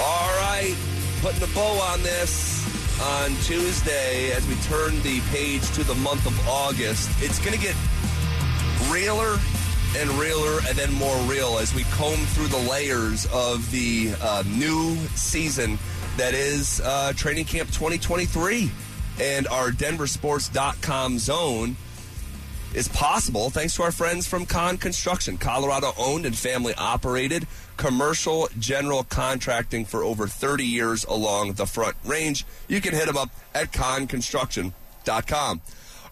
All 0.00 0.30
right, 0.42 0.74
putting 1.22 1.42
a 1.42 1.54
bow 1.54 1.78
on 1.92 2.02
this. 2.02 2.59
On 3.02 3.30
Tuesday 3.42 4.30
as 4.32 4.46
we 4.46 4.54
turn 4.56 5.00
the 5.02 5.20
page 5.30 5.68
to 5.72 5.82
the 5.84 5.94
month 5.96 6.26
of 6.26 6.48
August. 6.48 7.10
It's 7.22 7.38
going 7.38 7.52
to 7.52 7.58
get 7.58 7.74
realer 8.90 9.38
and 9.96 10.10
realer 10.10 10.60
and 10.68 10.76
then 10.76 10.92
more 10.94 11.16
real 11.22 11.58
as 11.58 11.74
we 11.74 11.84
comb 11.84 12.18
through 12.26 12.48
the 12.48 12.70
layers 12.70 13.26
of 13.32 13.70
the 13.70 14.12
uh, 14.20 14.42
new 14.46 14.96
season 15.14 15.78
that 16.16 16.34
is 16.34 16.80
uh, 16.84 17.12
Training 17.14 17.46
Camp 17.46 17.70
2023. 17.70 18.70
And 19.20 19.48
our 19.48 19.70
DenverSports.com 19.70 21.18
zone 21.18 21.76
is 22.74 22.88
possible 22.88 23.50
thanks 23.50 23.74
to 23.76 23.82
our 23.82 23.92
friends 23.92 24.26
from 24.26 24.46
Con 24.46 24.78
Construction, 24.78 25.36
Colorado 25.36 25.92
owned 25.98 26.24
and 26.26 26.36
family 26.36 26.74
operated 26.78 27.46
commercial 27.76 28.48
general 28.58 29.04
contracting 29.04 29.84
for 29.86 30.04
over 30.04 30.26
30 30.26 30.64
years 30.64 31.04
along 31.04 31.54
the 31.54 31.66
front 31.66 31.96
range. 32.04 32.44
You 32.68 32.80
can 32.80 32.94
hit 32.94 33.06
them 33.06 33.16
up 33.16 33.30
at 33.54 33.72
conconstruction.com. 33.72 35.60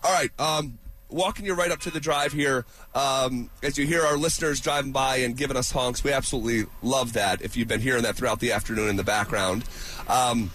All 0.03 0.13
right, 0.13 0.31
um, 0.41 0.79
walking 1.11 1.45
you 1.45 1.55
right 1.55 1.71
up 1.71 1.81
to 1.81 1.91
the 1.91 2.01
drive 2.01 2.33
here. 2.33 2.65
Um, 2.95 3.51
as 3.63 3.77
you 3.77 3.87
hear 3.87 4.03
our 4.03 4.17
listeners 4.17 4.61
driving 4.61 4.93
by 4.93 5.17
and 5.19 5.37
giving 5.37 5.57
us 5.57 5.71
honks, 5.71 6.03
we 6.03 6.13
absolutely 6.13 6.71
love 6.83 7.13
that. 7.13 7.43
If 7.43 7.57
you've 7.57 7.69
been 7.69 7.81
hearing 7.81 8.03
that 8.03 8.17
throughout 8.17 8.41
the 8.41 8.53
afternoon 8.53 8.89
in 8.89 8.97
the 8.97 9.05
background. 9.05 9.65
Um, 10.09 10.51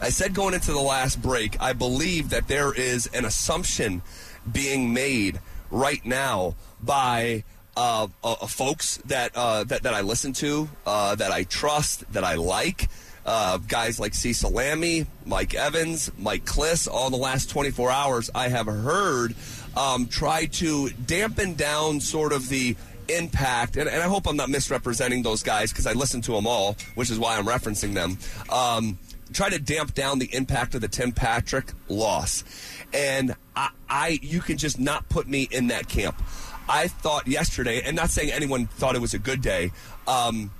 I 0.00 0.08
said 0.10 0.34
going 0.34 0.54
into 0.54 0.72
the 0.72 0.80
last 0.80 1.22
break, 1.22 1.60
I 1.60 1.72
believe 1.72 2.30
that 2.30 2.48
there 2.48 2.74
is 2.74 3.06
an 3.08 3.24
assumption 3.24 4.02
being 4.50 4.92
made 4.92 5.40
right 5.70 6.04
now 6.04 6.54
by 6.82 7.44
uh, 7.76 8.06
uh, 8.22 8.34
folks 8.46 8.98
that, 9.06 9.32
uh, 9.34 9.64
that 9.64 9.82
that 9.84 9.94
I 9.94 10.02
listen 10.02 10.32
to, 10.34 10.68
uh, 10.86 11.14
that 11.14 11.32
I 11.32 11.44
trust, 11.44 12.10
that 12.12 12.24
I 12.24 12.34
like. 12.34 12.88
Uh, 13.24 13.58
guys 13.58 14.00
like 14.00 14.14
Cecil 14.14 14.50
Lammey, 14.50 15.06
Mike 15.24 15.54
Evans, 15.54 16.10
Mike 16.18 16.44
Klis, 16.44 16.88
all 16.88 17.08
the 17.08 17.16
last 17.16 17.48
24 17.50 17.88
hours, 17.88 18.30
I 18.34 18.48
have 18.48 18.66
heard 18.66 19.36
um, 19.76 20.08
try 20.08 20.46
to 20.46 20.90
dampen 20.90 21.54
down 21.54 22.00
sort 22.00 22.32
of 22.32 22.48
the 22.48 22.76
impact, 23.08 23.76
and, 23.76 23.88
and 23.88 24.02
I 24.02 24.06
hope 24.06 24.26
I'm 24.26 24.36
not 24.36 24.48
misrepresenting 24.48 25.22
those 25.22 25.42
guys 25.42 25.70
because 25.70 25.86
I 25.86 25.92
listen 25.92 26.20
to 26.22 26.32
them 26.32 26.46
all, 26.46 26.76
which 26.94 27.10
is 27.10 27.18
why 27.18 27.36
I'm 27.36 27.46
referencing 27.46 27.94
them. 27.94 28.18
Um, 28.50 28.98
try 29.32 29.50
to 29.50 29.58
damp 29.58 29.94
down 29.94 30.18
the 30.18 30.34
impact 30.34 30.74
of 30.74 30.80
the 30.80 30.88
Tim 30.88 31.12
Patrick 31.12 31.72
loss, 31.88 32.44
and 32.92 33.34
I, 33.56 33.70
I 33.88 34.18
you 34.22 34.40
can 34.40 34.58
just 34.58 34.78
not 34.78 35.08
put 35.08 35.28
me 35.28 35.48
in 35.50 35.68
that 35.68 35.88
camp. 35.88 36.22
I 36.68 36.88
thought 36.88 37.26
yesterday, 37.26 37.82
and 37.82 37.96
not 37.96 38.10
saying 38.10 38.30
anyone 38.30 38.66
thought 38.66 38.94
it 38.94 39.00
was 39.00 39.14
a 39.14 39.18
good 39.18 39.42
day. 39.42 39.72
Um, 40.06 40.52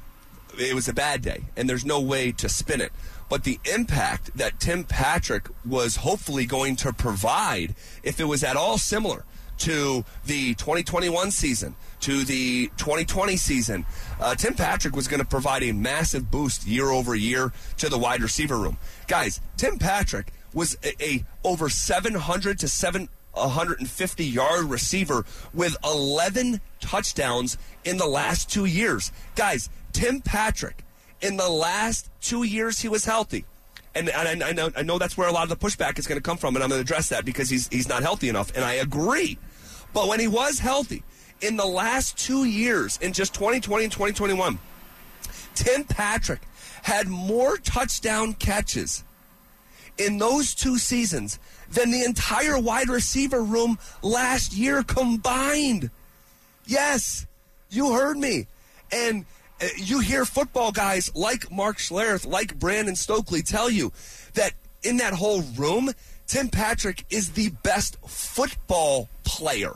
it 0.59 0.75
was 0.75 0.89
a 0.89 0.93
bad 0.93 1.23
day, 1.23 1.45
and 1.57 1.69
there's 1.69 1.85
no 1.85 2.01
way 2.01 2.33
to 2.33 2.49
spin 2.49 2.81
it. 2.81 2.93
But 3.29 3.45
the 3.45 3.59
impact 3.65 4.37
that 4.37 4.61
Tim 4.61 4.85
Patrick 4.85 5.49
was 5.65 5.97
hopefully 5.97 6.45
going 6.45 6.77
to 6.77 6.93
provide, 6.93 7.75
if 8.03 8.21
it 8.21 8.25
was 8.25 8.45
at 8.45 8.57
all 8.57 8.77
similar 8.77 9.25
to 9.59 10.05
the 10.27 10.55
2021 10.55 11.31
season, 11.31 11.75
to 12.03 12.25
the 12.25 12.67
2020 12.77 13.37
season, 13.37 13.87
uh, 14.21 14.35
Tim 14.35 14.55
Patrick 14.55 14.95
was 14.95 15.09
going 15.09 15.21
to 15.21 15.27
provide 15.27 15.63
a 15.63 15.73
massive 15.73 16.31
boost 16.31 16.67
year 16.67 16.91
over 16.91 17.15
year 17.15 17.53
to 17.79 17.89
the 17.89 17.99
wide 17.99 18.23
receiver 18.23 18.57
room. 18.57 18.77
Guys, 19.09 19.41
Tim 19.57 19.79
Patrick 19.79 20.33
was 20.53 20.77
a, 20.85 21.03
a 21.03 21.25
over 21.45 21.69
700 21.69 22.59
to 22.59 22.69
750 22.69 24.25
yard 24.25 24.65
receiver 24.65 25.25
with 25.55 25.77
11 25.85 26.61
touchdowns 26.81 27.57
in 27.85 27.97
the 27.97 28.07
last 28.07 28.51
two 28.51 28.65
years. 28.65 29.13
Guys, 29.35 29.71
Tim 29.93 30.21
Patrick, 30.21 30.85
in 31.21 31.37
the 31.37 31.49
last 31.49 32.11
two 32.21 32.43
years 32.43 32.81
he 32.81 32.89
was 32.89 33.05
healthy, 33.05 33.45
and, 33.95 34.09
and 34.09 34.43
I, 34.43 34.49
I, 34.49 34.53
know 34.53 34.71
I 34.77 34.83
know 34.83 34.99
that's 34.99 35.17
where 35.17 35.29
a 35.29 35.33
lot 35.33 35.45
of 35.45 35.49
the 35.49 35.57
pushback 35.57 35.99
is 35.99 36.07
going 36.07 36.19
to 36.19 36.23
come 36.23 36.37
from, 36.37 36.57
and 36.57 36.65
I'm 36.65 36.71
going 36.71 36.85
to 36.85 36.85
address 36.85 37.11
that 37.11 37.25
because 37.25 37.49
he's 37.49 37.69
he's 37.69 37.89
not 37.89 38.03
healthy 38.03 38.29
enough, 38.29 38.55
and 38.57 38.65
I 38.65 38.75
agree. 38.75 39.39
But 39.93 40.09
when 40.09 40.19
he 40.21 40.29
was 40.29 40.59
healthy, 40.59 41.05
in 41.43 41.57
the 41.57 41.67
last 41.67 42.17
two 42.17 42.45
years, 42.45 42.99
in 43.03 43.13
just 43.13 43.35
2020 43.35 43.85
and 43.85 43.93
2021, 43.93 44.59
Tim 45.55 45.85
Patrick 45.85 46.41
had 46.83 47.09
more 47.09 47.57
touchdown 47.59 48.33
catches 48.35 49.05
in 49.99 50.19
those 50.19 50.55
two 50.55 50.79
seasons 50.79 51.39
than 51.71 51.91
the 51.91 52.05
entire 52.05 52.59
wide 52.59 52.89
receiver 52.89 53.43
room 53.43 53.79
last 54.03 54.55
year 54.55 54.83
combined. 54.83 55.91
Yes, 56.67 57.27
you 57.71 57.93
heard 57.93 58.17
me. 58.17 58.47
And 58.91 59.25
uh, 59.61 59.67
you 59.77 60.01
hear 60.01 60.25
football 60.25 60.73
guys 60.73 61.15
like 61.15 61.51
Mark 61.51 61.79
Schlereth, 61.79 62.27
like 62.27 62.59
Brandon 62.59 62.95
Stokley 62.97 63.43
tell 63.43 63.69
you 63.71 63.93
that 64.35 64.53
in 64.83 64.99
that 64.99 65.15
whole 65.15 65.43
room, 65.57 65.93
Tim 66.27 66.49
Patrick 66.49 67.05
is 67.11 67.31
the 67.33 67.51
best 67.63 67.97
football 68.07 69.09
player. 69.25 69.75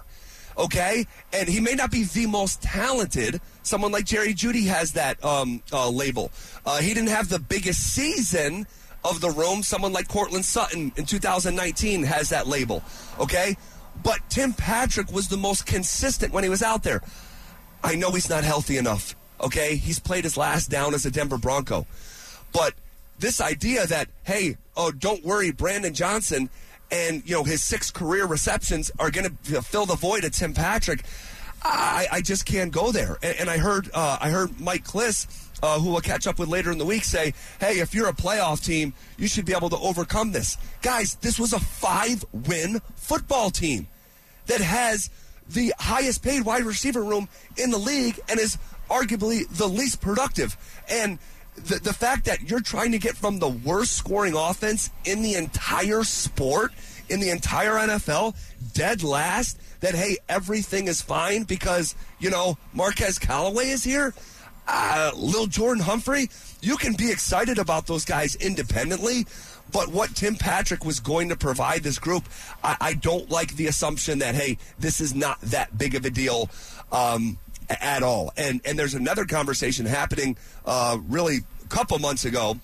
Okay? 0.57 1.07
And 1.33 1.49
he 1.49 1.61
may 1.61 1.75
not 1.75 1.91
be 1.91 2.05
the 2.05 2.27
most 2.27 2.63
talented. 2.63 3.41
Someone 3.63 3.93
like 3.93 4.05
Jerry 4.05 4.35
Jeudy 4.35 4.67
has 4.67 4.93
that 4.93 5.23
um, 5.25 5.63
uh, 5.73 5.91
label. 5.91 6.31
Uh, 6.65 6.79
he 6.81 6.95
didn't 6.95 7.11
have 7.11 7.29
the 7.29 7.39
biggest 7.39 7.95
season 7.95 8.67
of 9.05 9.21
the 9.21 9.31
room. 9.31 9.63
Someone 9.63 9.93
like 9.93 10.09
Courtland 10.09 10.45
Sutton 10.45 10.93
in 10.97 11.05
2019 11.05 12.03
has 12.05 12.31
that 12.31 12.47
label. 12.47 12.83
Okay? 13.19 13.57
But 14.03 14.21
Tim 14.29 14.53
Patrick 14.53 15.13
was 15.13 15.29
the 15.29 15.37
most 15.37 15.67
consistent 15.67 16.33
when 16.33 16.45
he 16.45 16.51
was 16.51 16.63
out 16.63 16.83
there. 16.83 17.03
I 17.83 17.95
know 17.95 18.11
he's 18.11 18.29
not 18.29 18.45
healthy 18.45 18.79
enough. 18.79 19.15
Okay, 19.41 19.77
he's 19.77 19.99
played 19.99 20.25
his 20.25 20.37
last 20.37 20.71
down 20.71 20.95
as 20.95 21.05
a 21.05 21.11
Denver 21.11 21.39
Bronco. 21.39 21.87
But 22.53 22.75
this 23.19 23.41
idea 23.41 23.87
that, 23.87 24.09
hey, 24.25 24.57
oh, 24.77 24.91
don't 24.91 25.25
worry, 25.25 25.51
Brandon 25.51 25.93
Johnson 25.93 26.49
and, 26.91 27.23
you 27.29 27.35
know, 27.35 27.45
his 27.45 27.63
six 27.63 27.91
career 27.91 28.27
receptions 28.27 28.91
are 28.99 29.11
going 29.11 29.37
to 29.45 29.63
fill 29.63 29.87
the 29.87 29.97
void 29.97 30.25
of 30.25 30.33
Tim 30.33 30.55
Patrick. 30.55 31.03
I, 31.63 32.07
I 32.13 32.21
just 32.21 32.47
can't 32.47 32.71
go 32.71 32.93
there. 32.93 33.19
And, 33.23 33.37
and 33.41 33.51
I 33.51 33.59
heard, 33.59 33.91
uh, 33.93 34.19
I 34.21 34.31
heard 34.31 34.61
Mike 34.61 34.85
Klis, 34.85 35.27
uh, 35.63 35.81
who 35.81 35.91
we'll 35.91 36.01
catch 36.01 36.27
up 36.27 36.39
with 36.39 36.49
later 36.49 36.71
in 36.71 36.79
the 36.79 36.85
week, 36.85 37.03
say, 37.05 37.33
"Hey, 37.59 37.81
if 37.81 37.95
you're 37.95 38.09
a 38.09 38.13
playoff 38.13 38.65
team, 38.65 38.93
you 39.17 39.27
should 39.27 39.47
be 39.47 39.55
able 39.55 39.71
to 39.71 39.79
overcome 39.79 40.33
this." 40.33 40.59
Guys, 40.83 41.17
this 41.23 41.39
was 41.39 41.53
a 41.53 41.59
five-win 41.59 42.81
football 42.95 43.51
team 43.51 43.89
that 44.47 44.61
has 44.61 45.11
the 45.49 45.73
highest 45.79 46.23
paid 46.23 46.45
wide 46.45 46.65
receiver 46.65 47.03
room 47.03 47.29
in 47.57 47.71
the 47.71 47.79
league 47.79 48.21
and 48.29 48.39
is 48.39 48.59
arguably 48.91 49.49
the 49.57 49.67
least 49.67 50.01
productive. 50.01 50.57
And 50.89 51.19
the, 51.57 51.79
the 51.79 51.93
fact 51.93 52.27
that 52.27 52.49
you're 52.49 52.61
trying 52.61 52.93
to 52.93 52.99
get 52.99 53.17
from 53.17 53.39
the 53.39 53.49
worst 53.49 53.93
scoring 53.93 54.35
offense 54.35 54.91
in 55.05 55.23
the 55.23 55.35
entire 55.35 56.05
sport, 56.05 56.73
in 57.09 57.21
the 57.21 57.31
entire 57.31 57.75
NFL, 57.75 58.37
dead 58.73 59.03
last, 59.03 59.59
that, 59.81 59.95
hey, 59.95 60.17
everything 60.29 60.89
is 60.89 61.01
fine 61.01 61.45
because, 61.45 61.95
you 62.19 62.31
know, 62.31 62.59
Marquez 62.73 63.19
Callaway 63.19 63.69
is 63.69 63.85
here, 63.85 64.15
uh, 64.69 65.13
Lil 65.15 65.47
Jordan 65.47 65.83
Humphrey, 65.83 66.29
you 66.61 66.77
can 66.77 66.95
be 66.95 67.11
excited 67.11 67.59
about 67.59 67.87
those 67.87 68.05
guys 68.05 68.35
independently. 68.37 69.27
But 69.73 69.89
what 69.89 70.15
Tim 70.15 70.37
Patrick 70.37 70.85
was 70.85 71.01
going 71.01 71.29
to 71.31 71.37
provide 71.37 71.83
this 71.83 71.99
group, 71.99 72.25
I, 72.63 72.77
I 72.81 72.95
don't 72.95 73.31
like 73.31 73.57
the 73.57 73.67
assumption 73.67 74.21
that, 74.21 74.35
hey, 74.35 74.59
this 74.79 75.01
is 75.01 75.15
not 75.15 75.41
that 75.43 75.77
big 75.77 75.95
of 75.95 76.05
a 76.05 76.11
deal. 76.11 76.49
Um, 76.93 77.39
at 77.69 78.03
all. 78.03 78.33
And 78.37 78.61
and 78.65 78.79
there's 78.79 78.95
another 78.95 79.25
conversation 79.25 79.87
happening 79.87 80.37
uh, 80.65 80.99
really 81.09 81.39
a 81.65 81.69
couple 81.69 81.99
months 81.99 82.25
ago 82.25 82.59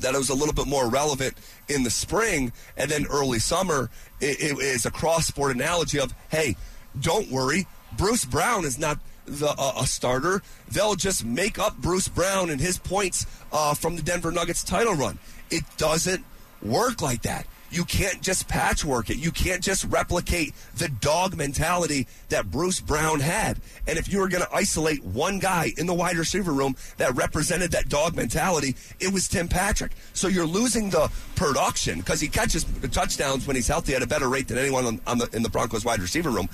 that 0.00 0.14
was 0.14 0.28
a 0.28 0.34
little 0.34 0.54
bit 0.54 0.66
more 0.66 0.88
relevant 0.88 1.34
in 1.68 1.82
the 1.82 1.90
spring 1.90 2.52
and 2.76 2.90
then 2.90 3.06
early 3.06 3.38
summer. 3.38 3.90
It, 4.20 4.40
it 4.40 4.58
is 4.58 4.86
a 4.86 4.90
cross 4.90 5.26
sport 5.26 5.54
analogy 5.54 5.98
of 5.98 6.14
hey, 6.30 6.56
don't 7.00 7.30
worry, 7.30 7.66
Bruce 7.96 8.24
Brown 8.24 8.64
is 8.64 8.78
not 8.78 8.98
the 9.26 9.48
uh, 9.48 9.72
a 9.80 9.86
starter. 9.86 10.42
They'll 10.70 10.94
just 10.94 11.24
make 11.24 11.58
up 11.58 11.76
Bruce 11.78 12.08
Brown 12.08 12.50
and 12.50 12.60
his 12.60 12.78
points 12.78 13.26
uh, 13.52 13.74
from 13.74 13.96
the 13.96 14.02
Denver 14.02 14.30
Nuggets 14.30 14.62
title 14.62 14.94
run. 14.94 15.18
It 15.50 15.64
doesn't 15.76 16.24
work 16.62 17.02
like 17.02 17.22
that. 17.22 17.46
You 17.70 17.84
can't 17.84 18.20
just 18.22 18.48
patchwork 18.48 19.10
it. 19.10 19.16
You 19.16 19.30
can't 19.30 19.62
just 19.62 19.84
replicate 19.84 20.54
the 20.76 20.88
dog 20.88 21.36
mentality 21.36 22.06
that 22.28 22.50
Bruce 22.50 22.80
Brown 22.80 23.20
had. 23.20 23.60
And 23.86 23.98
if 23.98 24.12
you 24.12 24.18
were 24.20 24.28
going 24.28 24.44
to 24.44 24.54
isolate 24.54 25.04
one 25.04 25.38
guy 25.38 25.72
in 25.76 25.86
the 25.86 25.94
wide 25.94 26.16
receiver 26.16 26.52
room 26.52 26.76
that 26.96 27.14
represented 27.14 27.72
that 27.72 27.88
dog 27.88 28.14
mentality, 28.14 28.76
it 29.00 29.12
was 29.12 29.28
Tim 29.28 29.48
Patrick. 29.48 29.92
So 30.12 30.28
you're 30.28 30.46
losing 30.46 30.90
the 30.90 31.10
production 31.34 31.98
because 31.98 32.20
he 32.20 32.28
catches 32.28 32.64
touchdowns 32.92 33.46
when 33.46 33.56
he's 33.56 33.68
healthy 33.68 33.94
at 33.94 34.02
a 34.02 34.06
better 34.06 34.28
rate 34.28 34.48
than 34.48 34.58
anyone 34.58 34.86
on, 34.86 35.00
on 35.06 35.18
the, 35.18 35.28
in 35.32 35.42
the 35.42 35.50
Broncos 35.50 35.84
wide 35.84 36.00
receiver 36.00 36.30
room. 36.30 36.48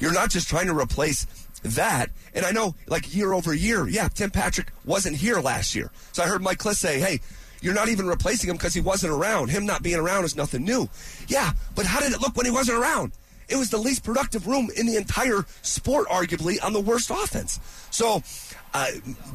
You're 0.00 0.12
not 0.12 0.30
just 0.30 0.48
trying 0.48 0.66
to 0.66 0.78
replace 0.78 1.26
that. 1.62 2.10
And 2.34 2.44
I 2.44 2.50
know, 2.50 2.74
like 2.86 3.14
year 3.14 3.32
over 3.32 3.54
year, 3.54 3.88
yeah, 3.88 4.08
Tim 4.08 4.30
Patrick 4.30 4.72
wasn't 4.84 5.16
here 5.16 5.40
last 5.40 5.74
year. 5.74 5.90
So 6.12 6.22
I 6.22 6.26
heard 6.26 6.42
Mike 6.42 6.58
Klis 6.58 6.76
say, 6.76 7.00
hey, 7.00 7.20
you're 7.60 7.74
not 7.74 7.88
even 7.88 8.06
replacing 8.06 8.50
him 8.50 8.56
because 8.56 8.74
he 8.74 8.80
wasn't 8.80 9.12
around. 9.12 9.48
Him 9.48 9.66
not 9.66 9.82
being 9.82 9.96
around 9.96 10.24
is 10.24 10.36
nothing 10.36 10.64
new. 10.64 10.88
Yeah, 11.28 11.52
but 11.74 11.86
how 11.86 12.00
did 12.00 12.12
it 12.12 12.20
look 12.20 12.36
when 12.36 12.46
he 12.46 12.52
wasn't 12.52 12.78
around? 12.78 13.12
It 13.48 13.56
was 13.56 13.70
the 13.70 13.78
least 13.78 14.02
productive 14.02 14.46
room 14.46 14.70
in 14.76 14.86
the 14.86 14.96
entire 14.96 15.44
sport, 15.62 16.08
arguably, 16.08 16.62
on 16.64 16.72
the 16.72 16.80
worst 16.80 17.10
offense. 17.10 17.60
So 17.90 18.22
uh, 18.74 18.88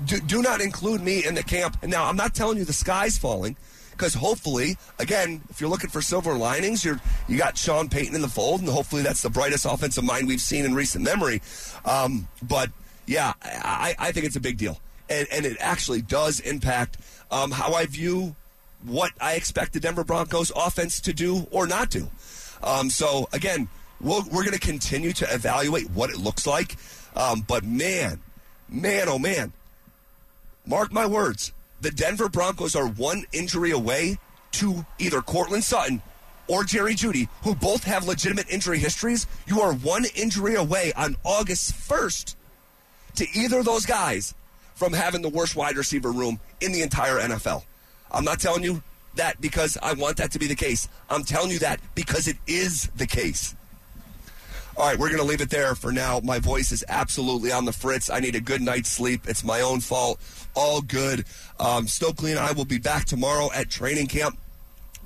do, 0.05 0.19
do 0.19 0.41
not 0.41 0.61
include 0.61 1.01
me 1.01 1.25
in 1.25 1.33
the 1.33 1.43
camp. 1.43 1.81
Now, 1.83 2.05
I'm 2.05 2.17
not 2.17 2.35
telling 2.35 2.57
you 2.57 2.65
the 2.65 2.73
sky's 2.73 3.17
falling 3.17 3.55
because 3.91 4.13
hopefully, 4.13 4.77
again, 4.99 5.41
if 5.49 5.61
you're 5.61 5.69
looking 5.69 5.89
for 5.89 6.01
silver 6.01 6.33
linings, 6.33 6.83
you're 6.83 6.99
you 7.27 7.37
got 7.37 7.57
Sean 7.57 7.87
Payton 7.87 8.15
in 8.15 8.21
the 8.21 8.27
fold, 8.27 8.61
and 8.61 8.69
hopefully 8.69 9.03
that's 9.03 9.21
the 9.21 9.29
brightest 9.29 9.65
offensive 9.65 10.03
mind 10.03 10.27
we've 10.27 10.41
seen 10.41 10.65
in 10.65 10.73
recent 10.73 11.05
memory. 11.05 11.41
Um, 11.85 12.27
but 12.41 12.69
yeah, 13.05 13.33
I, 13.43 13.95
I 13.99 14.11
think 14.11 14.25
it's 14.25 14.35
a 14.35 14.41
big 14.41 14.57
deal, 14.57 14.79
and, 15.11 15.27
and 15.29 15.45
it 15.45 15.57
actually 15.59 16.01
does 16.01 16.39
impact 16.39 16.97
um, 17.29 17.51
how 17.51 17.73
I 17.73 17.85
view 17.85 18.35
what 18.83 19.11
I 19.19 19.33
expect 19.33 19.73
the 19.73 19.79
Denver 19.79 20.05
Broncos 20.05 20.51
offense 20.55 21.01
to 21.01 21.13
do 21.13 21.47
or 21.51 21.67
not 21.67 21.89
do. 21.89 22.09
Um, 22.63 22.89
so 22.89 23.27
again, 23.33 23.67
we'll, 23.99 24.23
we're 24.31 24.43
going 24.43 24.53
to 24.53 24.59
continue 24.59 25.11
to 25.13 25.31
evaluate 25.31 25.91
what 25.91 26.09
it 26.09 26.17
looks 26.17 26.47
like. 26.47 26.77
Um, 27.15 27.43
but 27.45 27.63
man, 27.63 28.21
man, 28.69 29.09
oh 29.09 29.19
man, 29.19 29.51
mark 30.65 30.93
my 30.93 31.05
words, 31.05 31.51
the 31.81 31.91
Denver 31.91 32.29
Broncos 32.29 32.75
are 32.75 32.87
one 32.87 33.25
injury 33.33 33.71
away 33.71 34.17
to 34.53 34.85
either 34.97 35.21
Courtland 35.21 35.63
Sutton 35.63 36.01
or 36.47 36.63
Jerry 36.63 36.95
Jeudy, 36.95 37.27
who 37.43 37.53
both 37.53 37.83
have 37.83 38.07
legitimate 38.07 38.49
injury 38.49 38.79
histories. 38.79 39.27
You 39.45 39.61
are 39.61 39.73
one 39.73 40.05
injury 40.15 40.55
away 40.55 40.93
on 40.95 41.17
August 41.23 41.73
1st 41.73 42.35
to 43.15 43.27
either 43.33 43.59
of 43.59 43.65
those 43.65 43.85
guys 43.85 44.33
from 44.81 44.93
having 44.93 45.21
the 45.21 45.29
worst 45.29 45.55
wide 45.55 45.77
receiver 45.77 46.11
room 46.11 46.39
in 46.59 46.71
the 46.71 46.81
entire 46.81 47.19
NFL. 47.19 47.63
I'm 48.11 48.25
not 48.25 48.39
telling 48.39 48.63
you 48.63 48.81
that 49.13 49.39
because 49.39 49.77
I 49.79 49.93
want 49.93 50.17
that 50.17 50.31
to 50.31 50.39
be 50.39 50.47
the 50.47 50.55
case. 50.55 50.89
I'm 51.07 51.23
telling 51.23 51.51
you 51.51 51.59
that 51.59 51.79
because 51.93 52.27
it 52.27 52.37
is 52.47 52.87
the 52.95 53.05
case. 53.05 53.53
All 54.75 54.87
right, 54.87 54.97
we're 54.97 55.09
going 55.09 55.21
to 55.21 55.27
leave 55.27 55.41
it 55.41 55.51
there 55.51 55.75
for 55.75 55.91
now. 55.91 56.19
My 56.23 56.39
voice 56.39 56.71
is 56.71 56.83
absolutely 56.89 57.51
on 57.51 57.65
the 57.65 57.71
fritz. 57.71 58.09
I 58.09 58.21
need 58.21 58.33
a 58.33 58.41
good 58.41 58.59
night's 58.59 58.89
sleep. 58.89 59.29
It's 59.29 59.43
my 59.43 59.61
own 59.61 59.81
fault. 59.81 60.19
All 60.55 60.81
good. 60.81 61.25
Um, 61.59 61.85
Stokley 61.85 62.31
and 62.31 62.39
I 62.39 62.53
will 62.53 62.65
be 62.65 62.79
back 62.79 63.05
tomorrow 63.05 63.51
at 63.53 63.69
training 63.69 64.07
camp 64.07 64.39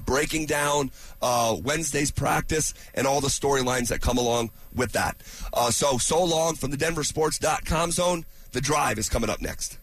breaking 0.06 0.46
down 0.46 0.90
uh, 1.22 1.58
Wednesday's 1.62 2.12
practice 2.12 2.74
and 2.94 3.06
all 3.06 3.20
the 3.20 3.28
storylines 3.28 3.90
that 3.90 4.00
come 4.00 4.18
along 4.18 4.52
with 4.74 4.94
that. 4.94 5.18
Uh, 5.54 5.70
so, 5.70 5.98
so 5.98 6.24
long 6.24 6.56
from 6.56 6.72
the 6.72 6.78
DenverSports.com 6.78 7.92
zone. 7.92 8.24
The 8.56 8.62
drive 8.62 8.98
is 8.98 9.10
coming 9.10 9.30
up 9.30 9.42
next. 9.42 9.80